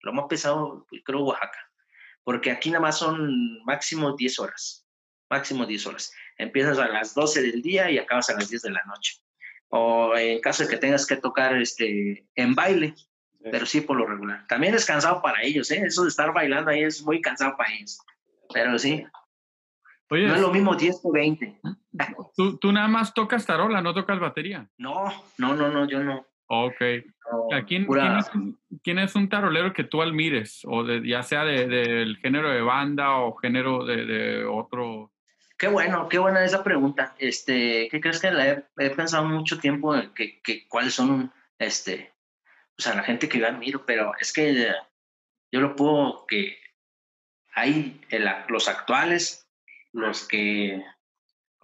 lo 0.00 0.14
más 0.14 0.24
pesado, 0.26 0.86
creo, 1.04 1.20
Oaxaca, 1.20 1.70
porque 2.24 2.50
aquí 2.50 2.70
nada 2.70 2.80
más 2.80 2.98
son 2.98 3.62
máximo 3.64 4.16
10 4.16 4.38
horas, 4.38 4.86
máximo 5.28 5.66
10 5.66 5.86
horas. 5.86 6.14
Empiezas 6.38 6.78
a 6.78 6.88
las 6.88 7.12
12 7.12 7.42
del 7.42 7.60
día 7.60 7.90
y 7.90 7.98
acabas 7.98 8.30
a 8.30 8.36
las 8.36 8.48
10 8.48 8.62
de 8.62 8.70
la 8.70 8.82
noche. 8.84 9.18
O 9.68 10.16
en 10.16 10.40
caso 10.40 10.62
de 10.62 10.70
que 10.70 10.78
tengas 10.78 11.04
que 11.04 11.16
tocar 11.16 11.54
este, 11.60 12.26
en 12.36 12.54
baile, 12.54 12.94
pero 13.50 13.66
sí 13.66 13.82
por 13.82 13.98
lo 13.98 14.06
regular. 14.06 14.46
También 14.48 14.74
es 14.74 14.86
cansado 14.86 15.20
para 15.20 15.42
ellos, 15.42 15.70
¿eh? 15.70 15.82
Eso 15.84 16.04
de 16.04 16.08
estar 16.08 16.32
bailando 16.32 16.70
ahí 16.70 16.84
es 16.84 17.02
muy 17.02 17.20
cansado 17.20 17.54
para 17.54 17.70
ellos. 17.74 17.98
Pero 18.54 18.78
sí. 18.78 19.04
Oye, 20.10 20.26
no 20.26 20.34
es 20.34 20.40
lo 20.40 20.50
mismo 20.50 20.74
10 20.74 21.00
o 21.04 21.12
20. 21.12 21.60
¿tú, 22.36 22.58
tú 22.58 22.72
nada 22.72 22.88
más 22.88 23.14
tocas 23.14 23.46
tarola, 23.46 23.80
no 23.80 23.94
tocas 23.94 24.20
batería. 24.20 24.68
No, 24.76 25.04
no, 25.38 25.54
no, 25.54 25.68
no, 25.68 25.88
yo 25.88 26.02
no. 26.02 26.26
Ok. 26.54 26.76
quién, 27.66 28.98
es, 28.98 29.14
un 29.14 29.28
tarolero 29.30 29.72
que 29.72 29.84
tú 29.84 30.02
admires? 30.02 30.60
O 30.66 30.84
de, 30.84 31.00
ya 31.06 31.22
sea 31.22 31.44
del 31.44 31.70
de, 31.70 32.14
género 32.20 32.50
de 32.50 32.60
banda 32.60 33.16
o 33.20 33.34
género 33.36 33.86
de, 33.86 34.44
otro. 34.44 35.12
Qué 35.56 35.68
bueno, 35.68 36.10
qué 36.10 36.18
buena 36.18 36.44
esa 36.44 36.62
pregunta. 36.62 37.14
Este, 37.18 37.88
¿Qué 37.90 38.02
crees 38.02 38.20
que 38.20 38.30
la 38.30 38.50
he, 38.50 38.90
pensado 38.90 39.24
mucho 39.24 39.58
tiempo 39.58 39.96
en 39.96 40.12
que, 40.12 40.66
cuáles 40.68 40.92
son, 40.92 41.32
este, 41.58 42.12
o 42.78 42.82
sea, 42.82 42.96
la 42.96 43.02
gente 43.02 43.30
que 43.30 43.38
yo 43.38 43.46
admiro, 43.46 43.86
pero 43.86 44.12
es 44.20 44.30
que 44.30 44.74
yo 45.50 45.60
lo 45.60 45.74
puedo 45.74 46.26
que 46.26 46.58
hay 47.54 47.98
los 48.48 48.68
actuales, 48.68 49.48
los 49.92 50.26
que, 50.26 50.84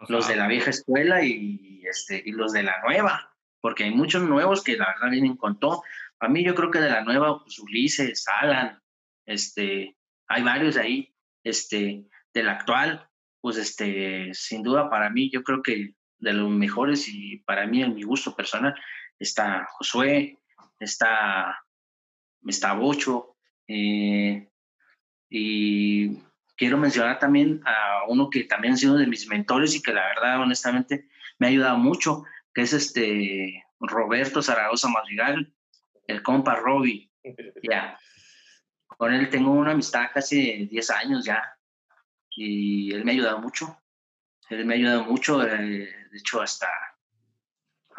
los 0.08 0.28
de 0.28 0.36
la 0.36 0.46
vieja 0.46 0.70
escuela 0.70 1.24
y, 1.24 1.82
este, 1.88 2.22
y 2.24 2.32
los 2.32 2.52
de 2.52 2.62
la 2.62 2.80
nueva 2.82 3.28
porque 3.60 3.84
hay 3.84 3.90
muchos 3.90 4.22
nuevos 4.22 4.62
que 4.62 4.76
la 4.76 4.86
verdad 4.86 5.10
vienen 5.10 5.36
con 5.36 5.58
todo. 5.58 5.82
A 6.20 6.28
mí 6.28 6.44
yo 6.44 6.54
creo 6.54 6.70
que 6.70 6.80
de 6.80 6.90
la 6.90 7.02
nueva, 7.02 7.42
pues 7.42 7.58
Ulises, 7.58 8.26
Alan, 8.40 8.80
este, 9.26 9.96
hay 10.26 10.42
varios 10.42 10.76
ahí, 10.76 11.14
este, 11.44 12.04
del 12.32 12.48
actual, 12.48 13.08
pues 13.40 13.56
este, 13.56 14.32
sin 14.34 14.62
duda 14.62 14.90
para 14.90 15.10
mí, 15.10 15.30
yo 15.30 15.42
creo 15.42 15.62
que 15.62 15.94
de 16.18 16.32
los 16.32 16.50
mejores 16.50 17.08
y 17.08 17.38
para 17.38 17.66
mí 17.66 17.82
en 17.82 17.94
mi 17.94 18.02
gusto 18.02 18.34
personal 18.34 18.74
está 19.18 19.66
Josué, 19.72 20.38
está, 20.80 21.64
está 22.46 22.72
Bocho, 22.72 23.36
eh, 23.68 24.48
y 25.30 26.18
quiero 26.58 26.76
mencionar 26.76 27.18
también 27.18 27.62
a 27.64 28.02
uno 28.08 28.28
que 28.28 28.44
también 28.44 28.74
ha 28.74 28.76
sido 28.76 28.96
de 28.96 29.06
mis 29.06 29.26
mentores 29.28 29.74
y 29.74 29.80
que 29.80 29.92
la 29.92 30.06
verdad, 30.08 30.40
honestamente, 30.40 31.08
me 31.38 31.46
ha 31.46 31.50
ayudado 31.50 31.78
mucho, 31.78 32.24
que 32.52 32.62
es 32.62 32.72
este 32.72 33.64
Roberto 33.80 34.42
Zaragoza 34.42 34.88
Madrigal, 34.88 35.54
el 36.06 36.22
compa 36.22 36.56
Robbie. 36.56 37.10
Ya. 37.62 37.98
Con 38.86 39.14
él 39.14 39.28
tengo 39.30 39.52
una 39.52 39.72
amistad 39.72 40.06
casi 40.12 40.58
de 40.58 40.66
10 40.66 40.90
años 40.90 41.24
ya. 41.24 41.56
Y 42.30 42.92
él 42.92 43.04
me 43.04 43.12
ha 43.12 43.14
ayudado 43.14 43.38
mucho. 43.38 43.80
Él 44.48 44.64
me 44.64 44.74
ha 44.74 44.76
ayudado 44.76 45.04
mucho. 45.04 45.42
Eh, 45.44 45.88
de 46.10 46.18
hecho, 46.18 46.40
hasta 46.40 46.68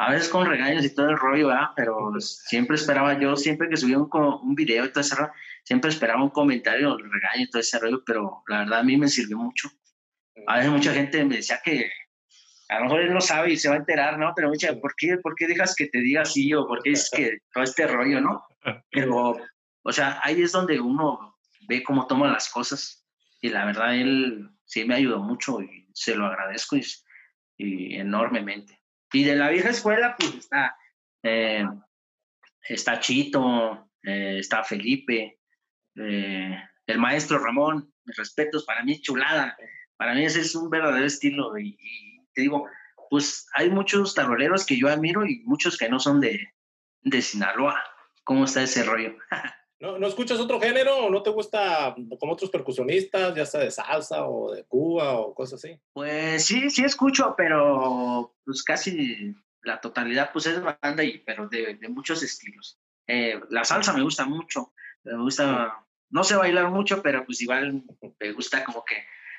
a 0.00 0.12
veces 0.12 0.30
con 0.30 0.46
regaños 0.46 0.82
y 0.82 0.94
todo 0.94 1.10
el 1.10 1.18
rollo, 1.18 1.48
¿verdad? 1.48 1.68
Pero 1.76 2.10
siempre 2.20 2.76
esperaba 2.76 3.20
yo, 3.20 3.36
siempre 3.36 3.68
que 3.68 3.76
subía 3.76 3.98
un, 3.98 4.08
un 4.10 4.54
video 4.54 4.86
y 4.86 4.92
todo 4.92 5.02
ese 5.02 5.14
rollo, 5.14 5.32
siempre 5.62 5.90
esperaba 5.90 6.22
un 6.22 6.30
comentario, 6.30 6.94
un 6.94 7.12
regaño 7.12 7.44
y 7.44 7.50
todo 7.50 7.60
ese 7.60 7.78
rollo, 7.78 8.02
pero 8.06 8.42
la 8.48 8.60
verdad 8.60 8.78
a 8.78 8.82
mí 8.82 8.96
me 8.96 9.08
sirvió 9.08 9.36
mucho. 9.36 9.70
A 10.46 10.56
veces 10.56 10.72
mucha 10.72 10.94
gente 10.94 11.22
me 11.26 11.36
decía 11.36 11.60
que 11.62 11.90
a 12.70 12.78
lo 12.78 12.84
mejor 12.84 13.00
él 13.02 13.12
no 13.12 13.20
sabe 13.20 13.52
y 13.52 13.58
se 13.58 13.68
va 13.68 13.74
a 13.74 13.78
enterar, 13.78 14.18
¿no? 14.18 14.32
Pero 14.34 14.48
mucha, 14.48 14.74
¿por 14.80 14.94
qué, 14.96 15.18
¿por 15.18 15.34
qué 15.34 15.46
dejas 15.46 15.74
que 15.76 15.88
te 15.88 15.98
diga 15.98 16.22
así 16.22 16.54
o 16.54 16.66
por 16.66 16.82
qué 16.82 16.92
es 16.92 17.10
que 17.14 17.38
todo 17.52 17.62
este 17.62 17.86
rollo, 17.86 18.22
¿no? 18.22 18.42
Pero, 18.90 19.36
o 19.82 19.92
sea, 19.92 20.18
ahí 20.22 20.40
es 20.40 20.52
donde 20.52 20.80
uno 20.80 21.36
ve 21.68 21.82
cómo 21.82 22.06
toma 22.06 22.32
las 22.32 22.48
cosas 22.48 23.06
y 23.42 23.50
la 23.50 23.66
verdad 23.66 23.94
él 23.96 24.48
sí 24.64 24.86
me 24.86 24.94
ayudó 24.94 25.18
mucho 25.18 25.60
y 25.60 25.90
se 25.92 26.14
lo 26.14 26.24
agradezco 26.24 26.78
y, 27.58 27.96
enormemente. 27.96 28.79
Y 29.12 29.24
de 29.24 29.36
la 29.36 29.48
vieja 29.48 29.70
escuela, 29.70 30.16
pues 30.18 30.34
está, 30.34 30.76
eh, 31.22 31.64
está 32.68 33.00
Chito, 33.00 33.90
eh, 34.02 34.38
está 34.38 34.62
Felipe, 34.62 35.40
eh, 35.96 36.62
el 36.86 36.98
maestro 36.98 37.38
Ramón, 37.38 37.92
mis 38.04 38.16
respetos, 38.16 38.64
para 38.64 38.84
mí 38.84 39.00
chulada, 39.00 39.56
para 39.96 40.14
mí 40.14 40.24
ese 40.24 40.40
es 40.40 40.54
un 40.54 40.70
verdadero 40.70 41.06
estilo 41.06 41.58
y 41.58 41.76
te 42.32 42.42
digo, 42.42 42.68
pues 43.10 43.48
hay 43.54 43.68
muchos 43.70 44.14
taroleros 44.14 44.64
que 44.64 44.78
yo 44.78 44.88
admiro 44.88 45.26
y 45.26 45.40
muchos 45.40 45.76
que 45.76 45.88
no 45.88 45.98
son 45.98 46.20
de, 46.20 46.54
de 47.02 47.22
Sinaloa. 47.22 47.82
¿Cómo 48.24 48.44
está 48.44 48.62
ese 48.62 48.84
rollo? 48.84 49.16
¿No, 49.80 49.98
¿No 49.98 50.06
escuchas 50.06 50.38
otro 50.38 50.60
género 50.60 51.06
o 51.06 51.10
no 51.10 51.22
te 51.22 51.30
gusta 51.30 51.94
como 52.18 52.32
otros 52.32 52.50
percusionistas, 52.50 53.34
ya 53.34 53.46
sea 53.46 53.60
de 53.60 53.70
salsa 53.70 54.26
o 54.26 54.52
de 54.54 54.64
Cuba 54.64 55.18
o 55.18 55.34
cosas 55.34 55.64
así? 55.64 55.80
Pues 55.92 56.44
sí, 56.44 56.70
sí 56.70 56.84
escucho, 56.84 57.34
pero 57.36 58.34
pues 58.44 58.62
casi 58.62 59.34
la 59.62 59.80
totalidad 59.80 60.30
pues 60.32 60.46
es 60.46 60.62
banda, 60.62 61.02
y, 61.02 61.18
pero 61.18 61.48
de, 61.48 61.74
de 61.74 61.88
muchos 61.88 62.22
estilos. 62.22 62.78
Eh, 63.06 63.40
la 63.48 63.64
salsa 63.64 63.92
me 63.92 64.02
gusta 64.02 64.26
mucho, 64.26 64.72
me 65.02 65.16
gusta, 65.16 65.84
no 66.10 66.24
sé 66.24 66.36
bailar 66.36 66.70
mucho, 66.70 67.02
pero 67.02 67.24
pues 67.24 67.40
igual 67.40 67.82
me 68.20 68.32
gusta 68.32 68.62
como 68.64 68.84
que 68.84 68.96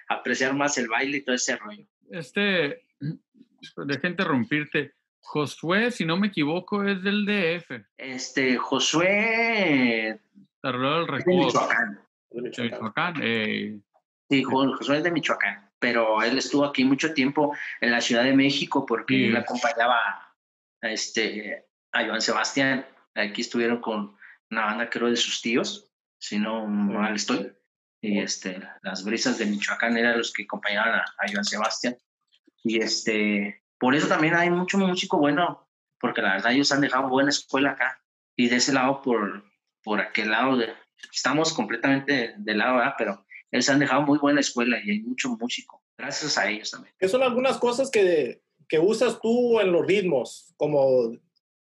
apreciar 0.10 0.54
más 0.56 0.78
el 0.78 0.90
baile 0.90 1.18
y 1.18 1.22
todo 1.24 1.36
ese 1.36 1.56
rollo 1.56 1.86
este, 2.12 2.84
deja 3.86 4.08
interrumpirte. 4.08 4.94
Josué, 5.22 5.92
si 5.92 6.04
no 6.06 6.18
me 6.18 6.28
equivoco, 6.28 6.84
es 6.84 7.02
del 7.04 7.26
DF. 7.26 7.86
Este, 7.98 8.58
Josué. 8.58 10.10
Es 10.10 10.20
de. 10.62 11.24
Michoacán. 11.26 12.00
De 12.30 12.42
de 12.50 12.64
Michoacán. 12.64 13.14
Eh, 13.22 13.80
Sí, 14.30 14.44
Jo- 14.44 14.76
Josué 14.78 14.98
es 14.98 15.04
de 15.04 15.12
Michoacán, 15.12 15.70
pero 15.78 16.22
él 16.24 16.38
estuvo 16.38 16.64
aquí 16.64 16.86
mucho 16.86 17.14
tiempo 17.14 17.54
en 17.82 17.92
la 17.92 18.00
Ciudad 18.00 18.24
de 18.24 18.34
México 18.34 18.86
porque 18.86 19.14
Sí. 19.16 19.24
él 19.26 19.36
acompañaba 19.36 20.34
a, 20.82 20.90
este, 20.90 21.66
a 21.92 22.06
Joan 22.06 22.22
Sebastián. 22.22 22.86
Aquí 23.14 23.42
estuvieron 23.42 23.82
con 23.82 24.16
una 24.50 24.66
banda, 24.66 24.90
creo, 24.90 25.10
de 25.10 25.18
sus 25.18 25.42
tíos, 25.42 25.92
si 26.18 26.40
no 26.40 26.66
mal 26.66 27.16
estoy. 27.16 27.52
Y 28.02 28.20
este, 28.20 28.62
las 28.84 29.04
brisas 29.04 29.38
de 29.38 29.46
Michoacán 29.48 29.98
eran 29.98 30.18
los 30.18 30.32
que 30.32 30.44
acompañaban 30.44 30.96
a, 30.96 31.02
a 31.18 31.30
Joan 31.32 31.44
Sebastián. 31.44 31.98
Y 32.64 32.82
este, 32.82 33.61
por 33.82 33.96
eso 33.96 34.08
también 34.08 34.36
hay 34.36 34.50
mucho 34.50 34.78
músico 34.78 35.18
bueno, 35.18 35.68
porque 36.00 36.22
la 36.22 36.36
verdad 36.36 36.54
ellos 36.54 36.72
han 36.72 36.82
dejado 36.82 37.10
buena 37.10 37.32
escuela 37.32 37.72
acá. 37.72 38.02
Y 38.38 38.48
de 38.48 38.58
ese 38.58 38.72
lado, 38.72 39.02
por, 39.02 39.44
por 39.84 40.00
aquel 40.00 40.30
lado, 40.30 40.56
de, 40.56 40.70
estamos 41.12 41.52
completamente 41.52 42.36
del 42.38 42.60
lado, 42.60 42.78
¿verdad? 42.78 42.94
Pero 42.98 43.26
ellos 43.52 43.68
han 43.70 43.80
dejado 43.80 44.04
muy 44.04 44.20
buena 44.20 44.40
escuela 44.40 44.78
y 44.84 44.92
hay 44.92 45.00
mucho 45.02 45.30
músico. 45.30 45.84
Gracias 45.98 46.38
a 46.38 46.50
ellos 46.50 46.72
también. 46.72 46.94
¿Qué 46.98 47.08
son 47.10 47.24
algunas 47.24 47.58
cosas 47.58 47.90
que, 47.92 48.42
que 48.70 48.80
usas 48.80 49.20
tú 49.20 49.60
en 49.60 49.72
los 49.72 49.86
ritmos? 49.86 50.54
Como 50.58 51.12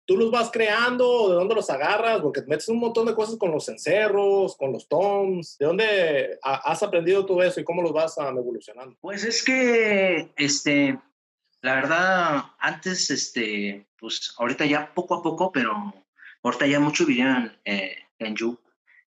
tú 0.05 0.17
los 0.17 0.31
vas 0.31 0.49
creando, 0.51 1.29
de 1.29 1.35
dónde 1.35 1.53
los 1.53 1.69
agarras, 1.69 2.19
porque 2.21 2.41
te 2.41 2.47
metes 2.47 2.67
un 2.69 2.79
montón 2.79 3.05
de 3.05 3.13
cosas 3.13 3.37
con 3.37 3.51
los 3.51 3.69
encerros, 3.69 4.57
con 4.57 4.71
los 4.73 4.87
toms. 4.87 5.57
¿De 5.59 5.65
dónde 5.67 6.39
ha- 6.43 6.71
has 6.71 6.81
aprendido 6.81 7.25
todo 7.25 7.43
eso 7.43 7.59
y 7.59 7.63
cómo 7.63 7.83
los 7.83 7.93
vas 7.93 8.17
evolucionando? 8.17 8.97
Pues 9.01 9.23
es 9.23 9.43
que, 9.43 10.31
este, 10.35 10.99
la 11.61 11.75
verdad, 11.75 12.43
antes, 12.59 13.09
este, 13.11 13.87
pues 13.97 14.33
ahorita 14.37 14.65
ya 14.65 14.93
poco 14.93 15.15
a 15.15 15.23
poco, 15.23 15.51
pero 15.51 15.93
ahorita 16.43 16.67
ya 16.67 16.79
mucho 16.79 17.05
video 17.05 17.27
en, 17.27 17.57
eh, 17.65 17.97
en 18.19 18.35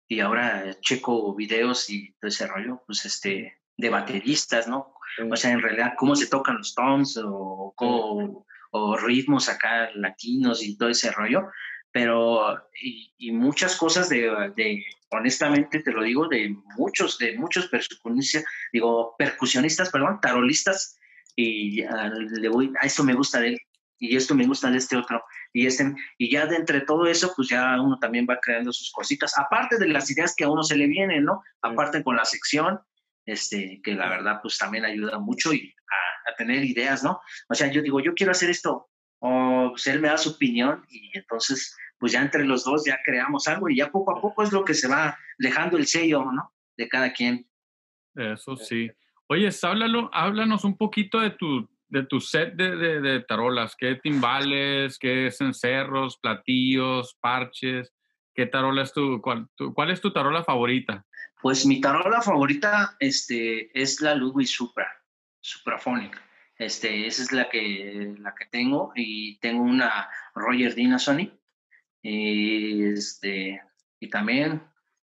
y 0.08 0.20
ahora 0.20 0.76
checo 0.80 1.34
videos 1.34 1.88
y 1.90 2.12
todo 2.20 2.28
ese 2.28 2.46
rollo, 2.46 2.82
pues 2.86 3.04
este, 3.04 3.60
de 3.76 3.88
bateristas, 3.90 4.66
¿no? 4.66 4.94
O 5.30 5.36
sea, 5.36 5.52
en 5.52 5.62
realidad, 5.62 5.94
cómo 5.96 6.16
se 6.16 6.26
tocan 6.26 6.58
los 6.58 6.74
toms 6.74 7.16
o, 7.22 7.74
o 8.70 8.96
ritmos 8.96 9.48
acá 9.48 9.90
latinos 9.94 10.62
y 10.62 10.76
todo 10.76 10.88
ese 10.88 11.10
rollo, 11.12 11.48
pero 11.92 12.68
y, 12.80 13.12
y 13.18 13.32
muchas 13.32 13.76
cosas 13.76 14.08
de, 14.08 14.52
de, 14.56 14.84
honestamente 15.10 15.80
te 15.80 15.92
lo 15.92 16.02
digo, 16.02 16.28
de 16.28 16.56
muchos, 16.76 17.18
de 17.18 17.36
muchos 17.36 17.66
percusionistas, 17.66 18.44
digo, 18.72 19.14
percusionistas, 19.18 19.90
perdón, 19.90 20.20
tarolistas, 20.20 20.99
y 21.36 21.82
ah, 21.82 22.10
le 22.12 22.48
voy, 22.48 22.72
a 22.80 22.86
esto 22.86 23.04
me 23.04 23.14
gusta 23.14 23.40
de 23.40 23.48
él, 23.48 23.58
y 23.98 24.16
esto 24.16 24.34
me 24.34 24.46
gusta 24.46 24.70
de 24.70 24.78
este 24.78 24.96
otro, 24.96 25.22
y 25.52 25.66
este, 25.66 25.94
y 26.18 26.30
ya 26.30 26.46
de 26.46 26.56
entre 26.56 26.80
todo 26.82 27.06
eso, 27.06 27.32
pues 27.36 27.48
ya 27.48 27.80
uno 27.80 27.98
también 27.98 28.26
va 28.28 28.38
creando 28.40 28.72
sus 28.72 28.90
cositas, 28.92 29.36
aparte 29.36 29.78
de 29.78 29.88
las 29.88 30.10
ideas 30.10 30.34
que 30.36 30.44
a 30.44 30.50
uno 30.50 30.62
se 30.62 30.76
le 30.76 30.86
vienen, 30.86 31.24
¿no? 31.24 31.42
Aparte 31.62 32.02
con 32.02 32.16
la 32.16 32.24
sección, 32.24 32.80
este, 33.26 33.80
que 33.82 33.94
la 33.94 34.08
verdad, 34.08 34.40
pues 34.42 34.58
también 34.58 34.84
ayuda 34.84 35.18
mucho 35.18 35.52
y 35.52 35.74
a, 35.90 36.30
a 36.30 36.36
tener 36.36 36.64
ideas, 36.64 37.04
¿no? 37.04 37.20
O 37.48 37.54
sea, 37.54 37.70
yo 37.70 37.82
digo, 37.82 38.00
yo 38.00 38.14
quiero 38.14 38.32
hacer 38.32 38.50
esto, 38.50 38.88
o 39.20 39.68
pues 39.70 39.86
él 39.86 40.00
me 40.00 40.08
da 40.08 40.16
su 40.16 40.30
opinión, 40.30 40.84
y 40.88 41.16
entonces, 41.16 41.76
pues 41.98 42.12
ya 42.12 42.22
entre 42.22 42.44
los 42.44 42.64
dos 42.64 42.84
ya 42.86 42.98
creamos 43.04 43.46
algo, 43.48 43.68
y 43.68 43.76
ya 43.76 43.90
poco 43.90 44.16
a 44.16 44.20
poco 44.20 44.42
es 44.42 44.52
lo 44.52 44.64
que 44.64 44.74
se 44.74 44.88
va 44.88 45.18
dejando 45.38 45.76
el 45.76 45.86
sello, 45.86 46.24
¿no? 46.32 46.52
De 46.76 46.88
cada 46.88 47.12
quien. 47.12 47.46
Eso 48.14 48.56
sí. 48.56 48.90
Oye, 49.32 49.48
háblalo, 49.62 50.10
háblanos 50.12 50.64
un 50.64 50.76
poquito 50.76 51.20
de 51.20 51.30
tu, 51.30 51.70
de 51.88 52.04
tu 52.04 52.18
set 52.18 52.56
de, 52.56 53.00
de, 53.00 53.20
tarolas. 53.20 53.76
¿Qué 53.78 53.94
timbales, 53.94 54.98
qué 54.98 55.30
cencerros, 55.30 56.18
platillos, 56.18 57.16
parches? 57.20 57.94
¿Qué 58.34 58.46
tarola 58.46 58.82
es 58.82 58.92
cuál, 59.22 59.90
es 59.92 60.00
tu 60.00 60.12
tarola 60.12 60.42
favorita? 60.42 61.06
Pues 61.40 61.64
mi 61.64 61.80
tarola 61.80 62.20
favorita 62.22 62.96
este, 62.98 63.70
es 63.80 64.00
la 64.00 64.16
Ludwig 64.16 64.48
Supra, 64.48 64.90
Supraphonic. 65.40 66.20
Este, 66.56 67.06
esa 67.06 67.22
es 67.22 67.30
la 67.30 67.48
que, 67.48 68.16
la 68.18 68.34
que 68.34 68.46
tengo 68.46 68.90
y 68.96 69.38
tengo 69.38 69.62
una 69.62 70.10
Roger 70.34 70.74
Dinasony 70.74 71.30
y, 72.02 72.82
este, 72.82 73.62
y 74.00 74.10
también 74.10 74.60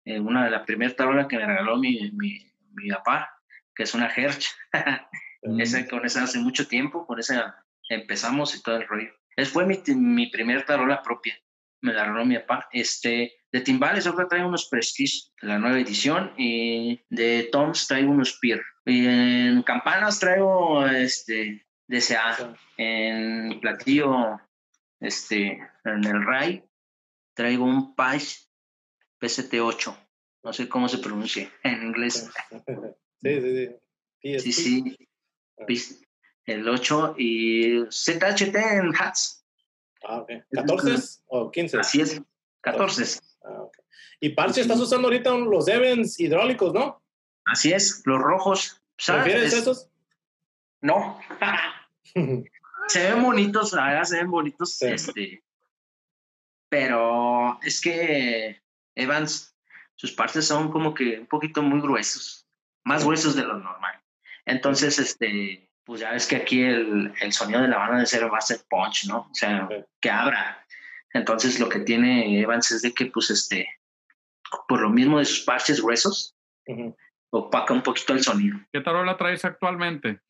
eh, 0.05 0.21
una 0.21 0.45
de 0.45 0.51
las 0.51 0.67
primeras 0.67 0.95
tarolas 0.95 1.27
que 1.27 1.39
me 1.39 1.47
regaló 1.47 1.79
mi, 1.79 2.11
mi 2.11 2.89
papá, 2.91 3.40
que 3.75 3.85
es 3.85 3.95
una 3.95 4.09
Hertz. 4.09 4.47
esa, 5.59 5.87
con 5.89 6.05
esa 6.05 6.25
hace 6.25 6.39
mucho 6.39 6.67
tiempo, 6.69 7.07
con 7.07 7.19
esa 7.19 7.65
empezamos 7.89 8.55
y 8.55 8.63
todo 8.63 8.77
el 8.77 8.87
rollo. 8.87 9.11
Esa 9.37 9.51
fue 9.51 9.67
mi, 9.67 9.81
mi 9.95 10.29
primer 10.29 10.65
tarola 10.65 11.03
propia, 11.03 11.37
me 11.83 11.93
la 11.93 12.05
regaló 12.05 12.25
mi 12.25 12.39
papá. 12.39 12.69
Este, 12.73 13.33
de 13.53 13.61
timbales 13.61 14.05
que 14.05 14.25
traigo 14.27 14.49
unos 14.49 14.69
Prestige, 14.69 15.31
la 15.41 15.59
nueva 15.59 15.79
edición, 15.79 16.33
y 16.37 17.01
de 17.11 17.49
Toms 17.51 17.87
traigo 17.87 18.11
unos 18.11 18.39
Peer. 18.41 18.63
Y 18.85 19.07
en 19.07 19.63
campanas 19.63 20.21
traigo 20.21 20.87
este, 20.87 21.67
DCA. 21.89 22.57
En 22.77 23.61
platillo, 23.61 24.41
este, 25.01 25.61
en 25.85 26.05
el 26.05 26.25
RAI, 26.25 26.65
traigo 27.35 27.65
un 27.65 27.95
Page 27.95 28.37
PST8. 29.21 29.97
No 30.43 30.53
sé 30.53 30.69
cómo 30.69 30.89
se 30.89 30.99
pronuncia 30.99 31.51
en 31.63 31.83
inglés. 31.83 32.31
Sí, 33.23 33.41
sí, 33.41 33.67
sí. 34.23 34.41
Sí, 34.41 34.53
sí. 34.53 34.97
Pis- 35.67 36.03
El 36.47 36.69
8 36.69 37.15
y 37.19 37.85
ZHT 37.91 38.55
en 38.57 38.93
hats. 38.99 39.45
Ah, 40.03 40.19
ok. 40.21 40.31
¿14 40.51 41.21
o 41.27 41.51
15? 41.51 41.79
Así 41.79 42.01
es. 42.01 42.21
14. 42.63 43.21
Ah, 43.45 43.63
ok. 43.63 43.77
Y 44.21 44.31
parche, 44.31 44.61
estás 44.63 44.79
usando 44.81 45.09
ahorita 45.09 45.31
los 45.37 45.69
Evans 45.69 46.19
hidráulicos, 46.19 46.73
¿no? 46.75 47.03
Así 47.47 47.73
es. 47.73 48.03
Los 48.07 48.19
rojos. 48.21 48.81
¿Prefieres 49.07 49.53
Es- 49.53 49.61
esos? 49.61 49.89
No. 50.83 51.19
se 52.89 53.11
ven 53.13 53.23
bonitos, 53.23 53.73
la 53.73 53.87
verdad, 53.87 54.05
se 54.05 54.17
ven 54.17 54.31
bonitos. 54.31 54.77
Sí. 54.77 54.87
Este, 54.87 55.43
pero 56.69 57.59
es 57.63 57.81
que 57.81 58.61
Evans, 58.95 59.55
sus 59.97 60.13
partes 60.13 60.47
son 60.47 60.71
como 60.71 60.95
que 60.95 61.21
un 61.21 61.27
poquito 61.27 61.63
muy 61.63 61.81
gruesos, 61.81 62.47
más 62.85 63.05
gruesos 63.05 63.35
de 63.37 63.43
lo 63.45 63.55
normal. 63.59 64.01
Entonces, 64.47 64.99
este, 64.99 65.71
pues 65.85 66.01
ya 66.01 66.13
ves 66.13 66.27
que 66.27 66.37
aquí 66.37 66.63
el, 66.63 67.13
el 67.21 67.33
sonido 67.33 67.61
de 67.63 67.69
la 67.69 67.79
banda 67.79 67.99
de 68.01 68.07
cero 68.07 68.31
va 68.33 68.39
a 68.39 68.43
ser 68.43 68.61
punch, 68.69 69.07
¿no? 69.07 69.29
O 69.31 69.35
sea, 69.35 69.67
Sí. 69.69 69.77
que 70.01 70.11
abra. 70.11 70.65
Entonces, 71.13 71.59
lo 71.61 71.69
que 71.69 71.81
tiene 71.81 72.41
Evans 72.41 72.71
es 72.71 72.83
de 72.83 72.93
que, 72.93 73.07
pues, 73.07 73.31
este, 73.31 73.69
por 74.69 74.81
lo 74.81 74.91
mismo 74.91 75.19
de 75.19 75.25
sus 75.25 75.41
parches 75.41 75.81
gruesos, 75.83 76.37
opaca 77.31 77.75
un 77.75 77.83
poquito 77.83 78.13
el 78.13 78.23
sonido. 78.23 78.59
¿Qué 78.73 78.81
tarola 78.81 79.17
traes 79.17 79.45
actualmente? 79.45 80.21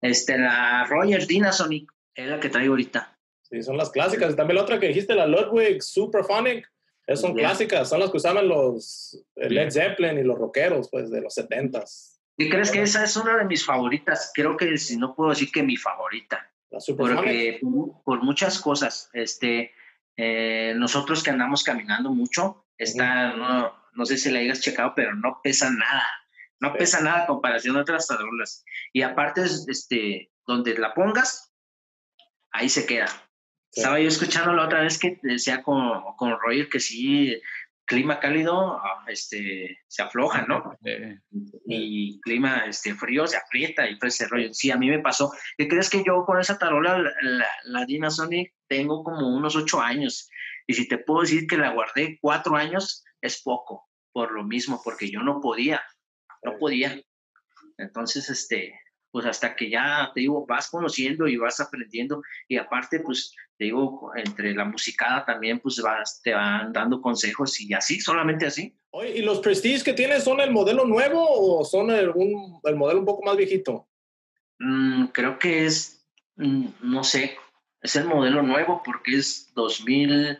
Este, 0.00 0.38
la 0.38 0.84
Roger 0.84 1.26
Dynasonic 1.26 1.90
es 2.14 2.28
la 2.28 2.40
que 2.40 2.48
traigo 2.48 2.72
ahorita. 2.72 3.16
Sí, 3.42 3.62
son 3.62 3.76
las 3.76 3.90
clásicas. 3.90 4.34
También 4.34 4.56
la 4.56 4.62
otra 4.62 4.80
que 4.80 4.88
dijiste, 4.88 5.14
la 5.14 5.26
Ludwig 5.26 5.82
Superphonic, 5.82 6.71
esas 7.06 7.20
son 7.20 7.34
Ya. 7.36 7.48
clásicas, 7.48 7.88
son 7.88 8.00
las 8.00 8.10
que 8.10 8.16
usaban 8.16 8.48
los. 8.48 9.22
Led 9.36 9.70
Zeppelin 9.70 10.18
y 10.18 10.22
los 10.22 10.38
rockeros, 10.38 10.88
pues, 10.90 11.10
de 11.10 11.20
los 11.20 11.34
70s. 11.36 12.20
¿Y 12.36 12.48
crees 12.48 12.70
que 12.70 12.82
esa 12.82 13.04
es 13.04 13.16
una 13.16 13.36
de 13.36 13.44
mis 13.44 13.64
favoritas? 13.64 14.30
Creo 14.34 14.56
que 14.56 14.78
si 14.78 14.96
no 14.96 15.14
puedo 15.14 15.30
decir 15.30 15.50
que 15.52 15.62
mi 15.62 15.76
favorita, 15.76 16.50
La 16.70 16.78
porque 16.96 17.58
por, 17.60 18.02
por 18.04 18.22
muchas 18.22 18.58
cosas, 18.58 19.10
este, 19.12 19.72
eh, 20.16 20.72
nosotros 20.76 21.22
que 21.22 21.30
andamos 21.30 21.62
caminando 21.62 22.10
mucho, 22.10 22.66
está, 22.78 23.34
no, 23.36 23.72
no 23.92 24.06
sé 24.06 24.16
si 24.16 24.30
la 24.30 24.38
hayas 24.38 24.60
checado, 24.60 24.92
pero 24.96 25.14
no 25.14 25.40
pesa 25.42 25.70
nada, 25.70 26.04
no 26.60 26.72
Sí. 26.72 26.78
pesa 26.78 27.00
nada 27.02 27.24
a 27.24 27.26
comparación 27.26 27.74
de 27.74 27.82
otras 27.82 28.06
tarolas. 28.06 28.64
Y 28.92 29.02
aparte, 29.02 29.42
es, 29.42 29.66
este, 29.68 30.30
donde 30.46 30.76
la 30.78 30.94
pongas, 30.94 31.52
ahí 32.50 32.68
se 32.70 32.86
queda. 32.86 33.08
Sí. 33.72 33.80
Estaba 33.80 33.98
yo 33.98 34.08
escuchando 34.08 34.52
la 34.52 34.66
otra 34.66 34.82
vez 34.82 34.98
que 34.98 35.18
decía 35.22 35.62
con, 35.62 36.02
con 36.16 36.38
Roger 36.38 36.68
que 36.68 36.78
sí, 36.78 37.40
clima 37.86 38.20
cálido, 38.20 38.78
ah, 38.78 39.04
este, 39.08 39.78
se 39.88 40.02
afloja, 40.02 40.46
¿no? 40.46 40.76
Y 41.66 42.20
clima 42.20 42.64
este, 42.66 42.94
frío 42.94 43.26
se 43.26 43.36
aprieta 43.36 43.88
y 43.88 43.98
todo 43.98 44.08
ese 44.08 44.28
rollo. 44.28 44.52
Sí, 44.52 44.70
a 44.70 44.76
mí 44.76 44.88
me 44.88 45.00
pasó. 45.00 45.32
¿Qué 45.56 45.68
crees 45.68 45.90
que 45.90 46.02
yo 46.04 46.24
con 46.24 46.38
esa 46.38 46.58
tarola, 46.58 46.98
la, 46.98 47.12
la, 47.22 47.46
la 47.64 47.84
Dynasonic, 47.84 48.54
tengo 48.68 49.02
como 49.02 49.34
unos 49.34 49.56
ocho 49.56 49.80
años? 49.80 50.28
Y 50.66 50.74
si 50.74 50.86
te 50.86 50.98
puedo 50.98 51.22
decir 51.22 51.46
que 51.46 51.56
la 51.56 51.72
guardé 51.72 52.18
cuatro 52.20 52.56
años, 52.56 53.04
es 53.20 53.42
poco, 53.42 53.88
por 54.12 54.32
lo 54.32 54.44
mismo, 54.44 54.80
porque 54.84 55.10
yo 55.10 55.20
no 55.20 55.40
podía, 55.40 55.82
no 56.42 56.58
podía. 56.58 57.00
Entonces, 57.78 58.28
este, 58.30 58.78
pues 59.12 59.26
hasta 59.26 59.54
que 59.54 59.70
ya, 59.70 60.10
te 60.14 60.20
digo, 60.20 60.44
vas 60.46 60.68
conociendo 60.70 61.28
y 61.28 61.36
vas 61.36 61.60
aprendiendo, 61.60 62.22
y 62.48 62.56
aparte, 62.56 62.98
pues, 63.00 63.36
te 63.58 63.66
digo, 63.66 64.10
entre 64.16 64.54
la 64.54 64.64
musicada 64.64 65.24
también, 65.24 65.60
pues 65.60 65.80
vas, 65.82 66.20
te 66.24 66.32
van 66.32 66.72
dando 66.72 67.00
consejos 67.00 67.60
y 67.60 67.72
así, 67.74 68.00
solamente 68.00 68.46
así. 68.46 68.74
Oye, 68.90 69.18
¿y 69.18 69.22
los 69.22 69.38
Prestige 69.40 69.84
que 69.84 69.92
tienes 69.92 70.24
son 70.24 70.40
el 70.40 70.50
modelo 70.50 70.84
nuevo 70.86 71.22
o 71.28 71.64
son 71.64 71.90
el, 71.90 72.08
un- 72.08 72.58
el 72.64 72.74
modelo 72.76 73.00
un 73.00 73.06
poco 73.06 73.22
más 73.24 73.36
viejito? 73.36 73.86
Mm, 74.58 75.06
creo 75.08 75.38
que 75.38 75.66
es, 75.66 76.06
mm, 76.36 76.66
no 76.82 77.04
sé, 77.04 77.36
es 77.82 77.96
el 77.96 78.04
modelo 78.06 78.42
nuevo 78.42 78.82
porque 78.84 79.16
es 79.16 79.52
2000, 79.54 80.38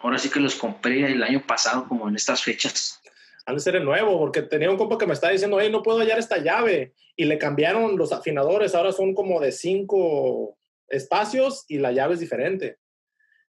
ahora 0.00 0.18
sí 0.18 0.30
que 0.30 0.40
los 0.40 0.54
compré 0.54 1.04
el 1.12 1.22
año 1.22 1.42
pasado 1.46 1.88
como 1.88 2.08
en 2.08 2.14
estas 2.16 2.42
fechas. 2.42 3.00
Han 3.48 3.54
de 3.54 3.60
ser 3.60 3.76
el 3.76 3.84
nuevo, 3.86 4.18
porque 4.18 4.42
tenía 4.42 4.70
un 4.70 4.76
compa 4.76 4.98
que 4.98 5.06
me 5.06 5.14
estaba 5.14 5.32
diciendo, 5.32 5.58
hey, 5.58 5.70
no 5.72 5.82
puedo 5.82 5.98
hallar 6.00 6.18
esta 6.18 6.36
llave. 6.36 6.92
Y 7.16 7.24
le 7.24 7.38
cambiaron 7.38 7.96
los 7.96 8.12
afinadores, 8.12 8.74
ahora 8.74 8.92
son 8.92 9.14
como 9.14 9.40
de 9.40 9.52
cinco 9.52 10.58
espacios 10.86 11.64
y 11.66 11.78
la 11.78 11.90
llave 11.92 12.12
es 12.14 12.20
diferente. 12.20 12.76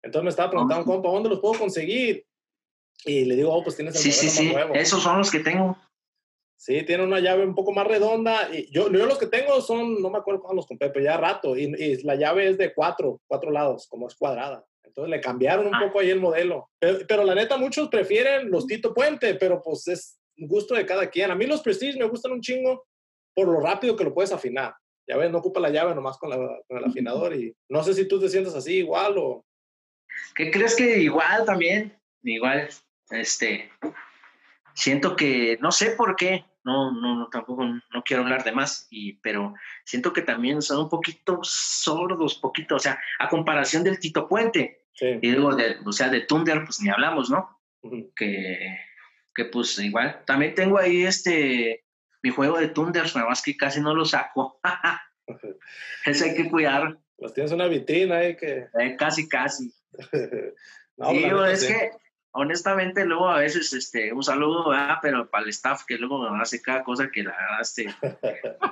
Entonces 0.02 0.24
me 0.26 0.30
estaba 0.32 0.50
preguntando, 0.50 0.84
Ah. 0.84 0.86
compa, 0.86 1.10
¿dónde 1.10 1.30
los 1.30 1.40
puedo 1.40 1.58
conseguir? 1.58 2.26
Y 3.06 3.24
le 3.24 3.36
digo, 3.36 3.54
oh, 3.54 3.64
pues 3.64 3.78
tienes 3.78 3.96
el 3.96 4.02
Sí, 4.02 4.12
sí, 4.12 4.26
más 4.26 4.36
sí, 4.36 4.52
nuevo. 4.52 4.74
esos 4.76 5.02
son 5.02 5.18
los 5.18 5.32
que 5.32 5.40
tengo. 5.40 5.78
Sí, 6.58 6.84
tiene 6.84 7.04
una 7.06 7.20
llave 7.22 7.46
un 7.46 7.56
poco 7.56 7.72
más 7.72 7.88
redonda. 7.88 8.50
Y 8.54 8.70
yo, 8.72 8.92
yo 8.92 9.06
los 9.06 9.18
que 9.18 9.28
tengo 9.28 9.62
son, 9.62 10.02
no 10.02 10.10
me 10.10 10.18
acuerdo 10.18 10.42
cuándo 10.42 10.58
los 10.58 10.68
compré, 10.68 10.90
pero 10.90 11.06
ya 11.06 11.16
rato. 11.16 11.56
Y, 11.56 11.74
y 11.78 12.04
la 12.04 12.16
llave 12.16 12.50
es 12.50 12.58
de 12.58 12.74
cuatro, 12.74 13.22
cuatro 13.28 13.50
lados, 13.50 13.88
como 13.88 14.08
es 14.10 14.16
cuadrada. 14.16 14.66
Entonces 14.96 15.12
le 15.12 15.22
cambiaron 15.22 15.68
un 15.68 15.76
Ah. 15.76 15.82
poco 15.86 16.00
ahí 16.00 16.10
el 16.10 16.22
modelo. 16.22 16.70
Pero, 16.80 17.00
pero 17.08 17.24
la 17.26 17.36
neta, 17.36 17.58
muchos 17.58 17.90
prefieren 17.90 18.50
los 18.50 18.66
Tito 18.66 18.94
Puente, 18.94 19.36
pero 19.36 19.62
pues 19.62 19.88
es 19.90 20.18
gusto 20.38 20.74
de 20.74 20.86
cada 20.86 21.10
quien. 21.10 21.32
A 21.32 21.36
mí 21.36 21.46
los 21.46 21.62
Prestige 21.62 22.00
me 22.00 22.06
gustan 22.06 22.32
un 22.32 22.42
chingo 22.42 22.86
por 23.34 23.48
lo 23.48 23.60
rápido 23.60 23.96
que 23.98 24.06
lo 24.06 24.14
puedes 24.14 24.32
afinar. 24.32 24.74
Ya 25.08 25.18
ves, 25.18 25.30
no 25.30 25.40
ocupa 25.40 25.60
la 25.60 25.70
llave 25.70 25.94
nomás 25.94 26.18
con, 26.18 26.30
la, 26.30 26.38
con 26.38 26.78
el 26.78 26.86
afinador. 26.86 27.36
Y 27.36 27.54
no 27.70 27.84
sé 27.84 27.94
si 27.94 28.08
tú 28.08 28.20
te 28.20 28.30
sientes 28.30 28.56
así 28.56 28.78
igual 28.78 29.18
o... 29.18 29.46
¿Qué 30.34 30.50
crees 30.50 30.76
que 30.76 31.00
igual 31.00 31.44
también? 31.46 32.00
Igual, 32.24 32.70
este, 33.12 33.70
siento 34.74 35.16
que, 35.16 35.58
no 35.62 35.72
sé 35.72 35.92
por 35.92 36.16
qué, 36.16 36.46
no, 36.64 36.92
no, 36.92 37.16
no, 37.16 37.30
tampoco, 37.30 37.66
no 37.66 38.04
quiero 38.04 38.24
hablar 38.24 38.44
de 38.44 38.52
más, 38.52 38.88
y, 38.90 39.14
pero 39.18 39.54
siento 39.84 40.12
que 40.14 40.22
también 40.22 40.62
son 40.62 40.80
un 40.80 40.90
poquito 40.90 41.40
sordos, 41.44 42.36
poquito, 42.36 42.76
o 42.76 42.80
sea, 42.80 43.00
a 43.20 43.30
comparación 43.30 43.84
del 43.84 44.00
Tito 44.00 44.28
Puente, 44.28 44.85
Sí. 44.96 45.20
y 45.22 45.32
luego, 45.32 45.56
de, 45.56 45.78
o 45.86 45.92
sea, 45.92 46.10
de 46.10 46.22
Thunder, 46.22 46.64
pues 46.66 46.82
ni 46.82 46.90
hablamos, 46.90 47.30
¿no? 47.30 47.60
Que, 48.16 48.78
que 49.36 49.46
pues 49.46 49.78
igual, 49.80 50.24
también 50.26 50.56
tengo 50.56 50.80
ahí 50.80 51.04
este, 51.06 51.84
mi 52.24 52.30
juego 52.32 52.58
de 52.58 52.70
Thunder, 52.70 53.06
nada 53.16 53.28
más 53.30 53.42
que 53.44 53.56
casi 53.58 53.82
no 53.82 53.94
lo 53.94 54.06
saco, 54.06 54.60
ese 56.06 56.30
hay 56.32 56.36
que 56.36 56.50
cuidar, 56.50 56.98
Pues 57.18 57.34
tienes 57.34 57.52
una 57.52 57.68
vitrina 57.68 58.18
ahí 58.18 58.36
que... 58.36 58.68
eh, 58.80 58.96
casi, 58.98 59.28
casi. 59.28 59.72
No, 60.98 61.10
Sí, 61.10 61.18
digo, 61.18 61.44
es 61.44 61.60
sí. 61.60 61.68
que 61.74 61.92
honestamente 62.32 63.04
luego 63.06 63.28
a 63.30 63.40
veces 63.40 63.74
este 63.74 64.14
un 64.14 64.24
saludo 64.24 64.70
¿verdad? 64.70 64.96
pero 65.02 65.30
para 65.30 65.44
el 65.44 65.50
staff 65.50 65.84
que 65.86 65.98
luego 65.98 66.26
hace 66.36 66.62
cada 66.62 66.84
cosa 66.86 67.10
que 67.12 67.22
la 67.22 67.32
verdad 67.32 67.62
este 67.62 67.94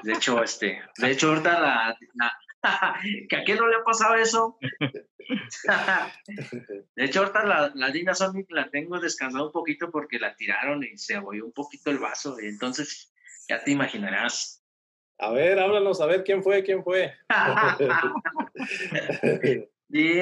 de 0.03 0.13
hecho 0.13 0.41
este 0.41 0.81
de 0.99 1.11
hecho 1.11 1.29
ahorita 1.29 1.59
la, 1.59 1.97
la- 2.13 2.39
que 3.29 3.35
a 3.35 3.43
quién 3.43 3.57
no 3.57 3.67
le 3.67 3.75
ha 3.75 3.83
pasado 3.83 4.15
eso 4.15 4.57
de 6.95 7.05
hecho 7.05 7.19
ahorita 7.19 7.45
la, 7.45 7.71
la 7.75 7.91
Dina 7.91 8.13
Sonic 8.13 8.49
la 8.51 8.69
tengo 8.69 8.99
descansada 8.99 9.45
un 9.45 9.51
poquito 9.51 9.91
porque 9.91 10.19
la 10.19 10.35
tiraron 10.35 10.83
y 10.83 10.97
se 10.97 11.15
abolló 11.15 11.45
un 11.45 11.53
poquito 11.53 11.91
el 11.91 11.99
vaso 11.99 12.37
y 12.41 12.47
entonces 12.47 13.13
ya 13.47 13.63
te 13.63 13.71
imaginarás. 13.71 14.63
A 15.19 15.31
ver, 15.31 15.59
háblanos, 15.59 16.01
a 16.01 16.05
ver 16.05 16.23
quién 16.23 16.43
fue, 16.43 16.63
quién 16.63 16.83
fue. 16.83 17.13
y 19.89 20.21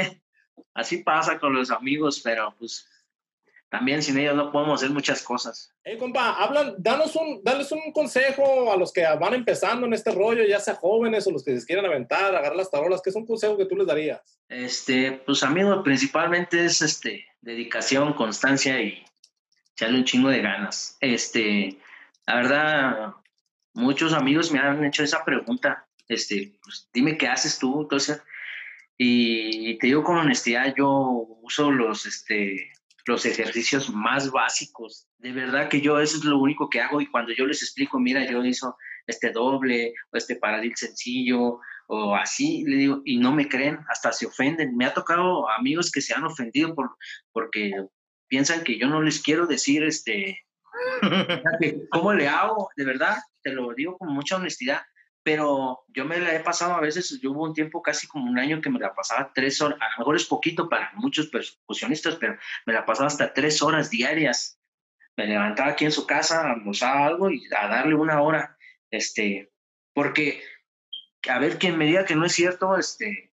así 0.73 0.97
pasa 0.97 1.39
con 1.39 1.53
los 1.53 1.71
amigos 1.71 2.21
pero 2.23 2.55
pues 2.57 2.87
también 3.71 4.03
sin 4.03 4.19
ellos 4.19 4.35
no 4.35 4.51
podemos 4.51 4.81
hacer 4.81 4.93
muchas 4.93 5.23
cosas 5.23 5.71
Hey, 5.83 5.97
compa, 5.97 6.33
hablan, 6.33 6.75
danos 6.77 7.15
un, 7.15 7.43
dales 7.43 7.71
un 7.71 7.91
consejo 7.91 8.71
a 8.71 8.77
los 8.77 8.93
que 8.93 9.01
van 9.19 9.33
empezando 9.33 9.87
en 9.87 9.93
este 9.93 10.11
rollo, 10.11 10.43
ya 10.43 10.59
sea 10.59 10.75
jóvenes 10.75 11.25
o 11.25 11.31
los 11.31 11.43
que 11.43 11.59
se 11.59 11.65
quieren 11.65 11.85
aventar, 11.85 12.35
agarrar 12.35 12.55
las 12.55 12.69
tarolas, 12.69 13.01
¿qué 13.01 13.09
es 13.09 13.15
un 13.15 13.25
consejo 13.25 13.57
que 13.57 13.65
tú 13.65 13.75
les 13.75 13.87
darías? 13.87 14.21
Este, 14.47 15.13
pues 15.25 15.41
amigo, 15.41 15.81
principalmente 15.81 16.65
es 16.65 16.83
este, 16.83 17.25
dedicación, 17.41 18.13
constancia 18.13 18.79
y 18.79 19.03
echarle 19.73 19.97
un 19.97 20.05
chingo 20.05 20.29
de 20.29 20.41
ganas. 20.41 20.97
Este, 20.99 21.79
la 22.27 22.35
verdad, 22.35 23.13
muchos 23.73 24.13
amigos 24.13 24.51
me 24.51 24.59
han 24.59 24.85
hecho 24.85 25.03
esa 25.03 25.25
pregunta. 25.25 25.87
Este, 26.07 26.59
pues 26.63 26.89
dime 26.93 27.17
qué 27.17 27.27
haces 27.27 27.57
tú, 27.57 27.81
entonces, 27.81 28.21
y 28.97 29.79
te 29.79 29.87
digo 29.87 30.03
con 30.03 30.17
honestidad, 30.17 30.75
yo 30.77 31.25
uso 31.41 31.71
los, 31.71 32.05
este, 32.05 32.71
los 33.05 33.25
ejercicios 33.25 33.89
más 33.89 34.31
básicos. 34.31 35.07
De 35.17 35.31
verdad 35.31 35.69
que 35.69 35.81
yo 35.81 35.99
eso 35.99 36.17
es 36.17 36.23
lo 36.23 36.39
único 36.39 36.69
que 36.69 36.81
hago 36.81 37.01
y 37.01 37.07
cuando 37.07 37.33
yo 37.33 37.45
les 37.45 37.61
explico, 37.61 37.99
mira, 37.99 38.25
yo 38.29 38.43
hizo 38.43 38.75
este 39.07 39.31
doble 39.31 39.93
o 40.11 40.17
este 40.17 40.35
paradil 40.35 40.73
sencillo 40.75 41.59
o 41.87 42.15
así, 42.15 42.63
le 42.65 42.77
digo, 42.77 43.01
y 43.03 43.17
no 43.17 43.33
me 43.33 43.49
creen, 43.49 43.79
hasta 43.89 44.13
se 44.13 44.25
ofenden. 44.25 44.77
Me 44.77 44.85
ha 44.85 44.93
tocado 44.93 45.49
amigos 45.49 45.91
que 45.91 46.01
se 46.01 46.13
han 46.13 46.23
ofendido 46.23 46.73
por, 46.73 46.95
porque 47.33 47.73
piensan 48.27 48.63
que 48.63 48.79
yo 48.79 48.87
no 48.87 49.01
les 49.01 49.21
quiero 49.21 49.45
decir, 49.45 49.83
este, 49.83 50.39
¿cómo 51.91 52.13
le 52.13 52.29
hago? 52.29 52.69
De 52.77 52.85
verdad, 52.85 53.17
te 53.43 53.51
lo 53.51 53.73
digo 53.73 53.97
con 53.97 54.13
mucha 54.13 54.37
honestidad, 54.37 54.81
pero 55.23 55.83
yo 55.89 56.05
me 56.05 56.19
la 56.19 56.35
he 56.35 56.39
pasado 56.39 56.73
a 56.73 56.81
veces, 56.81 57.19
yo 57.21 57.31
hubo 57.31 57.43
un 57.43 57.53
tiempo 57.53 57.81
casi 57.81 58.07
como 58.07 58.29
un 58.29 58.39
año 58.39 58.61
que 58.61 58.69
me 58.69 58.79
la 58.79 58.93
pasaba 58.93 59.31
tres 59.33 59.61
horas, 59.61 59.79
a 59.81 59.91
lo 59.91 59.97
mejor 59.99 60.15
es 60.15 60.25
poquito 60.25 60.67
para 60.67 60.91
muchos 60.95 61.27
percusionistas, 61.27 62.15
pero 62.15 62.37
me 62.65 62.73
la 62.73 62.85
pasaba 62.85 63.07
hasta 63.07 63.33
tres 63.33 63.61
horas 63.61 63.89
diarias. 63.89 64.59
Me 65.17 65.27
levantaba 65.27 65.71
aquí 65.71 65.85
en 65.85 65.91
su 65.91 66.07
casa, 66.07 66.51
almorzaba 66.51 67.05
algo 67.05 67.29
y 67.29 67.43
a 67.55 67.67
darle 67.67 67.95
una 67.95 68.21
hora, 68.21 68.57
este, 68.89 69.51
porque, 69.93 70.41
a 71.27 71.37
ver, 71.37 71.59
quien 71.59 71.77
me 71.77 71.85
diga 71.85 72.05
que 72.05 72.15
no 72.15 72.25
es 72.25 72.33
cierto, 72.33 72.77
este, 72.77 73.31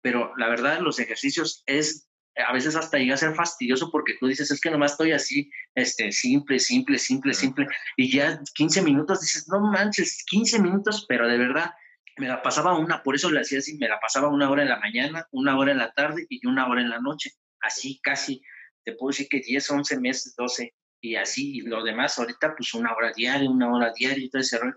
pero 0.00 0.32
la 0.36 0.48
verdad 0.48 0.80
los 0.80 0.98
ejercicios 0.98 1.62
es 1.66 2.08
a 2.36 2.52
veces 2.52 2.76
hasta 2.76 2.98
llega 2.98 3.14
a 3.14 3.18
ser 3.18 3.34
fastidioso 3.34 3.90
porque 3.90 4.14
tú 4.18 4.26
dices, 4.26 4.50
es 4.50 4.60
que 4.60 4.70
nomás 4.70 4.92
estoy 4.92 5.12
así, 5.12 5.50
este, 5.74 6.12
simple, 6.12 6.58
simple, 6.58 6.98
simple, 6.98 7.34
simple, 7.34 7.66
y 7.96 8.10
ya 8.10 8.40
15 8.54 8.82
minutos 8.82 9.20
dices, 9.20 9.48
no 9.48 9.60
manches, 9.60 10.24
15 10.28 10.60
minutos, 10.60 11.04
pero 11.08 11.28
de 11.28 11.38
verdad, 11.38 11.72
me 12.16 12.28
la 12.28 12.42
pasaba 12.42 12.76
una, 12.78 13.02
por 13.02 13.14
eso 13.14 13.30
le 13.30 13.40
hacía 13.40 13.58
así, 13.58 13.76
me 13.78 13.88
la 13.88 14.00
pasaba 14.00 14.28
una 14.28 14.50
hora 14.50 14.62
en 14.62 14.68
la 14.68 14.78
mañana, 14.78 15.26
una 15.30 15.58
hora 15.58 15.72
en 15.72 15.78
la 15.78 15.92
tarde 15.92 16.26
y 16.28 16.46
una 16.46 16.66
hora 16.68 16.80
en 16.80 16.90
la 16.90 17.00
noche, 17.00 17.32
así 17.60 18.00
casi, 18.02 18.42
te 18.84 18.92
puedo 18.92 19.10
decir 19.10 19.28
que 19.28 19.40
10, 19.40 19.70
11 19.70 20.00
meses, 20.00 20.34
12, 20.36 20.74
y 21.02 21.16
así, 21.16 21.58
y 21.58 21.60
lo 21.62 21.82
demás, 21.82 22.18
ahorita 22.18 22.54
pues 22.56 22.74
una 22.74 22.94
hora 22.94 23.12
diaria, 23.14 23.50
una 23.50 23.72
hora 23.72 23.92
diaria 23.94 24.24
y 24.24 24.30
todo 24.30 24.40
ese 24.40 24.58
rollo. 24.58 24.76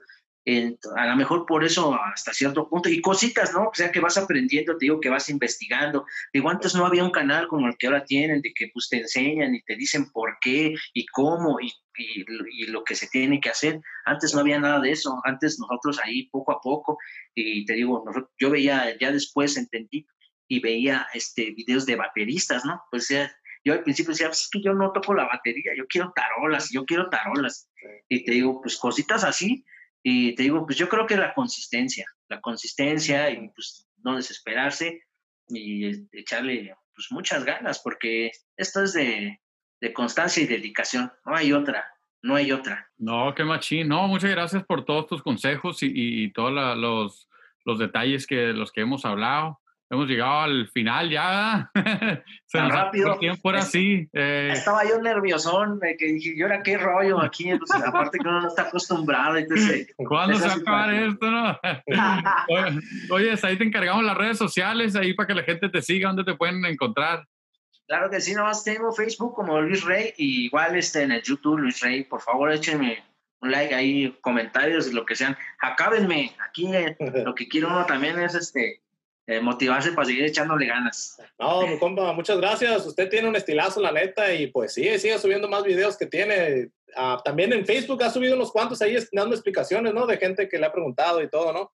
A 0.95 1.07
lo 1.07 1.15
mejor 1.15 1.45
por 1.47 1.63
eso 1.63 1.95
hasta 1.95 2.31
cierto 2.31 2.69
punto, 2.69 2.87
y 2.87 3.01
cositas, 3.01 3.51
¿no? 3.53 3.69
O 3.69 3.73
sea, 3.73 3.91
que 3.91 3.99
vas 3.99 4.17
aprendiendo, 4.17 4.77
te 4.77 4.85
digo 4.85 4.99
que 4.99 5.09
vas 5.09 5.27
investigando. 5.29 6.05
Digo, 6.31 6.49
antes 6.49 6.75
no 6.75 6.85
había 6.85 7.03
un 7.03 7.11
canal 7.11 7.47
como 7.47 7.67
el 7.67 7.75
que 7.77 7.87
ahora 7.87 8.05
tienen, 8.05 8.41
de 8.41 8.53
que 8.53 8.69
pues 8.71 8.87
te 8.89 8.97
enseñan 8.97 9.55
y 9.55 9.63
te 9.63 9.75
dicen 9.75 10.11
por 10.11 10.37
qué 10.39 10.75
y 10.93 11.05
cómo 11.07 11.59
y, 11.59 11.73
y, 11.97 12.25
y 12.63 12.67
lo 12.67 12.83
que 12.83 12.93
se 12.93 13.07
tiene 13.07 13.39
que 13.39 13.49
hacer. 13.49 13.81
Antes 14.05 14.35
no 14.35 14.41
había 14.41 14.59
nada 14.59 14.79
de 14.79 14.91
eso, 14.91 15.19
antes 15.23 15.57
nosotros 15.59 15.99
ahí 16.03 16.29
poco 16.29 16.51
a 16.51 16.61
poco, 16.61 16.97
y 17.33 17.65
te 17.65 17.73
digo, 17.73 18.03
nosotros, 18.05 18.29
yo 18.37 18.51
veía, 18.51 18.95
ya 18.99 19.11
después 19.11 19.57
entendí 19.57 20.05
y 20.47 20.59
veía 20.59 21.07
este, 21.13 21.51
videos 21.51 21.87
de 21.87 21.95
bateristas, 21.95 22.65
¿no? 22.65 22.83
Pues 22.91 23.07
ya, 23.07 23.35
yo 23.63 23.73
al 23.73 23.81
principio 23.81 24.11
decía, 24.11 24.27
pues 24.27 24.41
es 24.41 24.49
que 24.51 24.61
yo 24.61 24.73
no 24.73 24.91
toco 24.91 25.15
la 25.15 25.25
batería, 25.25 25.71
yo 25.75 25.87
quiero 25.87 26.13
tarolas, 26.15 26.69
yo 26.71 26.85
quiero 26.85 27.09
tarolas. 27.09 27.67
Y 28.07 28.23
te 28.23 28.33
digo, 28.33 28.61
pues 28.61 28.77
cositas 28.77 29.23
así, 29.23 29.65
y 30.07 30.35
te 30.35 30.43
digo, 30.43 30.63
pues 30.67 30.77
yo 30.77 30.87
creo 30.87 31.07
que 31.07 31.17
la 31.17 31.33
consistencia, 31.33 32.05
la 32.29 32.39
consistencia 32.39 33.27
y 33.31 33.49
pues 33.49 33.87
no 34.03 34.15
desesperarse 34.15 35.01
y 35.47 35.85
eh, 35.87 36.07
echarle 36.11 36.75
pues 36.93 37.07
muchas 37.09 37.43
ganas, 37.43 37.81
porque 37.83 38.29
esto 38.55 38.83
es 38.83 38.93
de, 38.93 39.41
de 39.81 39.93
constancia 39.93 40.43
y 40.43 40.45
dedicación, 40.45 41.11
no 41.25 41.35
hay 41.35 41.53
otra, 41.53 41.91
no 42.21 42.35
hay 42.35 42.51
otra. 42.51 42.87
No, 42.99 43.33
qué 43.33 43.43
machín. 43.43 43.87
No, 43.87 44.07
muchas 44.07 44.29
gracias 44.29 44.63
por 44.63 44.85
todos 44.85 45.07
tus 45.07 45.23
consejos 45.23 45.81
y, 45.81 45.87
y, 45.87 46.23
y 46.25 46.31
todos 46.31 46.51
los, 46.77 47.27
los 47.65 47.79
detalles 47.79 48.27
que 48.27 48.53
los 48.53 48.71
que 48.71 48.81
hemos 48.81 49.05
hablado. 49.05 49.59
Hemos 49.89 50.07
llegado 50.07 50.41
al 50.41 50.67
final 50.69 51.09
ya. 51.11 51.69
Se 52.45 52.57
Tan 52.57 52.69
nos 52.69 52.77
rápido. 52.77 53.17
tiempo 53.19 53.49
era 53.51 53.59
así. 53.59 54.09
eh, 54.13 54.49
Estaba 54.51 54.83
yo 54.83 54.99
nerviosón, 55.01 55.79
de 55.79 55.95
que 55.95 56.07
dije, 56.07 56.33
¿y 56.35 56.41
ahora 56.41 56.63
qué 56.63 56.77
rollo 56.77 57.21
aquí? 57.21 57.51
Pues, 57.55 57.71
aparte 57.83 58.17
que 58.17 58.27
uno 58.27 58.41
no 58.41 58.47
está 58.47 58.63
acostumbrado, 58.63 59.37
entonces... 59.37 59.93
¿Cuándo 59.97 60.37
se 60.37 60.47
va 60.47 60.53
a 60.53 60.57
acabar 60.57 60.93
esto, 60.93 61.29
no? 61.29 61.59
Oye, 62.49 62.79
Oye, 63.11 63.35
ahí 63.43 63.57
te 63.57 63.63
encargamos 63.63 64.03
las 64.03 64.17
redes 64.17 64.37
sociales, 64.39 64.95
ahí 64.95 65.13
para 65.13 65.27
que 65.27 65.35
la 65.35 65.43
gente 65.43 65.69
te 65.69 65.81
siga, 65.81 66.07
¿dónde 66.07 66.23
te 66.23 66.35
pueden 66.35 66.65
encontrar? 66.65 67.25
Claro 67.87 68.09
que 68.09 68.19
sí, 68.21 68.33
nomás 68.33 68.63
tengo 68.63 68.91
Facebook 68.91 69.35
como 69.35 69.61
Luis 69.61 69.83
Rey 69.83 70.13
y 70.17 70.45
igual 70.45 70.75
este, 70.75 71.03
en 71.03 71.11
el 71.11 71.21
YouTube 71.21 71.59
Luis 71.59 71.79
Rey. 71.81 72.03
Por 72.03 72.19
favor, 72.21 72.51
échenme 72.51 73.03
un 73.41 73.51
like 73.51 73.75
ahí, 73.75 74.17
comentarios, 74.21 74.91
lo 74.91 75.05
que 75.05 75.15
sean. 75.15 75.37
Acábenme. 75.59 76.35
Aquí 76.49 76.73
eh, 76.73 76.95
lo 77.23 77.35
que 77.35 77.47
quiero 77.47 77.67
uno 77.67 77.85
también 77.85 78.17
es 78.17 78.33
este 78.33 78.81
eh, 79.27 79.39
motivarse 79.39 79.91
para 79.91 80.05
seguir 80.05 80.25
echándole 80.25 80.67
ganas. 80.67 81.17
No, 81.39 81.65
mi 81.65 81.79
compa, 81.79 82.13
muchas 82.13 82.37
gracias. 82.37 82.85
Usted 82.85 83.09
tiene 83.09 83.27
un 83.27 83.35
estilazo, 83.35 83.81
la 83.81 83.91
neta, 83.91 84.33
y 84.33 84.47
pues 84.47 84.73
sí, 84.73 84.83
sigue 84.99 85.17
subiendo 85.17 85.47
más 85.47 85.63
videos 85.63 85.97
que 85.97 86.05
tiene. 86.05 86.69
Ah, 86.95 87.19
también 87.23 87.51
en 87.51 87.65
Facebook 87.65 88.03
ha 88.03 88.09
subido 88.09 88.35
unos 88.35 88.51
cuantos 88.51 88.81
ahí 88.81 88.95
dando 89.11 89.35
explicaciones, 89.35 89.93
¿no? 89.93 90.05
De 90.05 90.17
gente 90.17 90.47
que 90.47 90.59
le 90.59 90.65
ha 90.65 90.71
preguntado 90.71 91.21
y 91.21 91.29
todo, 91.29 91.51
¿no? 91.51 91.71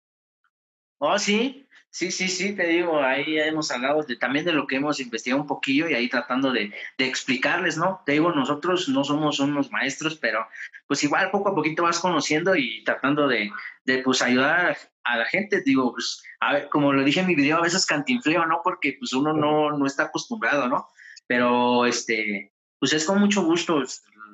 Oh, 0.99 1.19
sí, 1.19 1.69
sí, 1.91 2.11
sí, 2.11 2.29
sí, 2.29 2.55
te 2.55 2.67
digo, 2.67 3.01
ahí 3.01 3.39
hemos 3.39 3.71
hablado 3.71 4.03
de, 4.03 4.17
también 4.17 4.45
de 4.45 4.53
lo 4.53 4.67
que 4.67 4.77
hemos 4.77 4.99
investigado 5.01 5.41
un 5.41 5.47
poquillo 5.47 5.89
y 5.89 5.95
ahí 5.95 6.09
tratando 6.09 6.53
de, 6.53 6.73
de, 6.99 7.07
explicarles, 7.07 7.77
¿no? 7.77 8.03
Te 8.05 8.13
digo, 8.13 8.33
nosotros 8.33 8.89
no 8.89 9.05
somos 9.05 9.39
unos 9.39 9.71
maestros, 9.71 10.17
pero 10.17 10.47
pues 10.87 11.03
igual 11.05 11.31
poco 11.31 11.51
a 11.51 11.55
poquito 11.55 11.85
vas 11.85 12.01
conociendo 12.01 12.57
y 12.57 12.83
tratando 12.85 13.29
de, 13.29 13.51
de 13.85 13.99
pues 13.99 14.23
ayudar 14.23 14.77
a 15.05 15.17
la 15.17 15.25
gente, 15.27 15.63
digo, 15.65 15.93
pues, 15.93 16.23
a 16.41 16.53
ver, 16.53 16.69
como 16.69 16.93
lo 16.93 17.05
dije 17.05 17.21
en 17.21 17.27
mi 17.27 17.35
video, 17.35 17.59
a 17.59 17.63
veces 17.63 17.87
cantinfleo, 17.87 18.45
¿no? 18.47 18.61
Porque 18.63 18.97
pues 18.99 19.13
uno 19.13 19.33
no, 19.33 19.71
no 19.71 19.87
está 19.87 20.05
acostumbrado, 20.05 20.69
¿no? 20.69 20.89
Pero, 21.27 21.87
este, 21.87 22.53
pues 22.79 22.93
es 22.93 23.05
con 23.05 23.21
mucho 23.21 23.43
gusto, 23.43 23.83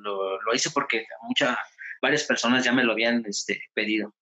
lo, 0.01 0.41
lo 0.41 0.53
hice 0.53 0.71
porque 0.71 1.05
muchas, 1.23 1.57
varias 2.01 2.23
personas 2.23 2.63
ya 2.63 2.73
me 2.73 2.83
lo 2.83 2.93
habían 2.93 3.23
este, 3.25 3.61
pedido. 3.73 4.13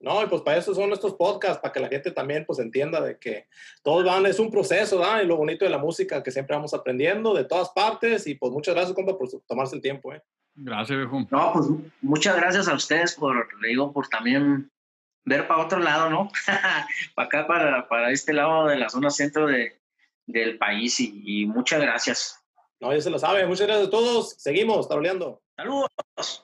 No, 0.00 0.22
y 0.22 0.26
pues 0.26 0.42
para 0.42 0.58
eso 0.58 0.74
son 0.74 0.92
estos 0.92 1.14
podcasts, 1.14 1.60
para 1.60 1.72
que 1.72 1.80
la 1.80 1.88
gente 1.88 2.10
también 2.10 2.44
pues 2.46 2.58
entienda 2.58 3.00
de 3.00 3.18
que 3.18 3.48
todos 3.82 4.04
van, 4.04 4.26
es 4.26 4.38
un 4.38 4.50
proceso, 4.50 4.98
¿verdad? 4.98 5.22
Y 5.22 5.26
lo 5.26 5.36
bonito 5.36 5.64
de 5.64 5.70
la 5.70 5.78
música 5.78 6.22
que 6.22 6.30
siempre 6.30 6.54
vamos 6.54 6.74
aprendiendo 6.74 7.34
de 7.34 7.44
todas 7.44 7.70
partes 7.70 8.26
y 8.26 8.34
pues 8.34 8.52
muchas 8.52 8.74
gracias, 8.74 8.94
compa, 8.94 9.16
por 9.16 9.28
tomarse 9.46 9.76
el 9.76 9.82
tiempo, 9.82 10.12
¿eh? 10.12 10.22
Gracias, 10.54 10.96
viejo. 10.96 11.26
No, 11.30 11.52
pues 11.52 11.66
muchas 12.00 12.36
gracias 12.36 12.68
a 12.68 12.74
ustedes 12.74 13.14
por, 13.14 13.60
le 13.60 13.68
digo, 13.68 13.92
por 13.92 14.08
también 14.08 14.70
ver 15.24 15.48
para 15.48 15.64
otro 15.64 15.80
lado, 15.80 16.10
¿no? 16.10 16.28
para 17.14 17.26
acá, 17.26 17.46
para, 17.46 17.88
para 17.88 18.10
este 18.10 18.32
lado 18.32 18.66
de 18.66 18.76
la 18.76 18.88
zona 18.88 19.10
centro 19.10 19.46
de, 19.46 19.80
del 20.26 20.58
país 20.58 21.00
y, 21.00 21.22
y, 21.24 21.46
muchas 21.46 21.80
gracias. 21.80 22.40
No, 22.80 22.92
ya 22.92 23.00
se 23.00 23.10
lo 23.10 23.18
sabe. 23.18 23.46
Muchas 23.46 23.66
gracias 23.66 23.88
a 23.88 23.90
todos. 23.90 24.34
Seguimos 24.38 24.88
taroleando. 24.88 25.42
Saludos. 25.56 26.43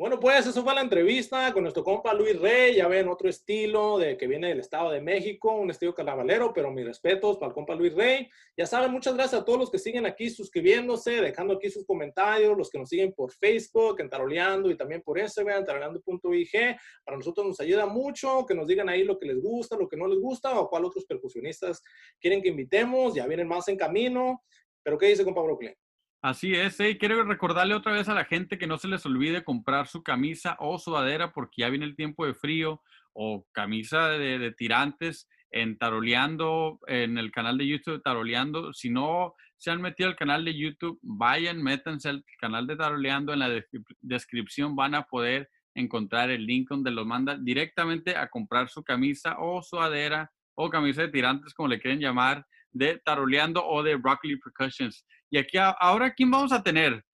Bueno, 0.00 0.18
pues 0.18 0.46
eso 0.46 0.64
fue 0.64 0.74
la 0.74 0.80
entrevista 0.80 1.52
con 1.52 1.62
nuestro 1.62 1.84
compa 1.84 2.14
Luis 2.14 2.40
Rey. 2.40 2.74
Ya 2.76 2.88
ven, 2.88 3.06
otro 3.06 3.28
estilo 3.28 3.98
de 3.98 4.16
que 4.16 4.26
viene 4.26 4.48
del 4.48 4.60
Estado 4.60 4.90
de 4.90 5.02
México, 5.02 5.52
un 5.52 5.70
estilo 5.70 5.92
carnavalero, 5.92 6.54
pero 6.54 6.72
mis 6.72 6.86
respetos 6.86 7.36
para 7.36 7.48
el 7.48 7.52
compa 7.52 7.74
Luis 7.74 7.94
Rey. 7.94 8.26
Ya 8.56 8.64
saben, 8.64 8.92
muchas 8.92 9.12
gracias 9.12 9.42
a 9.42 9.44
todos 9.44 9.58
los 9.58 9.70
que 9.70 9.78
siguen 9.78 10.06
aquí 10.06 10.30
suscribiéndose, 10.30 11.20
dejando 11.20 11.52
aquí 11.52 11.68
sus 11.68 11.84
comentarios, 11.84 12.56
los 12.56 12.70
que 12.70 12.78
nos 12.78 12.88
siguen 12.88 13.12
por 13.12 13.30
Facebook, 13.30 14.00
en 14.00 14.08
Taroleando 14.08 14.70
y 14.70 14.74
también 14.74 15.02
por 15.02 15.18
Instagram, 15.18 15.66
taroleando.ig. 15.66 16.78
Para 17.04 17.18
nosotros 17.18 17.46
nos 17.46 17.60
ayuda 17.60 17.84
mucho 17.84 18.46
que 18.46 18.54
nos 18.54 18.66
digan 18.66 18.88
ahí 18.88 19.04
lo 19.04 19.18
que 19.18 19.26
les 19.26 19.38
gusta, 19.38 19.76
lo 19.76 19.86
que 19.86 19.98
no 19.98 20.08
les 20.08 20.18
gusta 20.18 20.58
o 20.58 20.70
cuál 20.70 20.86
otros 20.86 21.04
percusionistas 21.04 21.82
quieren 22.18 22.40
que 22.40 22.48
invitemos. 22.48 23.14
Ya 23.14 23.26
vienen 23.26 23.48
más 23.48 23.68
en 23.68 23.76
camino. 23.76 24.42
Pero, 24.82 24.96
¿qué 24.96 25.08
dice 25.08 25.26
compa 25.26 25.42
Brooklyn? 25.42 25.74
Así 26.22 26.54
es, 26.54 26.78
y 26.80 26.98
quiero 26.98 27.24
recordarle 27.24 27.74
otra 27.74 27.92
vez 27.92 28.08
a 28.10 28.14
la 28.14 28.26
gente 28.26 28.58
que 28.58 28.66
no 28.66 28.76
se 28.76 28.88
les 28.88 29.06
olvide 29.06 29.42
comprar 29.42 29.86
su 29.86 30.02
camisa 30.02 30.54
o 30.58 30.78
sudadera 30.78 31.32
porque 31.32 31.62
ya 31.62 31.70
viene 31.70 31.86
el 31.86 31.96
tiempo 31.96 32.26
de 32.26 32.34
frío 32.34 32.82
o 33.14 33.46
camisa 33.52 34.10
de, 34.10 34.38
de 34.38 34.52
tirantes 34.52 35.28
en 35.50 35.78
Taroleando, 35.78 36.78
en 36.86 37.18
el 37.18 37.32
canal 37.32 37.58
de 37.58 37.66
YouTube 37.66 38.02
Taroleando. 38.02 38.72
Si 38.72 38.90
no 38.90 39.34
se 39.56 39.70
han 39.70 39.80
metido 39.80 40.08
al 40.08 40.16
canal 40.16 40.44
de 40.44 40.56
YouTube, 40.56 40.98
vayan, 41.02 41.62
métanse 41.62 42.08
al 42.08 42.24
canal 42.38 42.66
de 42.66 42.76
Taroleando. 42.76 43.32
En 43.32 43.38
la 43.38 43.48
de 43.48 43.66
descripción 44.00 44.76
van 44.76 44.94
a 44.94 45.04
poder 45.04 45.50
encontrar 45.74 46.30
el 46.30 46.46
link 46.46 46.68
donde 46.68 46.90
los 46.90 47.06
manda 47.06 47.36
directamente 47.36 48.16
a 48.16 48.28
comprar 48.28 48.68
su 48.68 48.82
camisa 48.82 49.36
o 49.38 49.62
sudadera 49.62 50.30
o 50.54 50.68
camisa 50.68 51.02
de 51.02 51.08
tirantes, 51.08 51.54
como 51.54 51.68
le 51.68 51.80
quieren 51.80 52.00
llamar, 52.00 52.46
de 52.72 52.98
Taroleando 53.04 53.66
o 53.66 53.82
de 53.82 53.96
Broccoli 53.96 54.36
Percussions. 54.36 55.04
Y 55.30 55.38
aquí 55.38 55.56
ahora, 55.58 56.12
¿quién 56.12 56.28
vamos 56.28 56.52
a 56.52 56.60
tener? 56.60 57.04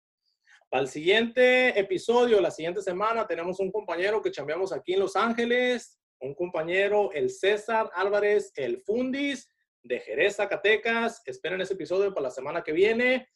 Para 0.71 0.83
el 0.83 0.89
siguiente 0.89 1.79
episodio, 1.79 2.41
la 2.41 2.51
siguiente 2.51 2.81
semana, 2.81 3.27
tenemos 3.27 3.61
un 3.61 3.71
compañero 3.71 4.23
que 4.23 4.31
chambeamos 4.31 4.73
aquí 4.73 4.95
en 4.95 5.01
Los 5.01 5.17
Ángeles, 5.17 6.01
un 6.21 6.35
compañero, 6.35 7.13
el 7.13 7.29
César 7.29 7.91
Álvarez, 7.95 8.53
el 8.57 8.81
Fundis, 8.81 9.51
de 9.83 10.01
Jerez, 10.01 10.37
Zacatecas. 10.37 11.23
Esperen 11.27 11.61
ese 11.61 11.75
episodio 11.75 12.13
para 12.15 12.25
la 12.25 12.31
semana 12.31 12.63
que 12.63 12.73
viene. 12.73 13.29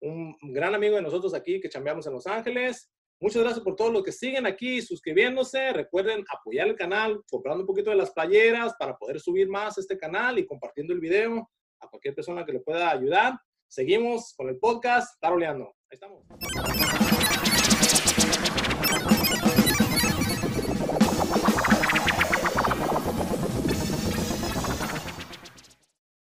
Un 0.00 0.36
gran 0.42 0.74
amigo 0.74 0.96
de 0.96 1.02
nosotros 1.02 1.32
aquí 1.32 1.58
que 1.58 1.70
chambeamos 1.70 2.06
en 2.06 2.12
Los 2.12 2.26
Ángeles. 2.26 2.92
Muchas 3.20 3.42
gracias 3.42 3.64
por 3.64 3.74
todos 3.74 3.92
los 3.92 4.04
que 4.04 4.12
siguen 4.12 4.46
aquí 4.46 4.82
suscribiéndose. 4.82 5.72
Recuerden 5.72 6.22
apoyar 6.32 6.68
el 6.68 6.76
canal, 6.76 7.20
comprando 7.30 7.62
un 7.62 7.66
poquito 7.66 7.90
de 7.90 7.96
las 7.96 8.12
playeras 8.12 8.74
para 8.78 8.96
poder 8.96 9.18
subir 9.20 9.48
más 9.48 9.78
este 9.78 9.96
canal 9.96 10.38
y 10.38 10.46
compartiendo 10.46 10.92
el 10.92 11.00
video 11.00 11.50
a 11.80 11.88
cualquier 11.88 12.14
persona 12.14 12.44
que 12.44 12.52
le 12.52 12.60
pueda 12.60 12.90
ayudar. 12.90 13.32
Seguimos 13.68 14.34
con 14.34 14.48
el 14.48 14.58
podcast 14.58 15.20
Taroleando. 15.20 15.66
Ahí 15.90 15.98
estamos. 15.98 17.07